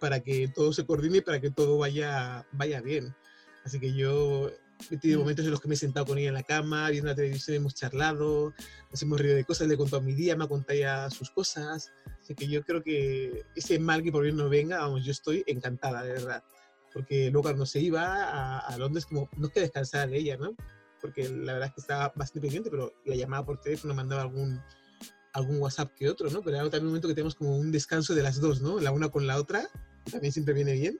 para 0.04 0.20
que 0.20 0.48
todo 0.48 0.70
se 0.74 0.84
coordine 0.84 1.16
y 1.16 1.20
para 1.22 1.40
que 1.40 1.50
todo 1.50 1.78
vaya, 1.78 2.46
vaya 2.52 2.82
bien. 2.82 3.16
Así 3.64 3.80
que 3.80 3.94
yo 3.94 4.50
he 4.90 4.98
tenido 4.98 5.20
momentos 5.20 5.46
en 5.46 5.50
los 5.50 5.62
que 5.62 5.66
me 5.66 5.76
he 5.76 5.78
sentado 5.78 6.04
con 6.04 6.18
ella 6.18 6.28
en 6.28 6.34
la 6.34 6.42
cama, 6.42 6.90
viendo 6.90 7.08
la 7.08 7.14
televisión, 7.14 7.56
hemos 7.56 7.74
charlado, 7.74 8.52
nos 8.90 9.02
hemos 9.02 9.18
reído 9.18 9.34
de 9.34 9.46
cosas, 9.46 9.66
le 9.66 9.72
he 9.72 9.76
contado 9.78 10.02
mi 10.02 10.12
día, 10.12 10.36
me 10.36 10.44
ha 10.44 10.46
contado 10.46 10.78
ya 10.78 11.08
sus 11.08 11.30
cosas. 11.30 11.90
Así 12.20 12.34
que 12.34 12.46
yo 12.48 12.62
creo 12.64 12.82
que 12.82 13.46
ese 13.56 13.78
mal 13.78 14.02
que 14.02 14.12
por 14.12 14.24
bien 14.24 14.36
no 14.36 14.50
venga, 14.50 14.80
vamos, 14.80 15.06
yo 15.06 15.12
estoy 15.12 15.42
encantada, 15.46 16.02
de 16.02 16.12
verdad. 16.12 16.44
Porque 16.92 17.30
luego 17.30 17.44
cuando 17.44 17.64
se 17.64 17.80
iba 17.80 18.04
a, 18.04 18.58
a 18.58 18.76
Londres, 18.76 19.06
como 19.06 19.30
no 19.38 19.46
es 19.46 19.54
que 19.54 19.60
descansara 19.60 20.06
de 20.06 20.18
ella, 20.18 20.36
¿no? 20.36 20.54
Porque 21.00 21.30
la 21.30 21.54
verdad 21.54 21.68
es 21.68 21.74
que 21.76 21.80
estaba 21.80 22.12
bastante 22.14 22.42
pendiente, 22.42 22.68
pero 22.68 22.92
la 23.06 23.16
llamaba 23.16 23.46
por 23.46 23.58
teléfono, 23.58 23.94
mandaba 23.94 24.20
algún, 24.20 24.60
algún 25.32 25.60
WhatsApp 25.60 25.92
que 25.94 26.10
otro, 26.10 26.28
¿no? 26.28 26.42
Pero 26.42 26.58
era 26.58 26.64
también 26.64 26.82
un 26.82 26.88
momento 26.88 27.08
que 27.08 27.14
tenemos 27.14 27.34
como 27.34 27.56
un 27.56 27.72
descanso 27.72 28.14
de 28.14 28.22
las 28.22 28.38
dos, 28.38 28.60
¿no? 28.60 28.80
La 28.80 28.92
una 28.92 29.08
con 29.08 29.26
la 29.26 29.36
otra, 29.36 29.68
que 30.04 30.12
también 30.12 30.32
siempre 30.32 30.54
viene 30.54 30.74
bien. 30.74 30.98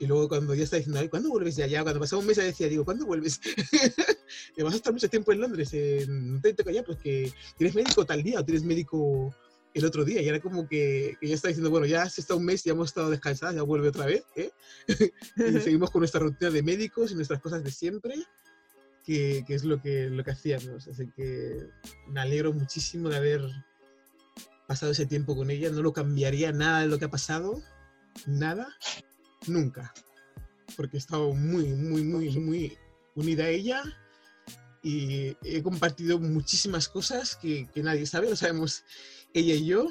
Y 0.00 0.06
luego 0.06 0.28
cuando 0.28 0.54
ya 0.54 0.62
está 0.62 0.76
diciendo, 0.76 1.00
"Ay, 1.00 1.08
¿cuándo 1.08 1.28
vuelves 1.28 1.56
de 1.56 1.64
allá? 1.64 1.82
Cuando 1.82 2.00
pasaba 2.00 2.20
un 2.20 2.26
mes 2.26 2.36
ya 2.36 2.44
decía, 2.44 2.68
digo, 2.68 2.84
¿cuándo 2.84 3.04
vuelves? 3.04 3.40
¿Te 4.54 4.62
vas 4.62 4.74
a 4.74 4.76
estar 4.76 4.92
mucho 4.92 5.10
tiempo 5.10 5.32
en 5.32 5.40
Londres? 5.40 5.70
Eh, 5.72 6.06
no 6.08 6.40
te 6.40 6.54
toca 6.54 6.70
ya, 6.70 6.84
pues 6.84 6.98
que 6.98 7.32
tienes 7.56 7.74
médico 7.74 8.06
tal 8.06 8.22
día 8.22 8.38
o 8.38 8.44
tienes 8.44 8.62
médico 8.62 9.34
el 9.74 9.84
otro 9.84 10.04
día. 10.04 10.22
Y 10.22 10.28
era 10.28 10.40
como 10.40 10.68
que, 10.68 11.16
que 11.20 11.28
ya 11.28 11.34
está 11.34 11.48
diciendo, 11.48 11.70
bueno, 11.70 11.86
ya 11.86 12.08
se 12.08 12.20
está 12.20 12.34
un 12.34 12.44
mes, 12.44 12.64
ya 12.64 12.72
hemos 12.72 12.88
estado 12.88 13.10
descansadas, 13.10 13.56
ya 13.56 13.62
vuelve 13.62 13.88
otra 13.88 14.06
vez. 14.06 14.24
¿eh? 14.36 14.50
y 15.36 15.60
seguimos 15.60 15.90
con 15.90 16.00
nuestra 16.00 16.20
rutina 16.20 16.50
de 16.50 16.62
médicos 16.62 17.10
y 17.10 17.14
nuestras 17.14 17.40
cosas 17.40 17.64
de 17.64 17.70
siempre, 17.70 18.14
que, 19.04 19.44
que 19.46 19.54
es 19.54 19.64
lo 19.64 19.80
que, 19.82 20.10
lo 20.10 20.22
que 20.22 20.30
hacíamos. 20.30 20.86
Así 20.86 21.10
que 21.16 21.66
me 22.08 22.20
alegro 22.20 22.52
muchísimo 22.52 23.08
de 23.08 23.16
haber 23.16 23.40
pasado 24.66 24.92
ese 24.92 25.06
tiempo 25.06 25.34
con 25.34 25.50
ella. 25.50 25.70
No 25.70 25.82
lo 25.82 25.92
cambiaría 25.92 26.52
nada 26.52 26.80
de 26.80 26.88
lo 26.88 26.98
que 26.98 27.06
ha 27.06 27.10
pasado. 27.10 27.62
Nada. 28.26 28.68
Nunca. 29.46 29.92
Porque 30.76 30.96
he 30.96 31.00
estado 31.00 31.32
muy, 31.34 31.68
muy, 31.68 32.02
muy, 32.02 32.30
muy 32.38 32.78
unida 33.14 33.44
a 33.44 33.48
ella 33.48 33.82
y 34.82 35.36
he 35.42 35.62
compartido 35.62 36.18
muchísimas 36.18 36.88
cosas 36.88 37.36
que, 37.36 37.66
que 37.74 37.82
nadie 37.82 38.06
sabe, 38.06 38.30
lo 38.30 38.36
sabemos 38.36 38.84
ella 39.34 39.54
y 39.54 39.66
yo, 39.66 39.88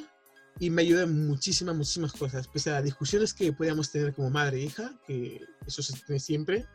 y 0.59 0.69
me 0.69 0.81
ayuda 0.81 1.03
en 1.03 1.27
muchísimas, 1.27 1.75
muchísimas 1.75 2.13
cosas, 2.13 2.47
pese 2.47 2.69
a 2.69 2.75
las 2.75 2.83
discusiones 2.83 3.33
que 3.33 3.53
podíamos 3.53 3.91
tener 3.91 4.13
como 4.13 4.29
madre 4.29 4.57
e 4.57 4.63
hija, 4.63 4.99
que 5.05 5.41
eso 5.65 5.83
se 5.83 5.93
tiene 6.05 6.19
siempre, 6.19 6.65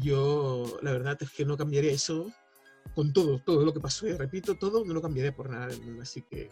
yo 0.00 0.78
la 0.82 0.92
verdad 0.92 1.16
es 1.20 1.30
que 1.30 1.44
no 1.44 1.56
cambiaría 1.56 1.92
eso 1.92 2.30
con 2.94 3.12
todo, 3.12 3.38
todo 3.38 3.64
lo 3.64 3.72
que 3.72 3.80
pasó, 3.80 4.06
y 4.06 4.12
repito, 4.12 4.56
todo 4.56 4.84
no 4.84 4.92
lo 4.92 5.02
cambiaría 5.02 5.34
por 5.34 5.48
nada 5.48 5.68
del 5.68 5.80
mundo, 5.82 6.02
así 6.02 6.22
que 6.22 6.50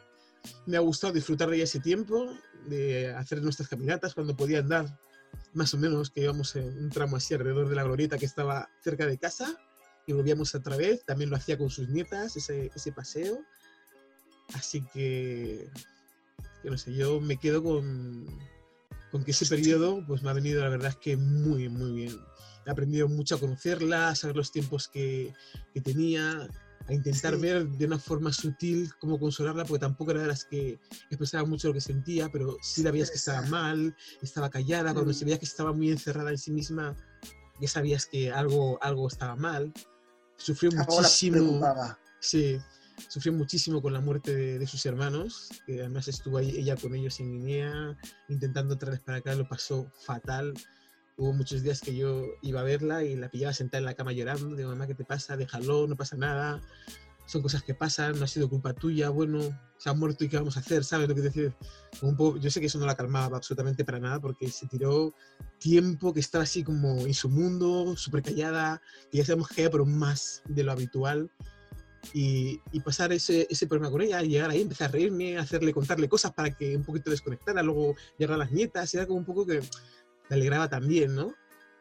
me 0.66 0.76
ha 0.76 0.80
gustado 0.80 1.12
disfrutar 1.12 1.50
de 1.50 1.62
ese 1.62 1.80
tiempo, 1.80 2.32
de 2.66 3.14
hacer 3.14 3.42
nuestras 3.42 3.68
caminatas 3.68 4.14
cuando 4.14 4.36
podía 4.36 4.60
andar, 4.60 4.98
más 5.52 5.74
o 5.74 5.78
menos, 5.78 6.10
que 6.10 6.22
íbamos 6.22 6.54
en 6.56 6.66
un 6.78 6.90
tramo 6.90 7.16
así 7.16 7.34
alrededor 7.34 7.68
de 7.68 7.76
la 7.76 7.84
glorieta 7.84 8.18
que 8.18 8.26
estaba 8.26 8.70
cerca 8.82 9.06
de 9.06 9.18
casa, 9.18 9.56
y 10.06 10.12
volvíamos 10.12 10.54
otra 10.54 10.76
vez, 10.76 11.04
también 11.04 11.30
lo 11.30 11.36
hacía 11.36 11.56
con 11.56 11.70
sus 11.70 11.88
nietas, 11.88 12.36
ese, 12.36 12.92
paseo, 12.92 13.38
así 14.54 14.82
que, 14.92 15.70
que 16.62 16.70
no 16.70 16.76
sé, 16.76 16.94
yo 16.94 17.20
me 17.20 17.38
quedo 17.38 17.62
con, 17.62 18.26
con 19.10 19.24
que 19.24 19.30
ese 19.30 19.46
periodo 19.46 20.04
pues 20.06 20.22
me 20.22 20.30
ha 20.30 20.34
venido 20.34 20.62
la 20.62 20.68
verdad 20.68 20.90
es 20.90 20.96
que 20.96 21.16
muy, 21.16 21.68
muy 21.68 21.92
bien. 21.92 22.18
He 22.66 22.70
aprendido 22.70 23.08
mucho 23.08 23.34
a 23.34 23.40
conocerla, 23.40 24.08
a 24.08 24.14
saber 24.14 24.36
los 24.36 24.50
tiempos 24.50 24.88
que 24.88 25.34
tenía, 25.82 26.48
a 26.86 26.92
intentar 26.92 27.34
Sí. 27.34 27.40
ver 27.40 27.66
de 27.68 27.86
una 27.86 27.98
forma 27.98 28.32
sutil 28.32 28.90
cómo 29.00 29.18
consolarla, 29.18 29.64
porque 29.64 29.80
tampoco 29.80 30.10
era 30.10 30.20
de 30.22 30.28
las 30.28 30.44
que 30.44 30.78
expresaba 31.10 31.46
mucho 31.48 31.68
lo 31.68 31.74
que 31.74 31.80
sentía, 31.80 32.28
pero 32.30 32.56
sí 32.62 32.82
la 32.82 32.90
veías 32.90 33.10
que 33.10 33.16
estaba 33.16 33.42
mal, 33.48 33.96
estaba 34.22 34.50
callada, 34.50 34.92
cuando 34.92 35.10
Mm. 35.12 35.14
se 35.14 35.24
veía 35.24 35.38
que 35.38 35.46
estaba 35.46 35.72
muy 35.72 35.90
encerrada 35.90 36.30
en 36.30 36.38
sí 36.38 36.50
misma, 36.50 36.94
ya 37.60 37.68
sabías 37.68 38.06
que 38.06 38.30
algo, 38.32 38.78
algo 38.82 39.08
estaba 39.08 39.36
mal. 39.36 39.72
Sufrió 40.36 40.70
Algo 40.72 40.82
la 40.96 41.02
muchísimo. 41.02 41.60
Sí, 42.20 42.58
sufrió 43.08 43.32
muchísimo 43.32 43.80
con 43.80 43.92
la 43.92 44.00
muerte 44.00 44.34
de, 44.34 44.58
de 44.58 44.66
sus 44.66 44.84
hermanos, 44.86 45.48
que 45.66 45.80
además 45.80 46.08
estuvo 46.08 46.38
ahí 46.38 46.50
ella 46.56 46.76
con 46.76 46.94
ellos 46.94 47.18
en 47.20 47.32
Guinea, 47.32 47.96
intentando 48.28 48.76
traerles 48.76 49.02
para 49.04 49.18
acá, 49.18 49.34
lo 49.34 49.46
pasó 49.48 49.90
fatal. 50.04 50.52
Hubo 51.16 51.32
muchos 51.32 51.62
días 51.62 51.80
que 51.80 51.94
yo 51.94 52.26
iba 52.42 52.60
a 52.60 52.64
verla 52.64 53.04
y 53.04 53.14
la 53.14 53.30
pillaba 53.30 53.52
sentada 53.52 53.78
en 53.78 53.84
la 53.84 53.94
cama 53.94 54.12
llorando, 54.12 54.56
digo, 54.56 54.70
mamá, 54.70 54.86
¿qué 54.86 54.94
te 54.94 55.04
pasa? 55.04 55.36
Déjalo, 55.36 55.86
no 55.86 55.94
pasa 55.94 56.16
nada, 56.16 56.60
son 57.26 57.40
cosas 57.40 57.62
que 57.62 57.74
pasan, 57.74 58.18
no 58.18 58.24
ha 58.24 58.28
sido 58.28 58.48
culpa 58.48 58.72
tuya, 58.72 59.10
bueno, 59.10 59.40
se 59.78 59.88
ha 59.88 59.94
muerto 59.94 60.24
y 60.24 60.28
¿qué 60.28 60.36
vamos 60.36 60.56
a 60.56 60.60
hacer? 60.60 60.84
¿Sabes 60.84 61.08
lo 61.08 61.14
que 61.14 61.22
decir? 61.22 61.54
Un 62.02 62.16
poco, 62.16 62.38
yo 62.38 62.50
sé 62.50 62.60
que 62.60 62.66
eso 62.66 62.78
no 62.78 62.86
la 62.86 62.96
calmaba 62.96 63.36
absolutamente 63.36 63.84
para 63.84 64.00
nada, 64.00 64.20
porque 64.20 64.48
se 64.48 64.66
tiró 64.66 65.14
tiempo 65.58 66.12
que 66.12 66.20
estaba 66.20 66.44
así 66.44 66.64
como 66.64 67.06
en 67.06 67.14
su 67.14 67.28
mundo, 67.28 67.96
súper 67.96 68.22
callada, 68.22 68.82
que 69.10 69.18
ya 69.18 69.24
sabemos 69.24 69.48
que 69.48 69.70
pero 69.70 69.86
más 69.86 70.42
de 70.48 70.64
lo 70.64 70.72
habitual 70.72 71.30
y, 72.12 72.60
y 72.72 72.80
pasar 72.80 73.12
ese, 73.12 73.46
ese 73.48 73.66
problema 73.66 73.90
con 73.90 74.02
ella, 74.02 74.20
llegar 74.20 74.50
ahí, 74.50 74.60
empezar 74.60 74.88
a 74.88 74.92
reírme, 74.92 75.38
hacerle, 75.38 75.72
contarle 75.72 76.08
cosas 76.08 76.32
para 76.32 76.50
que 76.50 76.76
un 76.76 76.84
poquito 76.84 77.10
desconectara, 77.10 77.62
luego 77.62 77.94
llegar 78.18 78.34
a 78.34 78.38
las 78.38 78.52
nietas, 78.52 78.92
era 78.94 79.06
como 79.06 79.20
un 79.20 79.24
poco 79.24 79.46
que 79.46 79.60
me 80.28 80.36
alegraba 80.36 80.68
también, 80.68 81.14
¿no? 81.14 81.34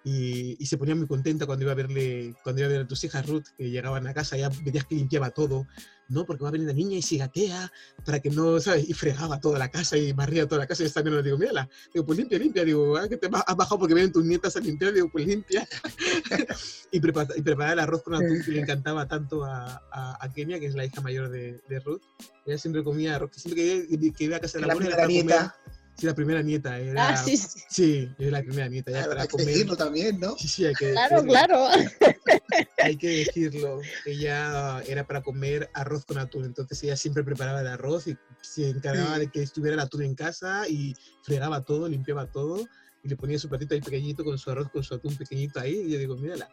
Y, 0.05 0.57
y 0.61 0.65
se 0.65 0.77
ponía 0.77 0.95
muy 0.95 1.07
contenta 1.07 1.45
cuando 1.45 1.63
iba 1.63 1.71
a 1.71 1.75
verle, 1.75 2.35
cuando 2.43 2.61
iba 2.61 2.67
a 2.67 2.71
ver 2.73 2.81
a 2.81 2.87
tus 2.87 3.03
hijas 3.05 3.25
Ruth, 3.25 3.45
que 3.57 3.69
llegaban 3.69 4.05
a 4.05 4.13
casa, 4.13 4.35
ya 4.35 4.49
veías 4.49 4.85
que 4.85 4.95
limpiaba 4.95 5.29
todo, 5.29 5.65
¿no? 6.09 6.25
Porque 6.25 6.43
va 6.43 6.49
a 6.49 6.51
venir 6.51 6.67
la 6.67 6.73
niña 6.73 6.97
y 6.97 7.01
se 7.01 7.15
gatea 7.15 7.71
para 8.05 8.19
que 8.19 8.29
no, 8.29 8.59
¿sabes? 8.59 8.89
Y 8.89 8.93
fregaba 8.93 9.39
toda 9.39 9.57
la 9.57 9.69
casa 9.69 9.95
y 9.97 10.11
barría 10.11 10.45
toda 10.45 10.59
la 10.59 10.67
casa 10.67 10.83
y 10.83 10.87
está 10.87 11.01
bien, 11.01 11.15
le 11.15 11.23
digo, 11.23 11.37
mírala, 11.37 11.69
digo, 11.93 12.05
pues 12.05 12.17
limpia, 12.19 12.37
limpia, 12.37 12.65
digo, 12.65 12.97
ah, 12.97 13.07
que 13.07 13.15
te 13.15 13.27
has 13.27 13.55
bajado 13.55 13.79
porque 13.79 13.93
vienen 13.93 14.11
tus 14.11 14.25
nietas 14.25 14.57
a 14.57 14.59
limpiar, 14.59 14.91
digo, 14.93 15.09
pues 15.09 15.25
limpia. 15.25 15.65
y, 16.91 16.99
prepara, 16.99 17.29
y 17.37 17.41
preparar 17.41 17.73
el 17.73 17.79
arroz 17.79 18.03
con 18.03 18.15
atún 18.15 18.43
que 18.43 18.51
le 18.51 18.59
encantaba 18.59 19.07
tanto 19.07 19.45
a, 19.45 19.81
a, 19.89 20.17
a 20.19 20.33
Kenia, 20.33 20.59
que 20.59 20.65
es 20.65 20.75
la 20.75 20.85
hija 20.85 20.99
mayor 20.99 21.29
de, 21.29 21.61
de 21.69 21.79
Ruth. 21.79 22.01
Ella 22.45 22.57
siempre 22.57 22.83
comía 22.83 23.15
arroz, 23.15 23.31
siempre 23.35 23.63
que, 23.63 24.11
que 24.11 24.23
iba 24.25 24.35
a 24.35 24.41
casa 24.41 24.59
de 24.59 24.67
la, 24.67 24.67
La 24.67 24.73
abuela 24.73 25.55
era 25.93 25.99
Sí, 26.01 26.05
la 26.07 26.15
primera 26.15 26.41
nieta. 26.41 26.79
Era, 26.79 27.09
Ah, 27.09 27.17
sí, 27.17 27.37
sí. 27.37 27.59
Sí, 27.69 28.11
es 28.17 28.31
la 28.31 28.41
primera 28.41 28.67
nieta, 28.67 28.91
ya 28.91 28.97
Claro, 28.97 29.09
para 29.11 29.21
hay 29.23 29.27
que 29.27 29.45
decirlo 29.45 29.77
también, 29.77 30.19
¿no? 30.19 30.35
Sí, 30.37 30.47
sí, 30.47 30.65
hay 30.65 30.73
que 30.73 30.91
Claro, 30.91 31.21
decirlo. 31.21 31.31
claro. 31.31 31.67
Hay 32.83 32.97
que 32.97 33.07
decirlo. 33.25 33.81
Ella 34.05 34.81
era 34.87 35.05
para 35.07 35.21
comer 35.23 35.69
arroz 35.73 36.05
con 36.05 36.17
atún, 36.17 36.45
entonces 36.45 36.83
ella 36.83 36.95
siempre 36.97 37.23
preparaba 37.23 37.61
el 37.61 37.67
arroz 37.67 38.07
y 38.07 38.17
se 38.41 38.69
encargaba 38.69 39.15
Sí. 39.15 39.19
de 39.21 39.27
que 39.31 39.41
estuviera 39.41 39.73
el 39.75 39.79
atún 39.79 40.03
en 40.03 40.15
casa 40.15 40.67
y 40.67 40.93
fregaba 41.23 41.61
todo, 41.61 41.87
limpiaba 41.87 42.29
todo 42.29 42.59
y 43.03 43.07
le 43.07 43.15
ponía 43.15 43.39
su 43.39 43.47
platito 43.49 43.73
ahí 43.73 43.81
pequeñito 43.81 44.23
con 44.23 44.37
su 44.37 44.51
arroz, 44.51 44.69
con 44.71 44.83
su 44.83 44.93
atún 44.95 45.15
pequeñito 45.15 45.59
ahí 45.59 45.83
y 45.87 45.91
yo 45.91 45.97
digo, 45.99 46.15
mírala. 46.17 46.49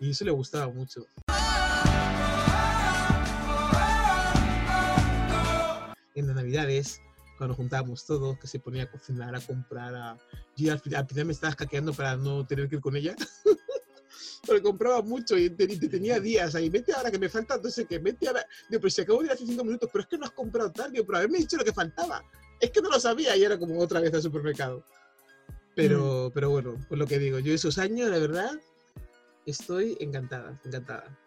Y 0.00 0.10
eso 0.10 0.24
le 0.24 0.30
gustaba 0.30 0.68
mucho. 0.72 1.04
En 6.14 6.26
las 6.26 6.36
navidades, 6.36 7.00
cuando 7.36 7.54
juntábamos 7.54 8.04
todos, 8.04 8.38
que 8.38 8.46
se 8.46 8.58
ponía 8.58 8.84
a 8.84 8.90
cocinar, 8.90 9.34
a 9.34 9.40
comprar, 9.40 9.94
a... 9.94 10.18
Yo 10.56 10.72
al 10.72 10.80
final, 10.80 11.02
al 11.02 11.08
final 11.08 11.26
me 11.26 11.32
estaba 11.32 11.50
escaqueando 11.50 11.92
para 11.92 12.16
no 12.16 12.46
tener 12.46 12.68
que 12.68 12.76
ir 12.76 12.80
con 12.80 12.96
ella. 12.96 13.14
Porque 14.46 14.62
compraba 14.62 15.02
mucho 15.02 15.36
y 15.36 15.50
te, 15.50 15.64
y 15.64 15.78
te 15.78 15.88
tenía 15.88 16.20
días 16.20 16.54
ahí. 16.54 16.68
Vete 16.68 16.92
ahora 16.92 17.10
que 17.10 17.18
me 17.18 17.28
falta, 17.28 17.58
no 17.62 17.70
sé 17.70 17.84
qué, 17.84 17.98
vete 17.98 18.28
ahora. 18.28 18.46
Digo, 18.68 18.80
pero 18.80 18.90
si 18.90 19.02
acabo 19.02 19.20
de 19.20 19.26
ir 19.26 19.32
hace 19.32 19.46
cinco 19.46 19.64
minutos, 19.64 19.90
pero 19.92 20.02
es 20.02 20.08
que 20.08 20.18
no 20.18 20.24
has 20.24 20.30
comprado 20.32 20.70
tal. 20.72 20.92
Digo, 20.92 21.04
pero 21.04 21.18
haberme 21.18 21.38
dicho 21.38 21.56
lo 21.56 21.64
que 21.64 21.72
faltaba. 21.72 22.22
Es 22.60 22.70
que 22.70 22.80
no 22.80 22.88
lo 22.88 23.00
sabía 23.00 23.36
y 23.36 23.44
era 23.44 23.58
como 23.58 23.78
otra 23.78 24.00
vez 24.00 24.14
al 24.14 24.22
supermercado. 24.22 24.84
Pero, 25.74 26.30
pero 26.32 26.48
bueno, 26.48 26.78
pues 26.88 26.98
lo 26.98 27.06
que 27.06 27.18
digo, 27.18 27.38
yo 27.38 27.52
esos 27.52 27.76
años, 27.76 28.08
la 28.08 28.18
verdad, 28.18 28.50
estoy 29.44 29.96
encantada, 30.00 30.58
encantada. 30.64 31.18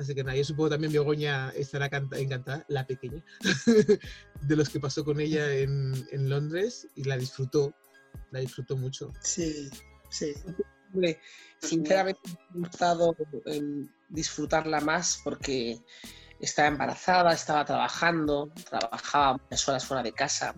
Así 0.00 0.14
que 0.14 0.24
nada, 0.24 0.34
yo 0.34 0.44
supongo 0.44 0.70
también 0.70 0.94
Begoña 0.94 1.50
estará 1.50 1.90
canta- 1.90 2.18
encantada, 2.18 2.64
la 2.68 2.86
pequeña, 2.86 3.22
de 4.40 4.56
los 4.56 4.70
que 4.70 4.80
pasó 4.80 5.04
con 5.04 5.20
ella 5.20 5.52
en, 5.52 5.92
en 6.10 6.30
Londres 6.30 6.88
y 6.96 7.04
la 7.04 7.18
disfrutó, 7.18 7.74
la 8.30 8.40
disfrutó 8.40 8.78
mucho. 8.78 9.12
Sí, 9.20 9.68
sí. 10.08 10.32
Hombre, 10.92 11.20
sinceramente 11.60 12.18
me 12.54 12.64
ha 12.64 12.68
gustado 12.68 13.14
em, 13.44 13.86
disfrutarla 14.08 14.80
más 14.80 15.20
porque 15.22 15.78
estaba 16.40 16.68
embarazada, 16.68 17.34
estaba 17.34 17.66
trabajando, 17.66 18.50
trabajaba 18.70 19.36
muchas 19.36 19.68
horas 19.68 19.84
fuera 19.84 20.02
de 20.02 20.12
casa. 20.12 20.54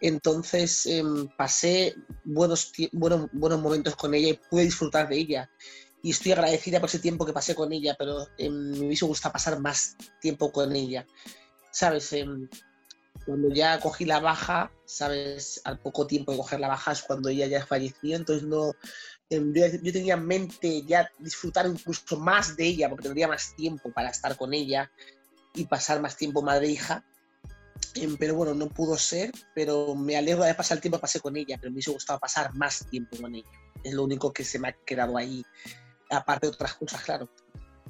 Entonces 0.00 0.86
em, 0.86 1.28
pasé 1.36 1.94
buenos, 2.24 2.72
buenos, 2.92 3.28
buenos 3.32 3.60
momentos 3.60 3.94
con 3.94 4.14
ella 4.14 4.28
y 4.30 4.40
pude 4.50 4.62
disfrutar 4.62 5.06
de 5.08 5.18
ella. 5.18 5.50
Y 6.02 6.10
estoy 6.10 6.32
agradecida 6.32 6.80
por 6.80 6.88
ese 6.88 6.98
tiempo 6.98 7.26
que 7.26 7.32
pasé 7.32 7.54
con 7.54 7.72
ella, 7.72 7.94
pero 7.98 8.26
em, 8.38 8.70
me 8.72 8.86
hubiese 8.86 9.04
gustado 9.04 9.32
pasar 9.32 9.60
más 9.60 9.96
tiempo 10.20 10.50
con 10.50 10.74
ella. 10.74 11.06
¿Sabes? 11.70 12.12
Em, 12.12 12.48
cuando 13.26 13.48
ya 13.54 13.78
cogí 13.80 14.04
la 14.04 14.20
baja, 14.20 14.72
¿sabes? 14.84 15.60
Al 15.64 15.78
poco 15.78 16.06
tiempo 16.06 16.32
de 16.32 16.38
coger 16.38 16.60
la 16.60 16.68
baja 16.68 16.92
es 16.92 17.02
cuando 17.02 17.28
ella 17.28 17.46
ya 17.46 17.66
falleció, 17.66 18.16
entonces 18.16 18.46
no, 18.46 18.72
em, 19.28 19.52
yo, 19.52 19.66
yo 19.82 19.92
tenía 19.92 20.14
en 20.14 20.26
mente 20.26 20.82
ya 20.82 21.10
disfrutar 21.18 21.66
incluso 21.66 22.16
más 22.18 22.56
de 22.56 22.66
ella, 22.66 22.88
porque 22.88 23.04
tendría 23.04 23.28
más 23.28 23.54
tiempo 23.56 23.92
para 23.92 24.10
estar 24.10 24.36
con 24.36 24.54
ella 24.54 24.90
y 25.54 25.66
pasar 25.66 26.00
más 26.00 26.16
tiempo 26.16 26.42
madre-hija. 26.42 27.04
Em, 27.94 28.16
pero 28.16 28.34
bueno, 28.34 28.54
no 28.54 28.68
pudo 28.68 28.96
ser, 28.96 29.32
pero 29.54 29.94
me 29.94 30.16
alegro 30.16 30.44
de 30.44 30.54
pasar 30.54 30.78
el 30.78 30.82
tiempo 30.82 30.98
que 30.98 31.02
pasé 31.02 31.20
con 31.20 31.36
ella, 31.36 31.56
pero 31.58 31.70
me 31.70 31.76
hubiese 31.76 31.90
gustado 31.90 32.18
pasar 32.20 32.54
más 32.54 32.86
tiempo 32.88 33.16
con 33.20 33.34
ella. 33.34 33.50
Es 33.82 33.94
lo 33.94 34.04
único 34.04 34.32
que 34.32 34.44
se 34.44 34.58
me 34.58 34.68
ha 34.68 34.72
quedado 34.72 35.16
ahí, 35.16 35.44
aparte 36.10 36.46
de 36.46 36.52
otras 36.52 36.74
cosas, 36.74 37.02
claro, 37.02 37.28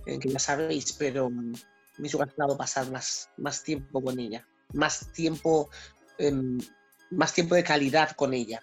eh, 0.07 0.19
que 0.19 0.29
ya 0.29 0.39
sabéis, 0.39 0.93
pero 0.95 1.31
mm, 1.31 1.53
me 1.53 1.55
hubiese 1.99 2.17
gustado 2.17 2.57
pasar 2.57 2.91
más, 2.91 3.29
más 3.37 3.63
tiempo 3.63 4.03
con 4.03 4.19
ella, 4.19 4.47
más 4.73 5.13
tiempo, 5.13 5.69
em, 6.19 6.59
más 7.11 7.33
tiempo 7.33 7.55
de 7.55 7.65
calidad 7.65 8.13
con 8.13 8.33
ella 8.35 8.61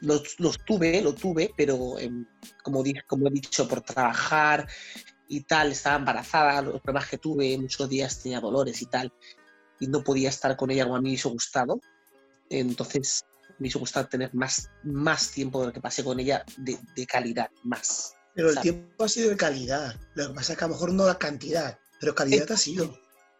los, 0.00 0.38
los 0.38 0.58
tuve, 0.64 1.00
lo 1.02 1.14
tuve, 1.14 1.52
pero 1.56 1.98
em, 1.98 2.24
como, 2.62 2.82
di- 2.82 3.00
como 3.06 3.28
he 3.28 3.30
dicho, 3.30 3.66
por 3.66 3.80
trabajar 3.82 4.68
y 5.28 5.42
tal, 5.42 5.72
estaba 5.72 5.96
embarazada, 5.96 6.62
los 6.62 6.80
problemas 6.80 7.08
que 7.08 7.18
tuve, 7.18 7.56
muchos 7.58 7.88
días 7.88 8.22
tenía 8.22 8.40
dolores 8.40 8.80
y 8.82 8.86
tal, 8.86 9.12
y 9.80 9.86
no 9.86 10.02
podía 10.02 10.28
estar 10.28 10.56
con 10.56 10.70
ella 10.70 10.84
como 10.84 10.96
a 10.96 10.98
mí 11.00 11.04
me 11.04 11.10
hubiese 11.10 11.28
gustado. 11.28 11.80
Entonces, 12.50 13.24
me 13.58 13.64
hubiese 13.64 13.78
gustado 13.78 14.08
tener 14.08 14.34
más, 14.34 14.70
más 14.84 15.30
tiempo 15.30 15.60
de 15.60 15.66
lo 15.68 15.72
que 15.72 15.80
pasé 15.80 16.02
con 16.04 16.18
ella 16.20 16.44
de 16.56 17.06
calidad, 17.06 17.50
más. 17.64 18.14
Pero 18.38 18.50
el 18.50 18.54
¿sabes? 18.54 18.62
tiempo 18.70 19.02
ha 19.04 19.08
sido 19.08 19.30
de 19.30 19.36
calidad. 19.36 19.96
Lo 20.14 20.28
que 20.28 20.34
pasa 20.34 20.52
es 20.52 20.58
que 20.58 20.64
a 20.64 20.68
lo 20.68 20.74
mejor 20.74 20.92
no 20.92 21.04
la 21.06 21.18
cantidad, 21.18 21.76
pero 21.98 22.14
calidad 22.14 22.52
ha 22.52 22.56
sido. 22.56 22.84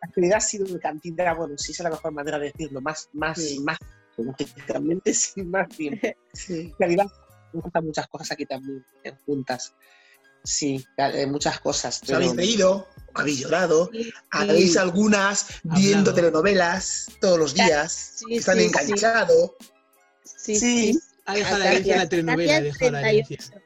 La 0.03 0.11
calidad 0.13 0.39
ha 0.39 0.41
sido 0.41 0.67
de 0.67 0.81
cantidad, 0.81 1.37
bueno, 1.37 1.57
sí, 1.57 1.71
es 1.71 1.79
la 1.79 1.91
mejor 1.91 2.11
manera 2.11 2.37
de 2.41 2.47
decirlo, 2.47 2.81
más, 2.81 3.09
más, 3.13 3.39
Sí. 3.41 3.61
más, 3.61 3.79
lógicamente, 4.17 5.15
sin 5.15 5.51
más 5.53 5.69
tiempo. 5.69 6.09
Sí. 6.33 6.75
realidad 6.81 7.07
me 7.53 7.61
gustan 7.61 7.85
muchas 7.87 8.09
cosas 8.09 8.33
aquí 8.33 8.45
también, 8.45 8.85
eh, 9.05 9.13
juntas. 9.25 9.73
Sí, 10.43 10.85
eh, 10.97 11.27
muchas 11.27 11.61
cosas. 11.61 11.97
Os 12.03 12.07
Pero... 12.07 12.17
habéis 12.17 12.35
reído, 12.35 12.89
habéis 13.15 13.39
llorado, 13.39 13.91
Sí, 13.93 14.13
habéis 14.33 14.77
algunas 14.77 15.47
viendo 15.63 16.11
Hablado. 16.11 16.15
telenovelas 16.17 17.07
todos 17.21 17.39
los 17.39 17.55
días, 17.55 18.15
Sí, 18.17 18.35
están 18.39 18.59
enganchados. 18.59 19.53
Sí, 20.25 20.57
Sí. 20.57 20.93
sí. 20.95 21.01
Ha 21.25 21.35
dejado 21.35 21.59
la 21.59 21.65
Acacias- 21.67 21.73
herencia 21.75 21.97
la 21.99 22.09
telenovela, 22.09 22.57
ha 22.57 22.61
dejado 22.63 22.91
la 22.91 23.11
herencia. 23.13 23.63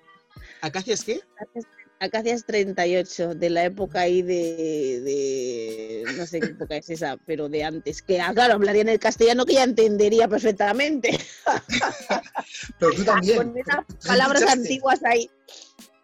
38. 0.62 0.66
¿Acacias 0.66 1.04
qué? 1.04 1.20
Acacias- 1.38 1.66
Acacias 2.00 2.44
38, 2.46 3.36
de 3.36 3.48
la 3.50 3.62
época 3.64 4.00
ahí 4.00 4.22
de, 4.22 5.00
de- 5.04 6.04
No 6.16 6.26
sé 6.26 6.40
qué 6.40 6.46
época 6.48 6.76
es 6.76 6.90
esa, 6.90 7.16
pero 7.26 7.48
de 7.48 7.62
antes. 7.62 8.02
Que, 8.02 8.20
ah, 8.20 8.32
claro, 8.34 8.54
hablaría 8.54 8.82
en 8.82 8.88
el 8.88 8.98
castellano 8.98 9.46
que 9.46 9.54
ya 9.54 9.62
entendería 9.62 10.26
perfectamente. 10.26 11.16
Pero 12.80 12.92
tú 12.92 13.04
también. 13.04 13.36
Con 13.36 13.56
esas 13.56 13.86
¿Tú 13.86 14.08
palabras 14.08 14.42
antiguas 14.42 15.00
ahí. 15.04 15.30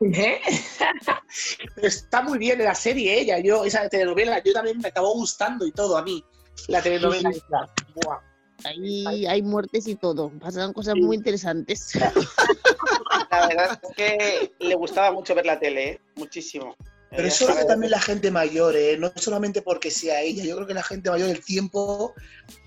¿Eh? 0.00 0.38
Pero 1.74 1.88
está 1.88 2.22
muy 2.22 2.38
bien 2.38 2.62
la 2.62 2.76
serie 2.76 3.18
ella, 3.20 3.40
yo, 3.40 3.64
esa 3.64 3.88
telenovela, 3.88 4.40
yo 4.44 4.52
también 4.52 4.78
me 4.78 4.88
acabó 4.88 5.14
gustando 5.14 5.66
y 5.66 5.72
todo 5.72 5.96
a 5.96 6.02
mí. 6.02 6.24
La 6.68 6.80
telenovela 6.80 7.30
Sí. 7.32 9.04
Ahí 9.06 9.26
hay 9.26 9.42
muertes 9.42 9.86
y 9.86 9.94
todo. 9.96 10.30
Pasan 10.40 10.72
cosas 10.72 10.94
Sí. 10.94 11.00
muy 11.00 11.16
interesantes. 11.16 11.90
La 13.30 13.46
verdad 13.48 13.80
es 13.82 13.94
que 13.96 14.52
le 14.58 14.74
gustaba 14.74 15.12
mucho 15.12 15.34
ver 15.34 15.46
la 15.46 15.58
tele, 15.58 15.88
¿eh? 15.88 16.00
muchísimo. 16.16 16.76
Pero 17.10 17.26
eso 17.26 17.46
lo 17.46 17.54
hace 17.54 17.64
también 17.64 17.90
la 17.90 18.00
gente 18.00 18.30
mayor, 18.30 18.76
¿eh? 18.76 18.96
no 18.98 19.10
solamente 19.16 19.62
porque 19.62 19.90
sea 19.90 20.20
ella. 20.20 20.44
Yo 20.44 20.56
creo 20.56 20.66
que 20.66 20.74
la 20.74 20.82
gente 20.82 21.10
mayor, 21.10 21.30
el 21.30 21.42
tiempo 21.42 22.14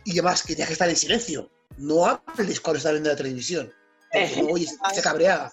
y 0.04 0.14
demás, 0.16 0.42
que 0.42 0.56
tiene 0.56 0.66
que 0.68 0.74
estar 0.74 0.90
en 0.90 0.96
silencio. 0.96 1.50
No 1.78 2.06
hables 2.06 2.60
cuando 2.60 2.78
está 2.80 2.92
viendo 2.92 3.10
la 3.12 3.16
televisión. 3.16 3.72
Porque 4.12 4.48
oye, 4.52 4.68
se 4.94 5.02
cabrea. 5.02 5.52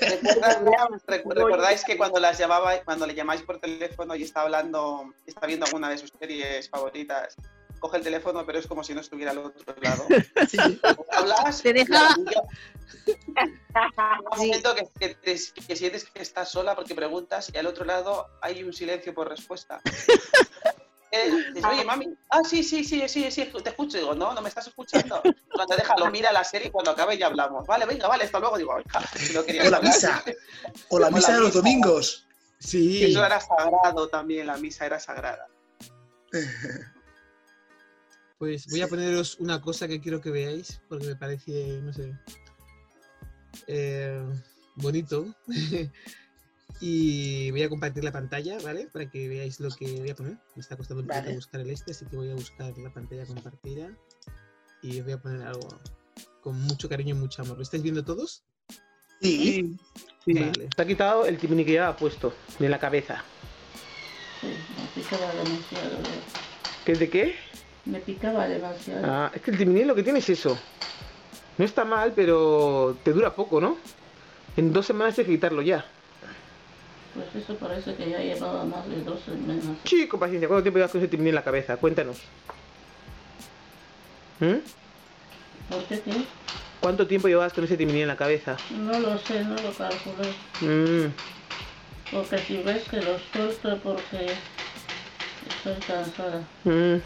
¿Recuerdas- 0.00 0.58
recu- 1.06 1.34
¿Recordáis 1.34 1.84
que 1.84 1.96
cuando 1.98 2.20
las 2.20 2.38
llamaba, 2.38 2.82
cuando 2.84 3.06
le 3.06 3.14
llamáis 3.14 3.42
por 3.42 3.60
teléfono 3.60 4.14
y 4.16 4.22
está 4.22 4.40
hablando, 4.42 5.12
está 5.26 5.46
viendo 5.46 5.66
alguna 5.66 5.90
de 5.90 5.98
sus 5.98 6.10
series 6.18 6.68
favoritas, 6.70 7.34
coge 7.82 7.98
el 7.98 8.02
teléfono, 8.04 8.46
pero 8.46 8.58
es 8.58 8.66
como 8.66 8.82
si 8.82 8.94
no 8.94 9.00
estuviera 9.02 9.32
al 9.32 9.38
otro 9.38 9.74
lado. 9.82 10.06
Sí. 10.48 10.56
Hablas, 11.10 11.60
Te 11.62 11.72
deja- 11.74 12.16
un 12.16 12.26
Sí. 14.38 14.46
momento 14.46 14.74
que, 14.74 14.88
que 14.98 15.14
te- 15.16 15.38
que 15.66 15.76
sientes 15.76 16.04
que 16.04 16.22
estás 16.22 16.50
sola 16.50 16.74
porque 16.74 16.94
preguntas 16.94 17.50
y 17.52 17.58
al 17.58 17.66
otro 17.66 17.84
lado 17.84 18.28
hay 18.40 18.62
un 18.62 18.72
silencio 18.72 19.12
por 19.12 19.28
respuesta. 19.28 19.80
Eh, 21.14 21.30
dices, 21.52 21.70
Oye, 21.70 21.84
mami, 21.84 22.08
ah, 22.30 22.40
sí, 22.42 22.62
sí, 22.64 22.82
sí, 22.84 23.06
sí, 23.06 23.30
sí, 23.30 23.44
te 23.62 23.68
escucho. 23.68 23.98
Digo, 23.98 24.14
no, 24.14 24.32
no 24.32 24.40
me 24.40 24.48
estás 24.48 24.66
escuchando. 24.68 25.20
Cuando 25.52 25.76
deja, 25.76 25.94
lo 25.98 26.10
mira 26.10 26.32
la 26.32 26.42
serie 26.42 26.68
y 26.68 26.70
cuando 26.70 26.92
acabe 26.92 27.18
ya 27.18 27.26
hablamos. 27.26 27.66
Vale, 27.66 27.84
venga, 27.84 28.08
vale, 28.08 28.24
hasta 28.24 28.38
luego. 28.40 28.56
Digo, 28.56 28.80
"Hija, 28.80 29.02
si 29.14 29.34
no 29.34 29.44
querías 29.44 29.66
O 29.66 29.70
la 29.72 29.76
hablar". 29.76 29.92
misa. 29.92 30.24
O 30.88 30.98
la 30.98 31.08
O 31.08 31.10
misa 31.10 31.28
la 31.28 31.34
de 31.34 31.40
los 31.40 31.48
misa. 31.50 31.58
domingos. 31.58 32.26
Sí. 32.58 33.04
Eso 33.04 33.22
era 33.26 33.38
sagrado 33.42 34.08
también, 34.08 34.46
la 34.46 34.56
misa 34.56 34.86
era 34.86 34.98
sagrada. 34.98 35.48
Pues 38.42 38.66
voy 38.66 38.80
a 38.80 38.88
poneros 38.88 39.38
una 39.38 39.60
cosa 39.60 39.86
que 39.86 40.00
quiero 40.00 40.20
que 40.20 40.32
veáis, 40.32 40.80
porque 40.88 41.06
me 41.06 41.14
parece, 41.14 41.80
no 41.80 41.92
sé, 41.92 42.12
eh, 43.68 44.20
bonito. 44.74 45.32
y 46.80 47.52
voy 47.52 47.62
a 47.62 47.68
compartir 47.68 48.02
la 48.02 48.10
pantalla, 48.10 48.58
¿vale? 48.64 48.88
Para 48.92 49.08
que 49.08 49.28
veáis 49.28 49.60
lo 49.60 49.70
que 49.70 50.00
voy 50.00 50.10
a 50.10 50.16
poner. 50.16 50.38
Me 50.56 50.60
está 50.60 50.76
costando 50.76 51.02
un 51.02 51.06
poquito 51.06 51.26
Vale. 51.26 51.36
buscar 51.36 51.60
el 51.60 51.70
este, 51.70 51.92
así 51.92 52.04
que 52.06 52.16
voy 52.16 52.30
a 52.30 52.34
buscar 52.34 52.76
la 52.78 52.92
pantalla 52.92 53.24
compartida. 53.26 53.96
Y 54.82 54.98
os 54.98 55.04
voy 55.04 55.12
a 55.12 55.22
poner 55.22 55.42
algo 55.46 55.68
con 56.40 56.60
mucho 56.62 56.88
cariño 56.88 57.14
y 57.14 57.18
mucho 57.20 57.42
amor. 57.42 57.58
¿Lo 57.58 57.62
estáis 57.62 57.84
viendo 57.84 58.04
todos? 58.04 58.42
Sí. 59.20 59.78
Sí, 60.24 60.34
Vale. 60.34 60.68
ha 60.76 60.84
quitado 60.84 61.26
el 61.26 61.38
timini 61.38 61.64
que 61.64 61.70
llevaba 61.70 61.96
puesto 61.96 62.34
de 62.58 62.68
la 62.68 62.80
cabeza. 62.80 63.22
Sí, 64.40 64.48
me 64.48 65.00
picaba 65.00 65.32
demasiado. 65.32 65.98
eh. 65.98 66.22
¿Qué 66.84 66.90
es 66.90 66.98
de 66.98 67.08
qué? 67.08 67.51
Me 67.84 67.98
picaba 67.98 68.46
demasiado. 68.46 69.02
Ah, 69.04 69.30
es 69.34 69.42
que 69.42 69.50
el 69.50 69.58
timini 69.58 69.84
lo 69.84 69.94
que 69.94 70.02
tiene 70.02 70.20
es 70.20 70.28
eso. 70.30 70.56
No 71.58 71.64
está 71.64 71.84
mal, 71.84 72.12
pero 72.14 72.96
te 73.02 73.12
dura 73.12 73.34
poco, 73.34 73.60
¿no? 73.60 73.76
En 74.56 74.72
dos 74.72 74.86
semanas 74.86 75.18
hay 75.18 75.24
que 75.24 75.32
quitarlo 75.32 75.62
ya. 75.62 75.84
Pues 77.14 77.44
eso 77.44 77.56
parece 77.56 77.94
que 77.94 78.08
ya 78.08 78.18
llevaba 78.20 78.64
más 78.64 78.88
de 78.88 79.02
dos 79.02 79.20
semanas. 79.22 79.64
Con 80.08 80.20
paciencia. 80.20 80.48
¿Cuánto 80.48 80.62
tiempo 80.62 80.78
llevas 80.78 80.92
con 80.92 81.00
ese 81.00 81.08
timini 81.08 81.28
en 81.30 81.34
la 81.34 81.44
cabeza? 81.44 81.76
Cuéntanos. 81.76 82.18
¿Mm? 84.40 84.56
¿Por 85.70 85.84
qué 85.84 86.00
qué? 86.00 86.12
¿Cuánto 86.80 87.06
tiempo 87.06 87.28
llevabas 87.28 87.52
con 87.52 87.64
ese 87.64 87.76
timini 87.76 88.02
en 88.02 88.08
la 88.08 88.16
cabeza? 88.16 88.56
No 88.70 88.98
lo 88.98 89.18
sé, 89.18 89.44
no 89.44 89.54
lo 89.54 89.72
calculé. 89.72 90.32
Mm, 90.60 91.12
Porque 92.12 92.38
si 92.38 92.56
ves 92.62 92.82
que 92.88 92.96
lo 93.02 93.18
suelto 93.32 93.78
porque 93.82 94.32
estoy 95.48 95.74
cansada. 95.86 96.42
mm. 96.64 96.96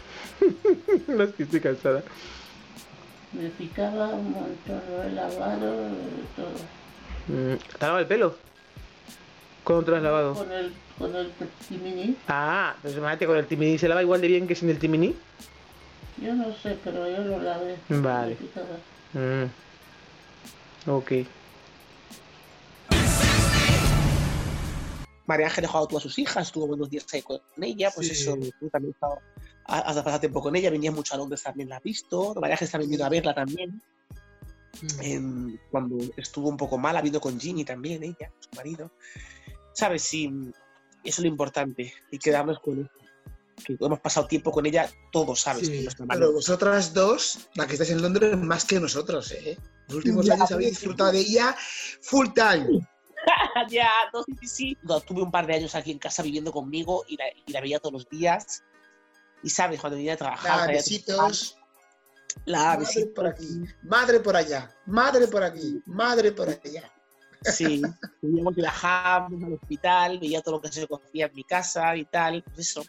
no 1.17 1.23
es 1.23 1.33
que 1.35 1.43
estoy 1.43 1.59
cansada. 1.61 2.03
Me 3.33 3.49
picaba 3.49 4.07
un 4.09 4.31
montón, 4.31 4.81
lo 4.89 5.03
he 5.03 5.11
lavado 5.11 5.89
todo. 6.35 6.57
Mm, 7.27 7.55
¿Te 7.57 7.77
lavado 7.81 7.99
el 7.99 8.07
pelo? 8.07 8.35
¿Cuándo 9.63 9.83
te 9.85 9.91
lo 9.91 9.97
has 9.97 10.03
lavado? 10.03 10.33
Con 10.33 10.51
el, 10.51 10.71
con 10.97 11.13
el 11.15 11.31
timini, 11.67 12.15
Ah, 12.27 12.73
pues 12.81 12.95
imagínate 12.95 13.25
con 13.27 13.37
el 13.37 13.45
timini. 13.45 13.77
¿Se 13.77 13.87
lava 13.89 14.01
igual 14.01 14.21
de 14.21 14.27
bien 14.29 14.47
que 14.47 14.55
sin 14.55 14.69
el 14.69 14.79
timini? 14.79 15.13
yo 16.21 16.33
no 16.33 16.45
sé, 16.55 16.77
pero 16.83 17.07
yo 17.09 17.23
lo 17.23 17.39
lavé. 17.41 17.75
Vale. 17.89 18.37
Mm. 19.13 20.89
Ok. 20.89 21.11
María 25.27 25.47
Ángel 25.47 25.63
dejó 25.63 25.87
tú 25.87 25.97
a 25.97 26.01
sus 26.01 26.17
hijas, 26.17 26.47
estuvo 26.47 26.67
buenos 26.67 26.89
días 26.89 27.05
ahí 27.13 27.21
con 27.21 27.39
ella, 27.61 27.91
pues 27.93 28.07
Sí. 28.07 28.13
eso, 28.13 28.37
tú 28.59 28.69
también 28.69 28.95
has 29.65 29.95
pasado 29.97 30.19
tiempo 30.21 30.41
con 30.41 30.55
ella, 30.55 30.69
venía 30.71 30.91
mucho 30.91 31.13
a 31.13 31.17
Londres 31.17 31.43
también, 31.43 31.69
la 31.69 31.77
has 31.77 31.83
visto, 31.83 32.33
María 32.35 32.55
Ángel 32.55 32.71
también 32.71 32.91
vino 32.91 33.05
a 33.05 33.09
verla 33.09 33.35
también, 33.35 33.81
Mm. 34.81 35.01
em, 35.01 35.57
cuando 35.71 35.97
estuvo 36.17 36.49
un 36.49 36.57
poco 36.57 36.77
mal, 36.77 36.95
ha 36.95 37.01
venido 37.01 37.19
con 37.19 37.39
Ginny 37.39 37.65
también, 37.65 38.03
ella, 38.03 38.31
su 38.39 38.49
marido. 38.55 38.91
¿Sabes? 39.73 40.03
Sí, 40.03 40.27
eso 40.27 40.51
es 41.03 41.19
lo 41.19 41.27
importante, 41.27 41.93
y 42.11 42.19
quedarnos 42.19 42.59
con 42.59 42.81
eso. 42.81 42.91
Que 43.65 43.75
hemos 43.79 43.99
pasado 43.99 44.27
tiempo 44.27 44.51
con 44.51 44.67
ella 44.67 44.87
todos, 45.11 45.41
¿sabes? 45.41 45.65
Sí, 45.67 45.87
Pero 46.07 46.31
vosotras 46.31 46.93
dos, 46.93 47.49
la 47.55 47.65
que 47.65 47.73
estáis 47.73 47.89
en 47.89 48.03
Londres, 48.03 48.37
más 48.37 48.65
que 48.65 48.79
nosotros, 48.79 49.31
¿eh? 49.31 49.57
Los 49.87 49.97
últimos 49.97 50.27
Ya, 50.27 50.35
años 50.35 50.51
habéis 50.51 50.69
disfrutado 50.71 51.11
de 51.11 51.19
ella 51.21 51.55
full 52.01 52.27
time. 52.35 52.87
ya, 53.69 53.89
no, 54.13 54.23
sí, 54.39 54.47
sí. 54.47 54.77
No, 54.83 54.99
tuve 55.01 55.21
un 55.21 55.31
par 55.31 55.45
de 55.47 55.55
años 55.55 55.75
aquí 55.75 55.91
en 55.91 55.99
casa 55.99 56.23
viviendo 56.23 56.51
conmigo 56.51 57.03
y 57.07 57.17
la, 57.17 57.25
y 57.45 57.51
la 57.51 57.61
veía 57.61 57.79
todos 57.79 57.93
los 57.93 58.09
días. 58.09 58.63
Y 59.43 59.49
sabes, 59.49 59.79
cuando 59.79 59.97
venía 59.97 60.13
a 60.13 60.17
trabajar, 60.17 60.51
Nada, 60.51 60.63
traía- 60.65 60.77
besitos. 60.79 61.57
la 62.45 62.59
Madre 62.59 62.79
besito, 62.79 63.13
por 63.13 63.27
aquí, 63.27 63.47
madre 63.83 64.19
por 64.19 64.35
allá, 64.35 64.69
madre 64.85 65.27
por 65.27 65.43
aquí, 65.43 65.81
madre 65.85 66.31
por 66.31 66.49
allá. 66.49 66.91
Sí, 67.43 67.81
teníamos 68.19 68.55
que 68.55 68.61
viajar 68.61 69.27
al 69.31 69.53
hospital, 69.53 70.19
veía 70.19 70.41
todo 70.41 70.55
lo 70.55 70.61
que 70.61 70.71
se 70.71 70.87
cocía 70.87 71.27
en 71.27 71.33
mi 71.35 71.43
casa 71.43 71.95
y 71.95 72.05
tal, 72.05 72.43
pues 72.43 72.59
eso. 72.69 72.83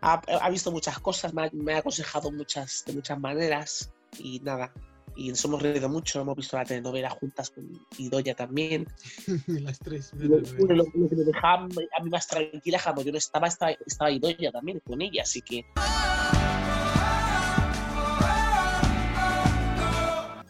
Ha, 0.00 0.20
ha 0.40 0.50
visto 0.50 0.70
muchas 0.70 0.98
cosas, 1.00 1.34
me 1.34 1.46
ha, 1.46 1.50
me 1.52 1.74
ha 1.74 1.78
aconsejado 1.78 2.30
muchas, 2.30 2.84
de 2.86 2.92
muchas 2.92 3.18
maneras 3.18 3.90
y 4.18 4.38
nada. 4.40 4.72
Y 5.14 5.28
nos 5.30 5.42
hemos 5.44 5.62
reído 5.62 5.88
mucho, 5.88 6.20
hemos 6.20 6.36
visto 6.36 6.56
la 6.56 6.64
telenovela 6.64 7.10
juntas 7.10 7.50
con 7.50 7.64
Idoya 7.98 8.34
también. 8.34 8.86
Las 9.46 9.78
tres. 9.78 10.12
Lo, 10.14 10.38
lo- 10.38 10.74
lo 10.74 10.84
que 11.08 11.16
me 11.16 11.24
dejaba 11.24 11.64
a 11.64 12.02
mí 12.02 12.10
más 12.10 12.26
tranquila, 12.26 12.80
cuando 12.82 13.02
yo 13.02 13.12
no 13.12 13.18
estaba, 13.18 13.46
estaba, 13.46 13.72
estaba 13.86 14.10
Idoya 14.10 14.50
también 14.52 14.80
con 14.80 15.00
ella, 15.00 15.22
así 15.22 15.40
que 15.42 15.64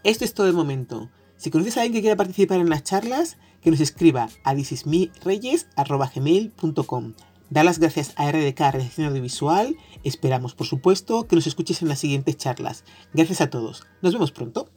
Esto 0.04 0.24
es 0.24 0.32
todo 0.34 0.46
el 0.46 0.52
momento. 0.52 1.10
Si 1.36 1.50
conoces 1.50 1.76
a 1.76 1.80
alguien 1.82 1.94
que 1.94 2.00
quiera 2.02 2.14
participar 2.16 2.60
en 2.60 2.70
las 2.70 2.84
charlas, 2.84 3.36
que 3.60 3.72
nos 3.72 3.80
escriba 3.80 4.28
a 4.44 4.54
thisismireyes.gmail.com. 4.54 7.14
Da 7.50 7.64
las 7.64 7.78
gracias 7.80 8.12
a 8.16 8.30
RDK 8.30 8.58
Realización 8.72 9.08
Audiovisual. 9.08 9.76
Esperamos, 10.06 10.54
por 10.54 10.68
supuesto, 10.68 11.26
que 11.26 11.34
nos 11.34 11.48
escuches 11.48 11.82
en 11.82 11.88
las 11.88 11.98
siguientes 11.98 12.36
charlas. 12.36 12.84
Gracias 13.12 13.40
a 13.40 13.50
todos. 13.50 13.82
Nos 14.02 14.12
vemos 14.12 14.30
pronto. 14.30 14.68